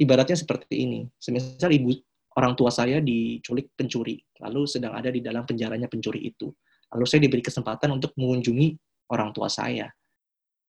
ibaratnya 0.00 0.34
seperti 0.34 0.88
ini. 0.88 1.06
Semisal 1.20 1.70
ibu 1.70 1.94
orang 2.34 2.52
tua 2.58 2.70
saya 2.70 2.98
diculik 2.98 3.74
pencuri, 3.78 4.18
lalu 4.42 4.66
sedang 4.66 4.94
ada 4.94 5.10
di 5.10 5.22
dalam 5.22 5.46
penjaranya 5.46 5.86
pencuri 5.86 6.26
itu. 6.26 6.50
Lalu 6.94 7.04
saya 7.06 7.20
diberi 7.26 7.42
kesempatan 7.42 7.94
untuk 7.94 8.14
mengunjungi 8.18 8.68
orang 9.10 9.30
tua 9.34 9.50
saya. 9.50 9.90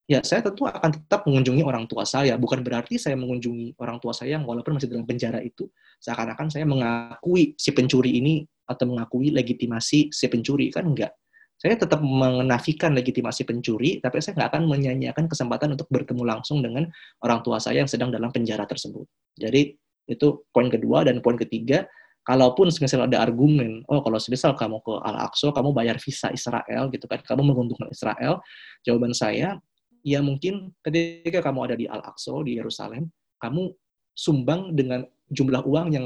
ya 0.06 0.22
saya 0.22 0.46
tentu 0.46 0.70
akan 0.70 1.02
tetap 1.02 1.26
mengunjungi 1.26 1.66
orang 1.66 1.90
tua 1.90 2.06
saya. 2.06 2.38
Bukan 2.38 2.62
berarti 2.62 3.02
saya 3.02 3.18
mengunjungi 3.18 3.74
orang 3.82 3.98
tua 3.98 4.14
saya 4.14 4.38
yang 4.38 4.46
walaupun 4.46 4.78
masih 4.78 4.90
dalam 4.94 5.06
penjara 5.10 5.42
itu, 5.42 5.66
seakan-akan 5.98 6.54
saya 6.54 6.66
mengakui 6.70 7.58
si 7.58 7.74
pencuri 7.74 8.22
ini 8.22 8.46
atau 8.70 8.86
mengakui 8.86 9.34
legitimasi 9.34 10.14
si 10.14 10.26
pencuri. 10.30 10.70
Kan 10.70 10.94
enggak. 10.94 11.18
Saya 11.58 11.80
tetap 11.80 12.04
menafikan 12.04 12.94
legitimasi 12.94 13.48
pencuri, 13.48 13.98
tapi 14.04 14.22
saya 14.22 14.38
nggak 14.38 14.50
akan 14.54 14.64
menyanyiakan 14.70 15.26
kesempatan 15.26 15.74
untuk 15.74 15.90
bertemu 15.90 16.22
langsung 16.22 16.62
dengan 16.62 16.86
orang 17.26 17.42
tua 17.42 17.58
saya 17.58 17.82
yang 17.82 17.90
sedang 17.90 18.14
dalam 18.14 18.30
penjara 18.30 18.68
tersebut. 18.70 19.08
Jadi 19.40 19.74
itu 20.06 20.46
poin 20.54 20.70
kedua 20.70 21.06
dan 21.06 21.22
poin 21.22 21.38
ketiga, 21.38 21.86
kalaupun 22.26 22.74
misal 22.74 23.06
ada 23.06 23.22
argumen, 23.22 23.86
oh 23.86 24.02
kalau 24.02 24.18
misal 24.18 24.58
kamu 24.58 24.82
ke 24.82 24.94
Al-Aqsa, 24.98 25.54
kamu 25.54 25.70
bayar 25.78 25.98
visa 26.02 26.34
Israel 26.34 26.90
gitu 26.90 27.06
kan, 27.06 27.22
kamu 27.22 27.54
menguntungkan 27.54 27.90
Israel, 27.94 28.42
jawaban 28.82 29.14
saya, 29.14 29.62
ya 30.02 30.20
mungkin 30.26 30.74
ketika 30.82 31.46
kamu 31.46 31.60
ada 31.70 31.76
di 31.78 31.86
Al-Aqsa, 31.86 32.34
di 32.42 32.58
Yerusalem, 32.58 33.14
kamu 33.38 33.74
sumbang 34.18 34.74
dengan 34.74 35.06
jumlah 35.30 35.66
uang 35.66 35.88
yang 35.94 36.06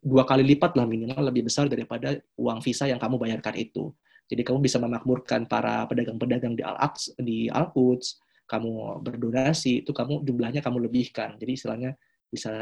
dua 0.00 0.22
kali 0.22 0.46
lipat 0.46 0.78
lah 0.78 0.86
minimal 0.86 1.26
lebih 1.26 1.50
besar 1.50 1.66
daripada 1.66 2.16
uang 2.38 2.62
visa 2.62 2.86
yang 2.86 3.02
kamu 3.02 3.18
bayarkan 3.18 3.56
itu. 3.58 3.90
Jadi 4.26 4.42
kamu 4.42 4.58
bisa 4.62 4.78
memakmurkan 4.78 5.46
para 5.46 5.86
pedagang-pedagang 5.86 6.54
di 6.58 6.62
Al-Aqsa, 6.62 7.14
di 7.18 7.46
Al-Quds, 7.50 8.18
kamu 8.46 9.02
berdonasi, 9.02 9.82
itu 9.82 9.90
kamu 9.90 10.22
jumlahnya 10.22 10.62
kamu 10.62 10.86
lebihkan. 10.86 11.34
Jadi 11.38 11.52
istilahnya 11.58 11.98
bisa 12.30 12.52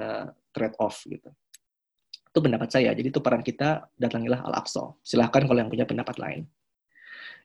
trade 0.53 0.77
off 0.79 1.03
gitu. 1.07 1.31
Itu 2.31 2.39
pendapat 2.43 2.69
saya. 2.71 2.91
Jadi 2.93 3.09
itu 3.15 3.21
peran 3.23 3.43
kita 3.47 3.89
datangilah 3.95 4.43
Al-Aqsa. 4.51 4.99
Silahkan 5.07 5.47
kalau 5.47 5.59
yang 5.62 5.71
punya 5.71 5.87
pendapat 5.87 6.19
lain. 6.19 6.43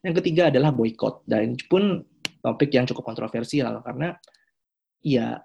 Yang 0.01 0.24
ketiga 0.24 0.49
adalah 0.49 0.74
boykot. 0.74 1.28
Dan 1.30 1.53
pun 1.70 2.01
topik 2.39 2.72
yang 2.72 2.88
cukup 2.88 3.03
kontroversial 3.03 3.84
karena 3.84 4.15
ya 5.03 5.39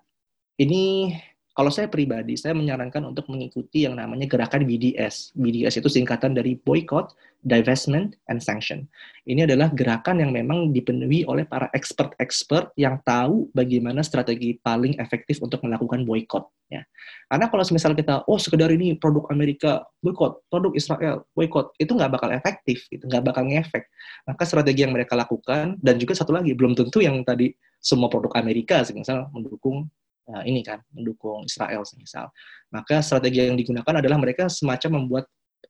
ini 0.59 1.11
kalau 1.55 1.71
saya 1.71 1.87
pribadi, 1.87 2.35
saya 2.35 2.51
menyarankan 2.51 3.07
untuk 3.07 3.31
mengikuti 3.31 3.87
yang 3.87 3.95
namanya 3.95 4.27
gerakan 4.27 4.67
BDS. 4.67 5.39
BDS 5.39 5.79
itu 5.79 5.87
singkatan 5.87 6.35
dari 6.35 6.59
Boycott, 6.59 7.15
Divestment, 7.47 8.19
and 8.27 8.43
Sanction. 8.43 8.91
Ini 9.23 9.47
adalah 9.47 9.71
gerakan 9.71 10.19
yang 10.19 10.35
memang 10.35 10.75
dipenuhi 10.75 11.23
oleh 11.31 11.47
para 11.47 11.71
expert-expert 11.71 12.75
yang 12.75 12.99
tahu 13.07 13.55
bagaimana 13.55 14.03
strategi 14.03 14.59
paling 14.59 14.99
efektif 14.99 15.39
untuk 15.47 15.63
melakukan 15.63 16.03
boycott. 16.03 16.51
Ya. 16.75 16.83
Karena 17.31 17.47
kalau 17.47 17.63
misal 17.71 17.95
kita, 17.95 18.27
oh 18.27 18.41
sekedar 18.43 18.75
ini 18.75 18.99
produk 18.99 19.31
Amerika, 19.31 19.87
boycott, 20.03 20.43
produk 20.51 20.75
Israel, 20.75 21.23
boycott, 21.39 21.71
itu 21.79 21.95
nggak 21.95 22.19
bakal 22.19 22.35
efektif, 22.35 22.83
itu 22.91 23.07
nggak 23.07 23.31
bakal 23.31 23.47
ngefek. 23.47 23.87
Maka 24.27 24.43
strategi 24.43 24.83
yang 24.83 24.91
mereka 24.91 25.15
lakukan, 25.15 25.79
dan 25.79 26.03
juga 26.03 26.19
satu 26.19 26.35
lagi, 26.35 26.51
belum 26.51 26.75
tentu 26.75 26.99
yang 26.99 27.23
tadi 27.23 27.55
semua 27.79 28.11
produk 28.11 28.35
Amerika, 28.43 28.83
misal 28.91 29.31
mendukung 29.31 29.87
uh, 30.31 30.43
ini 30.45 30.65
kan 30.65 30.81
mendukung 30.93 31.45
Israel 31.45 31.85
misal. 31.99 32.29
Maka 32.73 33.01
strategi 33.05 33.45
yang 33.45 33.59
digunakan 33.59 34.01
adalah 34.01 34.19
mereka 34.19 34.49
semacam 34.49 35.05
membuat 35.05 35.25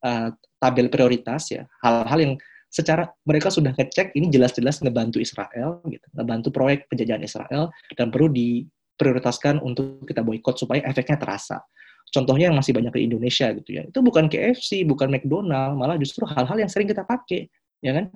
uh, 0.05 0.31
tabel 0.61 0.89
prioritas 0.89 1.51
ya, 1.53 1.65
hal-hal 1.83 2.19
yang 2.21 2.35
secara 2.75 3.07
mereka 3.23 3.55
sudah 3.55 3.71
ngecek 3.79 4.19
ini 4.19 4.35
jelas-jelas 4.35 4.83
ngebantu 4.83 5.23
Israel 5.23 5.79
gitu, 5.87 6.07
ngebantu 6.19 6.51
proyek 6.51 6.91
penjajahan 6.91 7.23
Israel 7.23 7.71
dan 7.95 8.11
perlu 8.11 8.35
diprioritaskan 8.35 9.63
untuk 9.63 10.03
kita 10.11 10.27
boykot 10.27 10.59
supaya 10.59 10.83
efeknya 10.83 11.15
terasa. 11.23 11.63
Contohnya 12.11 12.51
yang 12.51 12.59
masih 12.59 12.75
banyak 12.75 12.95
di 12.95 13.03
Indonesia 13.11 13.51
gitu 13.55 13.71
ya. 13.79 13.83
Itu 13.87 14.03
bukan 14.03 14.27
KFC, 14.27 14.83
bukan 14.87 15.11
McDonald, 15.11 15.79
malah 15.79 15.99
justru 15.99 16.27
hal-hal 16.27 16.59
yang 16.59 16.71
sering 16.71 16.91
kita 16.91 17.07
pakai, 17.07 17.47
ya 17.83 17.95
kan? 17.95 18.11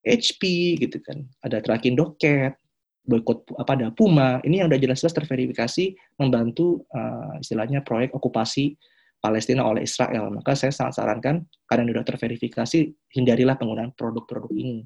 HP 0.00 0.40
gitu 0.80 1.00
kan. 1.04 1.24
Ada 1.44 1.60
tracking 1.60 1.96
doket, 1.96 2.56
boykot 3.04 3.56
apa 3.56 3.72
ada 3.76 3.88
Puma. 3.92 4.38
Ini 4.44 4.64
yang 4.64 4.68
udah 4.68 4.80
jelas-jelas 4.80 5.16
terverifikasi 5.16 5.96
membantu 6.20 6.84
uh, 6.92 7.40
istilahnya 7.40 7.80
proyek 7.84 8.12
okupasi 8.12 8.76
Palestina 9.20 9.64
oleh 9.64 9.84
Israel. 9.84 10.32
Maka 10.32 10.56
saya 10.56 10.72
sangat 10.72 11.00
sarankan 11.00 11.44
karena 11.68 11.84
sudah 11.88 12.04
terverifikasi 12.04 12.78
hindarilah 13.12 13.56
penggunaan 13.56 13.92
produk-produk 13.96 14.52
ini. 14.52 14.84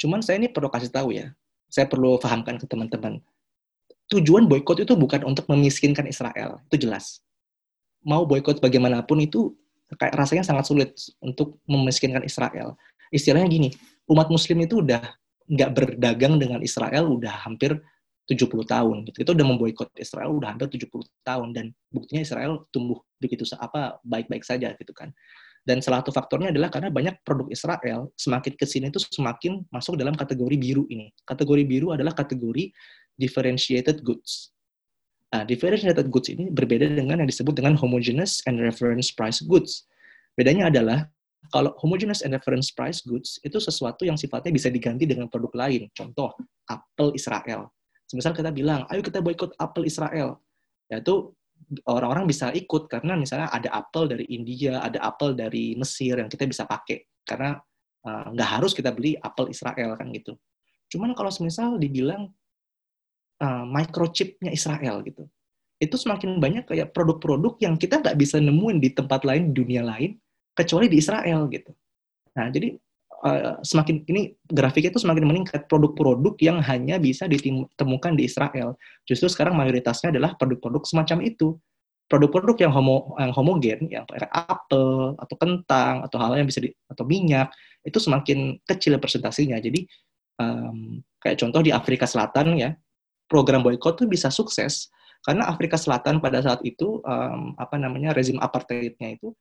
Cuman 0.00 0.24
saya 0.24 0.40
ini 0.40 0.48
perlu 0.50 0.72
kasih 0.72 0.90
tahu 0.90 1.14
ya 1.14 1.30
saya 1.72 1.88
perlu 1.88 2.20
pahamkan 2.20 2.60
ke 2.60 2.68
teman-teman. 2.68 3.16
Tujuan 4.12 4.44
boykot 4.44 4.84
itu 4.84 4.92
bukan 4.92 5.24
untuk 5.24 5.48
memiskinkan 5.48 6.04
Israel 6.04 6.60
itu 6.68 6.84
jelas. 6.84 7.24
Mau 8.04 8.28
boykot 8.28 8.60
bagaimanapun 8.60 9.24
itu 9.24 9.56
kayak 9.96 10.12
rasanya 10.12 10.44
sangat 10.44 10.68
sulit 10.68 10.92
untuk 11.24 11.56
memiskinkan 11.64 12.20
Israel. 12.28 12.76
Istilahnya 13.08 13.48
gini 13.48 13.68
umat 14.04 14.28
muslim 14.28 14.60
itu 14.60 14.84
udah 14.84 15.00
nggak 15.48 15.70
berdagang 15.74 16.38
dengan 16.38 16.60
Israel 16.62 17.10
udah 17.10 17.46
hampir 17.46 17.78
70 18.26 18.48
tahun 18.64 18.96
gitu. 19.10 19.18
Itu 19.26 19.30
udah 19.34 19.46
memboikot 19.46 19.90
Israel 19.98 20.30
udah 20.38 20.54
hampir 20.54 20.70
70 20.70 20.88
tahun 21.26 21.48
dan 21.52 21.64
buktinya 21.90 22.22
Israel 22.22 22.66
tumbuh 22.70 23.02
begitu 23.18 23.42
apa 23.58 23.98
baik-baik 24.06 24.46
saja 24.46 24.74
gitu 24.78 24.94
kan. 24.94 25.10
Dan 25.62 25.78
salah 25.78 26.02
satu 26.02 26.10
faktornya 26.10 26.50
adalah 26.50 26.74
karena 26.74 26.90
banyak 26.90 27.22
produk 27.22 27.46
Israel 27.46 28.10
semakin 28.18 28.52
ke 28.58 28.66
sini 28.66 28.90
itu 28.90 28.98
semakin 28.98 29.62
masuk 29.70 29.94
dalam 29.94 30.18
kategori 30.18 30.58
biru 30.58 30.90
ini. 30.90 31.14
Kategori 31.22 31.62
biru 31.62 31.94
adalah 31.94 32.10
kategori 32.18 32.74
differentiated 33.14 34.02
goods. 34.02 34.50
Nah, 35.30 35.46
differentiated 35.46 36.10
goods 36.10 36.28
ini 36.34 36.50
berbeda 36.50 36.90
dengan 36.90 37.22
yang 37.22 37.30
disebut 37.30 37.54
dengan 37.54 37.78
homogeneous 37.78 38.42
and 38.50 38.58
reference 38.58 39.14
price 39.14 39.38
goods. 39.38 39.86
Bedanya 40.34 40.66
adalah 40.68 41.06
kalau 41.52 41.76
homogeneous 41.78 42.24
and 42.24 42.32
reference 42.32 42.72
price 42.72 43.04
goods 43.04 43.36
itu 43.44 43.60
sesuatu 43.60 44.08
yang 44.08 44.16
sifatnya 44.16 44.50
bisa 44.56 44.72
diganti 44.72 45.04
dengan 45.04 45.28
produk 45.28 45.68
lain. 45.68 45.92
Contoh, 45.92 46.32
Apple 46.64 47.12
Israel. 47.12 47.68
Semisal 48.08 48.32
kita 48.32 48.48
bilang, 48.48 48.88
ayo 48.88 49.04
kita 49.04 49.20
boikot 49.20 49.52
Apple 49.60 49.84
Israel. 49.84 50.40
Yaitu 50.88 51.30
orang-orang 51.88 52.24
bisa 52.24 52.48
ikut 52.56 52.88
karena 52.88 53.16
misalnya 53.20 53.52
ada 53.52 53.68
Apple 53.68 54.08
dari 54.08 54.24
India, 54.32 54.80
ada 54.80 54.98
Apple 55.04 55.36
dari 55.36 55.76
Mesir 55.76 56.16
yang 56.16 56.32
kita 56.32 56.48
bisa 56.48 56.64
pakai. 56.64 57.04
Karena 57.22 57.52
uh, 58.08 58.26
nggak 58.32 58.48
harus 58.58 58.72
kita 58.72 58.88
beli 58.90 59.14
Apple 59.20 59.52
Israel 59.52 59.92
kan 60.00 60.08
gitu. 60.16 60.36
Cuman 60.88 61.12
kalau 61.12 61.28
semisal 61.28 61.76
dibilang 61.76 62.32
uh, 63.40 63.64
microchipnya 63.68 64.52
Israel 64.52 65.04
gitu, 65.04 65.28
itu 65.82 65.96
semakin 65.98 66.38
banyak 66.38 66.64
kayak 66.70 66.94
produk-produk 66.94 67.58
yang 67.58 67.74
kita 67.74 67.98
nggak 67.98 68.14
bisa 68.14 68.38
nemuin 68.38 68.78
di 68.78 68.94
tempat 68.94 69.26
lain, 69.26 69.50
di 69.50 69.66
dunia 69.66 69.82
lain, 69.82 70.14
kecuali 70.52 70.86
di 70.88 71.00
Israel 71.00 71.48
gitu. 71.48 71.72
Nah, 72.36 72.48
jadi 72.48 72.76
uh, 73.24 73.60
semakin 73.62 74.04
ini 74.08 74.36
grafiknya 74.48 74.92
itu 74.92 75.00
semakin 75.00 75.24
meningkat 75.24 75.68
produk-produk 75.68 76.34
yang 76.40 76.58
hanya 76.60 76.96
bisa 76.96 77.28
ditemukan 77.28 78.12
di 78.16 78.28
Israel. 78.28 78.76
Justru 79.08 79.28
sekarang 79.28 79.56
mayoritasnya 79.56 80.12
adalah 80.12 80.36
produk-produk 80.36 80.82
semacam 80.84 81.24
itu. 81.24 81.56
Produk-produk 82.10 82.68
yang 82.68 82.72
homo 82.76 83.16
yang 83.16 83.32
homogen, 83.32 83.80
yang 83.88 84.04
apel 84.28 85.16
atau 85.16 85.36
kentang 85.40 86.04
atau 86.04 86.20
hal 86.20 86.36
yang 86.36 86.44
bisa 86.44 86.60
di, 86.60 86.68
atau 86.84 87.08
minyak 87.08 87.48
itu 87.88 87.96
semakin 87.96 88.60
kecil 88.68 89.00
persentasenya. 89.00 89.56
Jadi 89.64 89.88
um, 90.36 91.00
kayak 91.24 91.40
contoh 91.40 91.64
di 91.64 91.72
Afrika 91.72 92.04
Selatan 92.04 92.52
ya, 92.60 92.76
program 93.32 93.64
boykot 93.64 94.04
itu 94.04 94.04
bisa 94.12 94.28
sukses 94.28 94.92
karena 95.22 95.48
Afrika 95.48 95.78
Selatan 95.78 96.18
pada 96.18 96.42
saat 96.42 96.60
itu 96.66 97.00
um, 97.00 97.54
apa 97.56 97.78
namanya 97.78 98.12
rezim 98.12 98.36
apartheidnya 98.42 99.16
itu 99.16 99.32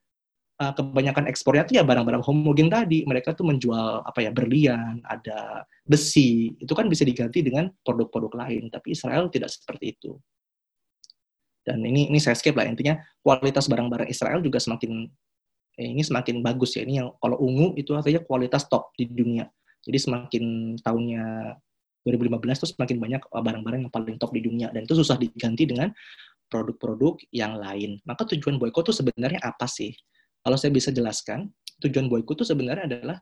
uh, 0.62 0.74
kebanyakan 0.78 1.26
ekspornya 1.26 1.66
itu 1.66 1.82
ya 1.82 1.84
barang-barang 1.84 2.22
homogen 2.22 2.70
tadi. 2.70 3.02
Mereka 3.10 3.34
tuh 3.34 3.50
menjual 3.50 4.06
apa 4.06 4.22
ya 4.22 4.30
berlian, 4.30 5.02
ada 5.10 5.66
besi, 5.82 6.54
itu 6.62 6.72
kan 6.78 6.86
bisa 6.86 7.02
diganti 7.02 7.42
dengan 7.42 7.74
produk-produk 7.82 8.46
lain. 8.46 8.70
Tapi 8.70 8.94
Israel 8.94 9.34
tidak 9.34 9.50
seperti 9.50 9.98
itu. 9.98 10.14
Dan 11.66 11.82
ini 11.86 12.10
ini 12.10 12.18
saya 12.22 12.38
skip 12.38 12.58
lah 12.58 12.66
intinya 12.66 12.98
kualitas 13.22 13.70
barang-barang 13.70 14.10
Israel 14.10 14.42
juga 14.42 14.58
semakin 14.58 15.06
eh, 15.78 15.90
ini 15.90 16.02
semakin 16.06 16.46
bagus 16.46 16.78
ya. 16.78 16.86
Ini 16.86 16.94
yang 17.06 17.10
kalau 17.18 17.42
ungu 17.42 17.74
itu 17.78 17.94
artinya 17.98 18.22
kualitas 18.22 18.70
top 18.70 18.94
di 18.98 19.10
dunia. 19.10 19.50
Jadi 19.82 19.98
semakin 19.98 20.44
tahunnya 20.82 21.58
2015 22.06 22.62
itu 22.62 22.68
semakin 22.78 22.98
banyak 22.98 23.22
barang-barang 23.30 23.80
yang 23.86 23.94
paling 23.94 24.18
top 24.18 24.34
di 24.34 24.42
dunia 24.42 24.74
dan 24.74 24.90
itu 24.90 24.98
susah 24.98 25.22
diganti 25.22 25.70
dengan 25.70 25.94
produk-produk 26.50 27.22
yang 27.30 27.62
lain. 27.62 28.02
Maka 28.10 28.26
tujuan 28.34 28.58
boykot 28.58 28.90
itu 28.90 29.06
sebenarnya 29.06 29.42
apa 29.42 29.70
sih? 29.70 29.94
Kalau 30.42 30.58
saya 30.58 30.74
bisa 30.74 30.90
jelaskan, 30.90 31.54
tujuan 31.82 32.10
boykot 32.10 32.42
itu 32.42 32.46
sebenarnya 32.46 32.86
adalah 32.90 33.18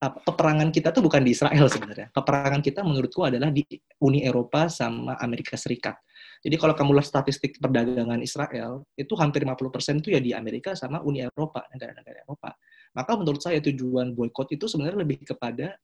peperangan 0.00 0.72
kita 0.72 0.96
tuh 0.96 1.04
bukan 1.04 1.20
di 1.20 1.36
Israel 1.36 1.68
sebenarnya. 1.68 2.08
Peperangan 2.08 2.64
kita 2.64 2.80
menurutku 2.80 3.20
adalah 3.20 3.52
di 3.52 3.60
Uni 4.00 4.24
Eropa 4.24 4.64
sama 4.72 5.20
Amerika 5.20 5.60
Serikat. 5.60 6.00
Jadi 6.40 6.56
kalau 6.56 6.72
kamu 6.72 6.96
lihat 6.96 7.08
statistik 7.12 7.60
perdagangan 7.60 8.16
Israel, 8.24 8.88
itu 8.96 9.12
hampir 9.20 9.44
50% 9.44 10.00
itu 10.00 10.16
ya 10.16 10.20
di 10.24 10.32
Amerika 10.32 10.72
sama 10.72 11.04
Uni 11.04 11.20
Eropa, 11.20 11.68
negara-negara 11.68 12.24
Eropa. 12.24 12.56
Maka 12.96 13.12
menurut 13.20 13.44
saya 13.44 13.60
tujuan 13.60 14.16
boykot 14.16 14.56
itu 14.56 14.64
sebenarnya 14.64 15.04
lebih 15.04 15.20
kepada 15.20 15.76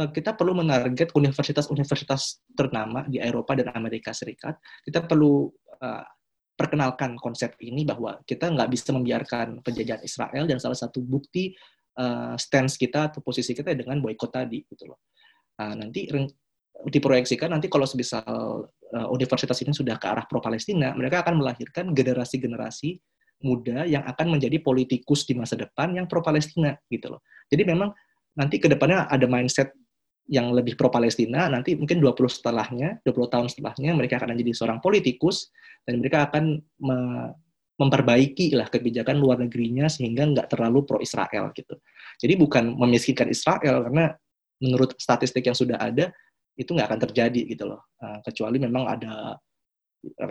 eh, 0.00 0.08
kita 0.08 0.32
perlu 0.32 0.56
menarget 0.64 1.12
universitas-universitas 1.12 2.40
ternama 2.56 3.04
di 3.04 3.20
Eropa 3.20 3.52
dan 3.52 3.76
Amerika 3.76 4.16
Serikat. 4.16 4.56
Kita 4.80 5.04
perlu 5.04 5.52
uh, 5.84 6.04
perkenalkan 6.54 7.18
konsep 7.18 7.58
ini 7.58 7.82
bahwa 7.82 8.22
kita 8.22 8.46
nggak 8.50 8.70
bisa 8.70 8.94
membiarkan 8.94 9.60
penjajahan 9.60 10.02
Israel 10.06 10.46
dan 10.46 10.58
salah 10.62 10.78
satu 10.78 11.02
bukti 11.02 11.54
uh, 11.98 12.38
stance 12.38 12.78
kita 12.78 13.10
atau 13.10 13.20
posisi 13.20 13.52
kita 13.54 13.74
dengan 13.74 13.98
boykot 13.98 14.30
tadi 14.30 14.62
gitu 14.62 14.94
loh. 14.94 15.02
Nah, 15.58 15.74
nanti 15.74 16.06
diproyeksikan 16.90 17.50
nanti 17.54 17.66
kalau 17.66 17.86
sebisal 17.86 18.66
uh, 18.70 19.08
universitas 19.10 19.58
ini 19.62 19.74
sudah 19.74 19.98
ke 19.98 20.06
arah 20.06 20.26
pro 20.26 20.38
Palestina, 20.38 20.94
mereka 20.94 21.26
akan 21.26 21.42
melahirkan 21.42 21.90
generasi-generasi 21.90 22.98
muda 23.44 23.84
yang 23.84 24.06
akan 24.06 24.38
menjadi 24.38 24.62
politikus 24.62 25.26
di 25.26 25.34
masa 25.36 25.58
depan 25.58 25.92
yang 25.92 26.06
pro 26.06 26.22
Palestina 26.22 26.74
gitu 26.86 27.12
loh. 27.12 27.20
Jadi 27.50 27.62
memang 27.66 27.90
nanti 28.34 28.62
ke 28.62 28.66
depannya 28.70 29.10
ada 29.10 29.26
mindset 29.26 29.74
yang 30.24 30.56
lebih 30.56 30.74
pro 30.74 30.88
Palestina, 30.88 31.52
nanti 31.52 31.76
mungkin 31.76 32.00
20 32.00 32.16
setelahnya, 32.32 33.04
20 33.04 33.32
tahun 33.32 33.46
setelahnya 33.52 33.92
mereka 33.92 34.16
akan 34.16 34.32
menjadi 34.32 34.52
seorang 34.56 34.78
politikus 34.80 35.52
dan 35.84 36.00
mereka 36.00 36.28
akan 36.30 36.64
me 36.80 36.98
memperbaiki 37.74 38.54
lah 38.54 38.70
kebijakan 38.70 39.18
luar 39.18 39.42
negerinya 39.42 39.90
sehingga 39.90 40.22
nggak 40.30 40.46
terlalu 40.46 40.86
pro 40.86 41.02
Israel 41.02 41.50
gitu. 41.58 41.74
Jadi 42.22 42.38
bukan 42.38 42.70
memiskinkan 42.78 43.26
Israel 43.26 43.90
karena 43.90 44.14
menurut 44.62 44.94
statistik 44.94 45.42
yang 45.50 45.58
sudah 45.58 45.82
ada 45.82 46.14
itu 46.54 46.70
nggak 46.70 46.86
akan 46.86 47.00
terjadi 47.10 47.40
gitu 47.50 47.66
loh. 47.66 47.82
Uh, 47.98 48.22
kecuali 48.22 48.62
memang 48.62 48.86
ada 48.86 49.34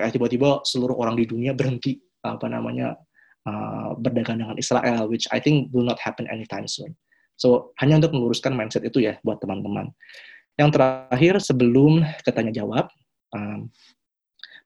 tiba-tiba 0.07 0.63
seluruh 0.63 0.95
orang 0.95 1.19
di 1.19 1.27
dunia 1.27 1.51
berhenti 1.51 1.99
apa 2.23 2.47
namanya 2.47 2.95
uh, 3.43 3.91
berdagang 3.99 4.39
dengan 4.39 4.55
Israel, 4.55 5.11
which 5.11 5.27
I 5.35 5.43
think 5.43 5.67
will 5.75 5.83
not 5.83 5.99
happen 5.99 6.31
anytime 6.31 6.69
soon. 6.71 6.95
So 7.38 7.73
hanya 7.81 7.99
untuk 7.99 8.13
meluruskan 8.15 8.53
mindset 8.53 8.86
itu 8.86 9.03
ya 9.03 9.17
buat 9.25 9.41
teman-teman. 9.41 9.89
Yang 10.55 10.69
terakhir 10.77 11.34
sebelum 11.41 12.05
ketanya 12.21 12.63
jawab, 12.63 12.86
um, 13.34 13.73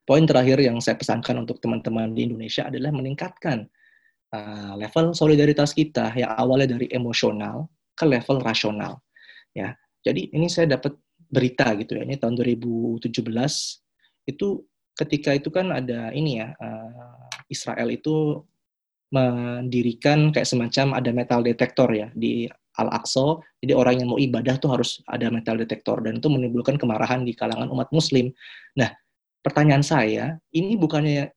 poin 0.03 0.23
terakhir 0.27 0.59
yang 0.59 0.79
saya 0.83 0.99
pesankan 0.99 1.47
untuk 1.47 1.63
teman-teman 1.63 2.11
di 2.11 2.27
Indonesia 2.27 2.67
adalah 2.67 2.91
meningkatkan 2.91 3.67
uh, 4.35 4.75
level 4.75 5.15
solidaritas 5.15 5.71
kita 5.71 6.11
yang 6.15 6.31
awalnya 6.35 6.75
dari 6.75 6.91
emosional 6.91 7.71
ke 7.95 8.03
level 8.03 8.43
rasional. 8.43 8.99
Ya, 9.55 9.73
jadi 10.03 10.29
ini 10.31 10.51
saya 10.51 10.75
dapat 10.77 10.95
berita 11.31 11.71
gitu 11.79 11.99
ya. 11.99 12.03
Ini 12.03 12.19
tahun 12.19 12.35
2017 12.39 13.11
itu 14.27 14.47
ketika 14.97 15.31
itu 15.35 15.49
kan 15.53 15.71
ada 15.71 16.11
ini 16.11 16.43
ya 16.43 16.51
uh, 16.57 17.27
Israel 17.47 17.87
itu 17.93 18.43
mendirikan 19.13 20.35
kayak 20.35 20.47
semacam 20.47 20.99
ada 20.99 21.09
metal 21.15 21.39
detektor 21.43 21.87
ya 21.91 22.07
di 22.11 22.47
Al-Aqsa. 22.77 23.41
Jadi 23.63 23.73
orang 23.73 24.03
yang 24.03 24.09
mau 24.13 24.19
ibadah 24.19 24.59
tuh 24.61 24.69
harus 24.75 25.01
ada 25.09 25.31
metal 25.33 25.57
detektor 25.57 26.03
dan 26.03 26.21
itu 26.21 26.29
menimbulkan 26.29 26.77
kemarahan 26.77 27.25
di 27.25 27.33
kalangan 27.33 27.71
umat 27.73 27.89
muslim. 27.89 28.29
Nah, 28.77 28.91
pertanyaan 29.41 29.81
saya, 29.81 30.37
ini 30.53 30.77
bukannya 30.77 31.31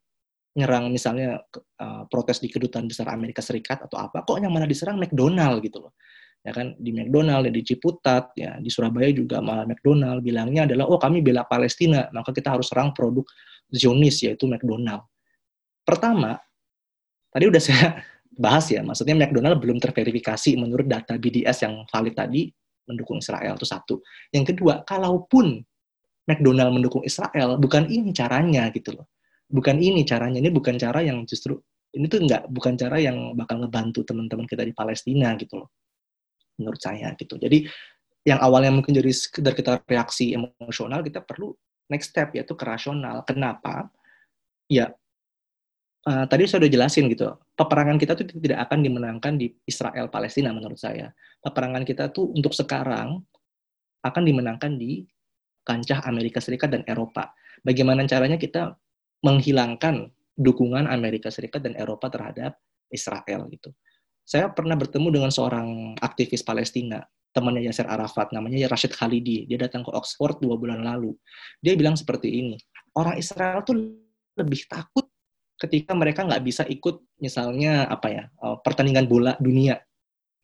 nyerang 0.58 0.90
misalnya 0.90 1.40
uh, 1.78 2.04
protes 2.10 2.42
di 2.42 2.50
kedutaan 2.50 2.90
besar 2.90 3.06
Amerika 3.14 3.38
Serikat 3.38 3.86
atau 3.86 4.02
apa, 4.02 4.26
kok 4.26 4.42
yang 4.42 4.50
mana 4.50 4.66
diserang 4.66 4.98
McDonald 4.98 5.62
gitu 5.62 5.78
loh 5.78 5.94
ya 6.40 6.56
kan 6.56 6.72
di 6.80 6.90
McDonald 6.96 7.52
di 7.52 7.60
Ciputat 7.60 8.32
ya 8.32 8.56
di 8.56 8.72
Surabaya 8.72 9.12
juga 9.12 9.44
malah 9.44 9.68
McDonald 9.68 10.24
bilangnya 10.24 10.64
adalah 10.64 10.88
oh 10.88 10.96
kami 10.96 11.20
bela 11.20 11.44
Palestina 11.44 12.08
maka 12.16 12.32
kita 12.32 12.56
harus 12.56 12.72
serang 12.72 12.96
produk 12.96 13.28
Zionis 13.68 14.24
yaitu 14.24 14.48
McDonald 14.48 15.04
pertama 15.84 16.40
tadi 17.30 17.44
udah 17.48 17.62
saya 17.62 17.98
bahas 18.44 18.66
ya 18.70 18.80
maksudnya 18.84 19.16
McDonald 19.16 19.58
belum 19.58 19.78
terverifikasi 19.82 20.56
menurut 20.58 20.86
data 20.86 21.18
BDS 21.18 21.66
yang 21.66 21.74
valid 21.90 22.14
tadi 22.14 22.50
mendukung 22.86 23.18
Israel 23.22 23.54
itu 23.58 23.66
satu 23.66 24.02
yang 24.34 24.46
kedua 24.46 24.82
kalaupun 24.86 25.60
McDonald 26.26 26.72
mendukung 26.74 27.02
Israel 27.02 27.58
bukan 27.58 27.90
ini 27.90 28.10
caranya 28.14 28.70
gitu 28.70 28.96
loh 28.96 29.10
bukan 29.50 29.78
ini 29.82 30.06
caranya 30.06 30.38
ini 30.38 30.50
bukan 30.50 30.78
cara 30.78 31.02
yang 31.02 31.26
justru 31.26 31.58
ini 31.90 32.06
tuh 32.06 32.22
nggak 32.22 32.46
bukan 32.54 32.78
cara 32.78 33.02
yang 33.02 33.34
bakal 33.34 33.58
ngebantu 33.58 34.06
teman-teman 34.06 34.46
kita 34.46 34.62
di 34.62 34.70
Palestina 34.70 35.34
gitu 35.34 35.58
loh 35.58 35.74
menurut 36.60 36.76
saya 36.76 37.16
gitu. 37.16 37.40
Jadi 37.40 37.64
yang 38.28 38.36
awalnya 38.44 38.68
mungkin 38.68 38.92
jadi 38.92 39.08
sekedar 39.08 39.56
kita 39.56 39.80
reaksi 39.88 40.36
emosional, 40.36 41.00
kita 41.00 41.24
perlu 41.24 41.56
next 41.88 42.12
step 42.12 42.36
yaitu 42.36 42.52
ke 42.52 42.64
rasional. 42.68 43.24
Kenapa? 43.24 43.88
Ya 44.68 44.92
uh, 46.06 46.24
tadi 46.30 46.46
saya 46.46 46.62
sudah 46.62 46.70
jelasin 46.70 47.10
gitu. 47.10 47.34
Peperangan 47.56 47.96
kita 48.00 48.16
tuh 48.16 48.26
tidak 48.28 48.68
akan 48.68 48.78
dimenangkan 48.84 49.36
di 49.36 49.52
Israel 49.66 50.08
Palestina 50.08 50.54
menurut 50.54 50.78
saya. 50.78 51.10
Peperangan 51.42 51.82
kita 51.84 52.14
tuh 52.14 52.30
untuk 52.32 52.54
sekarang 52.54 53.20
akan 54.00 54.22
dimenangkan 54.24 54.80
di 54.80 55.04
kancah 55.64 56.04
Amerika 56.08 56.40
Serikat 56.40 56.72
dan 56.72 56.82
Eropa. 56.88 57.32
Bagaimana 57.60 58.08
caranya 58.08 58.40
kita 58.40 58.72
menghilangkan 59.20 60.08
dukungan 60.40 60.88
Amerika 60.88 61.28
Serikat 61.28 61.60
dan 61.60 61.76
Eropa 61.76 62.08
terhadap 62.08 62.56
Israel 62.88 63.44
gitu 63.52 63.76
saya 64.30 64.46
pernah 64.54 64.78
bertemu 64.78 65.10
dengan 65.10 65.30
seorang 65.34 65.98
aktivis 65.98 66.46
Palestina, 66.46 67.02
temannya 67.34 67.66
Yasser 67.66 67.90
Arafat, 67.90 68.30
namanya 68.30 68.70
Rashid 68.70 68.94
Khalidi. 68.94 69.42
Dia 69.50 69.66
datang 69.66 69.82
ke 69.82 69.90
Oxford 69.90 70.38
dua 70.38 70.54
bulan 70.54 70.86
lalu. 70.86 71.18
Dia 71.58 71.74
bilang 71.74 71.98
seperti 71.98 72.30
ini, 72.30 72.54
orang 72.94 73.18
Israel 73.18 73.66
tuh 73.66 73.74
lebih 74.38 74.70
takut 74.70 75.09
ketika 75.60 75.92
mereka 75.92 76.24
nggak 76.24 76.42
bisa 76.42 76.64
ikut 76.64 77.20
misalnya 77.20 77.84
apa 77.86 78.08
ya 78.08 78.24
eh, 78.26 78.56
pertandingan 78.64 79.04
bola 79.04 79.36
dunia 79.36 79.76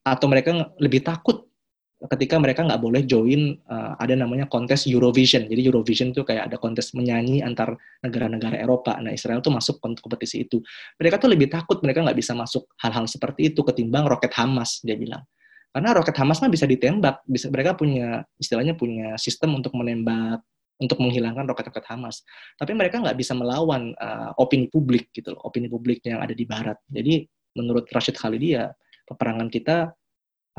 atau 0.07 0.27
mereka 0.31 0.77
lebih 0.79 1.03
takut 1.03 1.49
ketika 1.97 2.37
mereka 2.37 2.61
nggak 2.61 2.77
boleh 2.77 3.03
join 3.09 3.57
uh, 3.73 3.97
ada 3.97 4.13
namanya 4.13 4.45
kontes 4.45 4.85
Eurovision. 4.85 5.49
Jadi 5.49 5.65
Eurovision 5.65 6.13
itu 6.13 6.29
kayak 6.29 6.53
ada 6.53 6.61
kontes 6.61 6.93
menyanyi 6.93 7.41
antar 7.41 7.73
negara-negara 8.05 8.61
Eropa. 8.61 9.01
Nah 9.01 9.17
Israel 9.17 9.41
tuh 9.41 9.57
masuk 9.57 9.81
kompetisi 9.81 10.45
itu. 10.45 10.61
Mereka 11.01 11.17
tuh 11.17 11.33
lebih 11.33 11.49
takut 11.49 11.81
mereka 11.81 12.05
nggak 12.05 12.19
bisa 12.21 12.37
masuk 12.37 12.69
hal-hal 12.85 13.09
seperti 13.09 13.49
itu 13.49 13.65
ketimbang 13.65 14.05
roket 14.05 14.31
Hamas 14.37 14.85
dia 14.85 14.95
bilang. 14.95 15.25
Karena 15.73 15.97
roket 15.97 16.17
Hamas 16.21 16.41
mah 16.45 16.53
bisa 16.53 16.69
ditembak, 16.69 17.25
bisa 17.25 17.49
mereka 17.49 17.73
punya 17.73 18.25
istilahnya 18.37 18.77
punya 18.77 19.17
sistem 19.17 19.57
untuk 19.57 19.73
menembak 19.73 20.45
untuk 20.77 21.01
menghilangkan 21.01 21.49
roket-roket 21.49 21.85
Hamas. 21.89 22.21
Tapi 22.61 22.77
mereka 22.77 23.01
nggak 23.01 23.17
bisa 23.17 23.33
melawan 23.33 23.97
uh, 23.97 24.37
opini 24.37 24.69
publik 24.69 25.09
gitu 25.17 25.33
loh, 25.33 25.41
opini 25.49 25.69
publik 25.73 26.05
yang 26.05 26.21
ada 26.21 26.37
di 26.37 26.45
Barat. 26.45 26.77
Jadi 26.89 27.25
menurut 27.57 27.89
Rashid 27.89 28.21
Khalidi 28.21 28.57
ya 28.61 28.69
peperangan 29.09 29.49
kita 29.49 29.97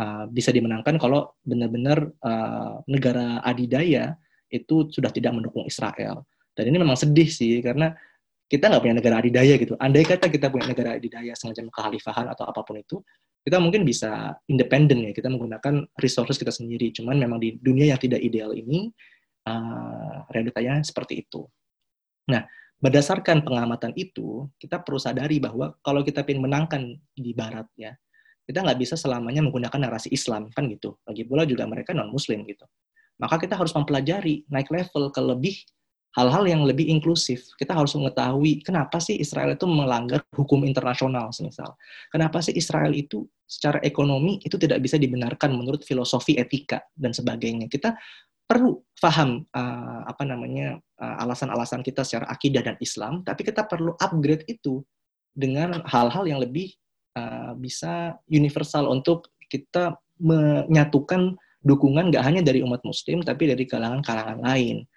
uh, 0.01 0.25
bisa 0.29 0.49
dimenangkan 0.49 0.97
kalau 0.97 1.37
benar-benar 1.45 2.09
uh, 2.25 2.81
negara 2.89 3.45
adidaya 3.45 4.17
itu 4.49 4.89
sudah 4.89 5.13
tidak 5.13 5.35
mendukung 5.37 5.67
Israel. 5.69 6.25
Dan 6.57 6.73
ini 6.73 6.81
memang 6.81 6.97
sedih 6.97 7.29
sih 7.29 7.61
karena 7.61 7.93
kita 8.47 8.71
nggak 8.71 8.81
punya 8.81 8.95
negara 8.97 9.15
adidaya 9.19 9.53
gitu. 9.59 9.75
Andai 9.77 10.07
kata 10.07 10.31
kita 10.31 10.47
punya 10.47 10.71
negara 10.71 10.95
adidaya 10.95 11.35
semacam 11.35 11.67
kekhalifahan 11.69 12.25
atau 12.31 12.47
apa 12.47 12.63
pun 12.63 12.79
itu, 12.79 13.03
kita 13.43 13.59
mungkin 13.59 13.83
bisa 13.83 14.33
independen 14.47 15.03
ya. 15.03 15.11
Kita 15.11 15.27
menggunakan 15.27 15.99
resources 15.99 16.39
kita 16.39 16.55
sendiri. 16.55 16.95
Cuman 16.95 17.19
memang 17.19 17.43
di 17.43 17.59
dunia 17.59 17.91
yang 17.93 17.99
tidak 17.99 18.23
ideal 18.23 18.55
ini, 18.55 18.87
uh, 19.47 20.27
realitanya 20.35 20.83
seperti 20.83 21.23
itu. 21.23 21.47
Nah, 22.27 22.43
berdasarkan 22.83 23.47
pengamatan 23.47 23.95
itu, 23.95 24.51
kita 24.59 24.83
perlu 24.83 24.99
sadari 24.99 25.39
bahwa 25.39 25.71
kalau 25.79 26.03
kita 26.03 26.27
ingin 26.27 26.43
menangkan 26.43 26.99
di 27.15 27.31
Barat 27.31 27.65
ya, 27.79 27.95
kita 28.47 28.63
nggak 28.63 28.79
bisa 28.79 28.95
selamanya 28.99 29.43
menggunakan 29.43 29.79
narasi 29.87 30.11
Islam 30.11 30.51
kan 30.51 30.67
gitu. 30.67 30.99
Lagi 31.03 31.23
pula 31.27 31.43
juga 31.43 31.67
mereka 31.67 31.91
non 31.95 32.11
Muslim 32.11 32.47
gitu. 32.47 32.63
Maka 33.19 33.41
kita 33.41 33.57
harus 33.57 33.73
mempelajari 33.75 34.45
naik 34.47 34.69
level 34.69 35.09
ke 35.11 35.21
lebih 35.23 35.55
hal-hal 36.15 36.47
yang 36.47 36.63
lebih 36.63 36.87
inklusif. 36.87 37.51
Kita 37.59 37.75
harus 37.75 37.91
mengetahui 37.93 38.63
kenapa 38.63 38.97
sih 39.03 39.19
Israel 39.19 39.53
itu 39.53 39.67
melanggar 39.67 40.23
hukum 40.33 40.63
internasional, 40.63 41.29
semisal. 41.35 41.75
Kenapa 42.13 42.39
sih 42.39 42.55
Israel 42.55 42.95
itu 42.95 43.27
secara 43.43 43.83
ekonomi 43.83 44.39
itu 44.41 44.55
tidak 44.55 44.79
bisa 44.79 44.95
dibenarkan 44.95 45.51
menurut 45.51 45.83
filosofi 45.83 46.39
etika 46.39 46.81
dan 46.95 47.11
sebagainya. 47.11 47.67
Kita 47.67 47.93
perlu 48.47 48.79
paham 48.97 49.43
uh, 49.51 50.07
apa 50.07 50.23
namanya 50.23 50.79
uh, 50.97 51.15
alasan-alasan 51.27 51.83
kita 51.83 52.07
secara 52.07 52.31
akidah 52.31 52.63
dan 52.63 52.79
Islam, 52.79 53.21
tapi 53.27 53.43
kita 53.43 53.67
perlu 53.67 53.93
upgrade 53.99 54.47
itu 54.47 54.81
dengan 55.35 55.83
hal-hal 55.85 56.23
yang 56.25 56.39
lebih 56.39 56.71
uh, 57.19 57.53
bisa 57.59 58.15
universal 58.31 58.87
untuk 58.87 59.29
kita 59.51 59.99
menyatukan 60.17 61.37
dukungan 61.61 62.09
nggak 62.09 62.23
hanya 62.25 62.41
dari 62.41 62.63
umat 62.63 62.81
muslim 62.87 63.21
tapi 63.21 63.51
dari 63.51 63.67
kalangan-kalangan 63.67 64.39
lain. 64.41 64.87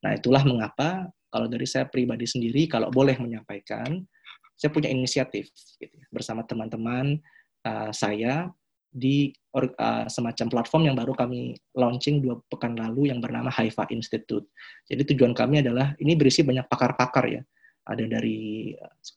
Nah 0.00 0.16
itulah 0.16 0.46
mengapa 0.46 1.10
kalau 1.28 1.50
dari 1.50 1.66
saya 1.66 1.90
pribadi 1.90 2.24
sendiri 2.24 2.70
kalau 2.70 2.88
boleh 2.88 3.18
menyampaikan 3.18 4.06
saya 4.54 4.70
punya 4.70 4.92
inisiatif 4.92 5.48
gitu, 5.80 5.92
ya, 5.96 6.06
bersama 6.12 6.44
teman-teman 6.44 7.18
uh, 7.64 7.90
saya 7.90 8.52
di 8.90 9.30
uh, 9.54 10.06
semacam 10.10 10.46
platform 10.50 10.82
yang 10.90 10.96
baru 10.98 11.14
kami 11.14 11.54
launching 11.78 12.20
dua 12.20 12.42
pekan 12.50 12.74
lalu 12.74 13.14
yang 13.14 13.22
bernama 13.22 13.48
Haifa 13.48 13.86
Institute. 13.94 14.50
Jadi 14.90 15.14
tujuan 15.14 15.30
kami 15.32 15.62
adalah 15.62 15.94
ini 16.02 16.18
berisi 16.18 16.42
banyak 16.42 16.66
pakar-pakar 16.66 17.24
ya 17.30 17.42
ada 17.90 18.04
dari 18.06 18.70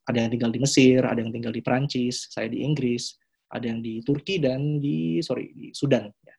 ada 0.10 0.18
yang 0.18 0.32
tinggal 0.34 0.52
di 0.54 0.60
Mesir, 0.62 1.06
ada 1.06 1.20
yang 1.22 1.30
tinggal 1.30 1.54
di 1.54 1.62
Perancis, 1.62 2.32
saya 2.34 2.48
di 2.48 2.66
Inggris, 2.66 3.14
ada 3.54 3.70
yang 3.70 3.84
di 3.84 4.00
Turki 4.02 4.40
dan 4.40 4.82
di 4.82 5.22
sorry 5.22 5.54
di 5.54 5.70
Sudan, 5.76 6.10
ya. 6.24 6.36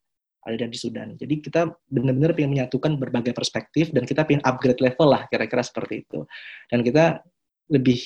ada 0.48 0.58
yang 0.58 0.72
di 0.72 0.80
Sudan. 0.80 1.08
Jadi 1.14 1.34
kita 1.44 1.70
benar-benar 1.86 2.34
ingin 2.34 2.58
menyatukan 2.58 2.96
berbagai 2.98 3.36
perspektif 3.36 3.94
dan 3.94 4.08
kita 4.08 4.26
ingin 4.26 4.42
upgrade 4.42 4.80
level 4.82 5.14
lah 5.14 5.28
kira-kira 5.30 5.62
seperti 5.62 6.02
itu. 6.02 6.26
Dan 6.66 6.82
kita 6.82 7.22
lebih 7.70 8.00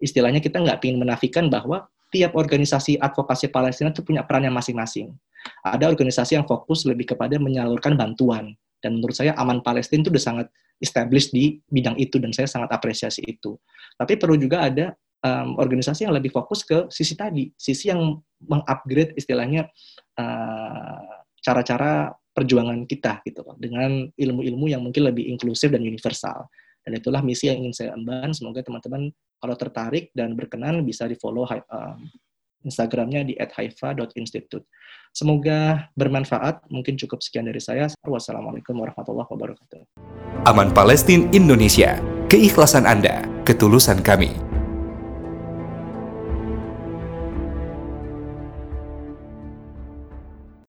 istilahnya 0.00 0.40
kita 0.40 0.64
nggak 0.64 0.80
ingin 0.86 0.98
menafikan 1.04 1.46
bahwa 1.52 1.84
tiap 2.14 2.38
organisasi 2.38 3.02
advokasi 3.02 3.50
Palestina 3.50 3.90
itu 3.90 4.06
punya 4.06 4.22
perannya 4.22 4.54
masing-masing. 4.54 5.10
Ada 5.66 5.90
organisasi 5.90 6.38
yang 6.38 6.46
fokus 6.46 6.86
lebih 6.86 7.10
kepada 7.10 7.36
menyalurkan 7.42 7.98
bantuan. 7.98 8.54
Dan 8.78 9.02
menurut 9.02 9.18
saya 9.18 9.34
Aman 9.34 9.58
Palestina 9.66 10.06
itu 10.06 10.14
sudah 10.14 10.24
sangat 10.30 10.46
established 10.78 11.34
di 11.34 11.58
bidang 11.66 11.98
itu 11.98 12.22
dan 12.22 12.30
saya 12.30 12.46
sangat 12.46 12.70
apresiasi 12.70 13.26
itu. 13.26 13.58
Tapi 13.98 14.14
perlu 14.14 14.38
juga 14.38 14.70
ada 14.70 14.94
um, 15.24 15.58
organisasi 15.58 16.06
yang 16.06 16.14
lebih 16.14 16.30
fokus 16.30 16.62
ke 16.62 16.86
sisi 16.92 17.18
tadi, 17.18 17.50
sisi 17.56 17.90
yang 17.90 18.20
mengupgrade 18.44 19.16
istilahnya 19.16 19.66
uh, 20.20 21.02
cara-cara 21.40 22.12
perjuangan 22.34 22.84
kita 22.84 23.22
gitu 23.22 23.46
dengan 23.56 24.10
ilmu-ilmu 24.10 24.66
yang 24.66 24.82
mungkin 24.82 25.06
lebih 25.06 25.30
inklusif 25.30 25.70
dan 25.70 25.80
universal. 25.80 26.50
Dan 26.84 27.00
itulah 27.00 27.24
misi 27.24 27.48
yang 27.48 27.64
ingin 27.64 27.74
saya 27.74 27.90
emban. 27.96 28.36
Semoga 28.36 28.60
teman-teman 28.60 29.08
kalau 29.40 29.56
tertarik 29.56 30.12
dan 30.12 30.36
berkenan 30.36 30.84
bisa 30.84 31.08
di 31.08 31.16
follow 31.16 31.48
uh, 31.48 31.96
Instagramnya 32.64 33.24
di 33.28 33.34
@haifa.institute. 33.36 34.64
Semoga 35.14 35.88
bermanfaat. 35.94 36.66
Mungkin 36.72 36.96
cukup 37.00 37.20
sekian 37.24 37.46
dari 37.46 37.60
saya. 37.60 37.88
Wassalamualaikum 38.02 38.74
warahmatullahi 38.74 39.28
wabarakatuh. 39.28 39.80
Aman 40.44 40.72
Palestina 40.72 41.28
Indonesia. 41.30 42.00
Keikhlasan 42.28 42.88
Anda, 42.88 43.22
ketulusan 43.46 44.02
kami. 44.02 44.53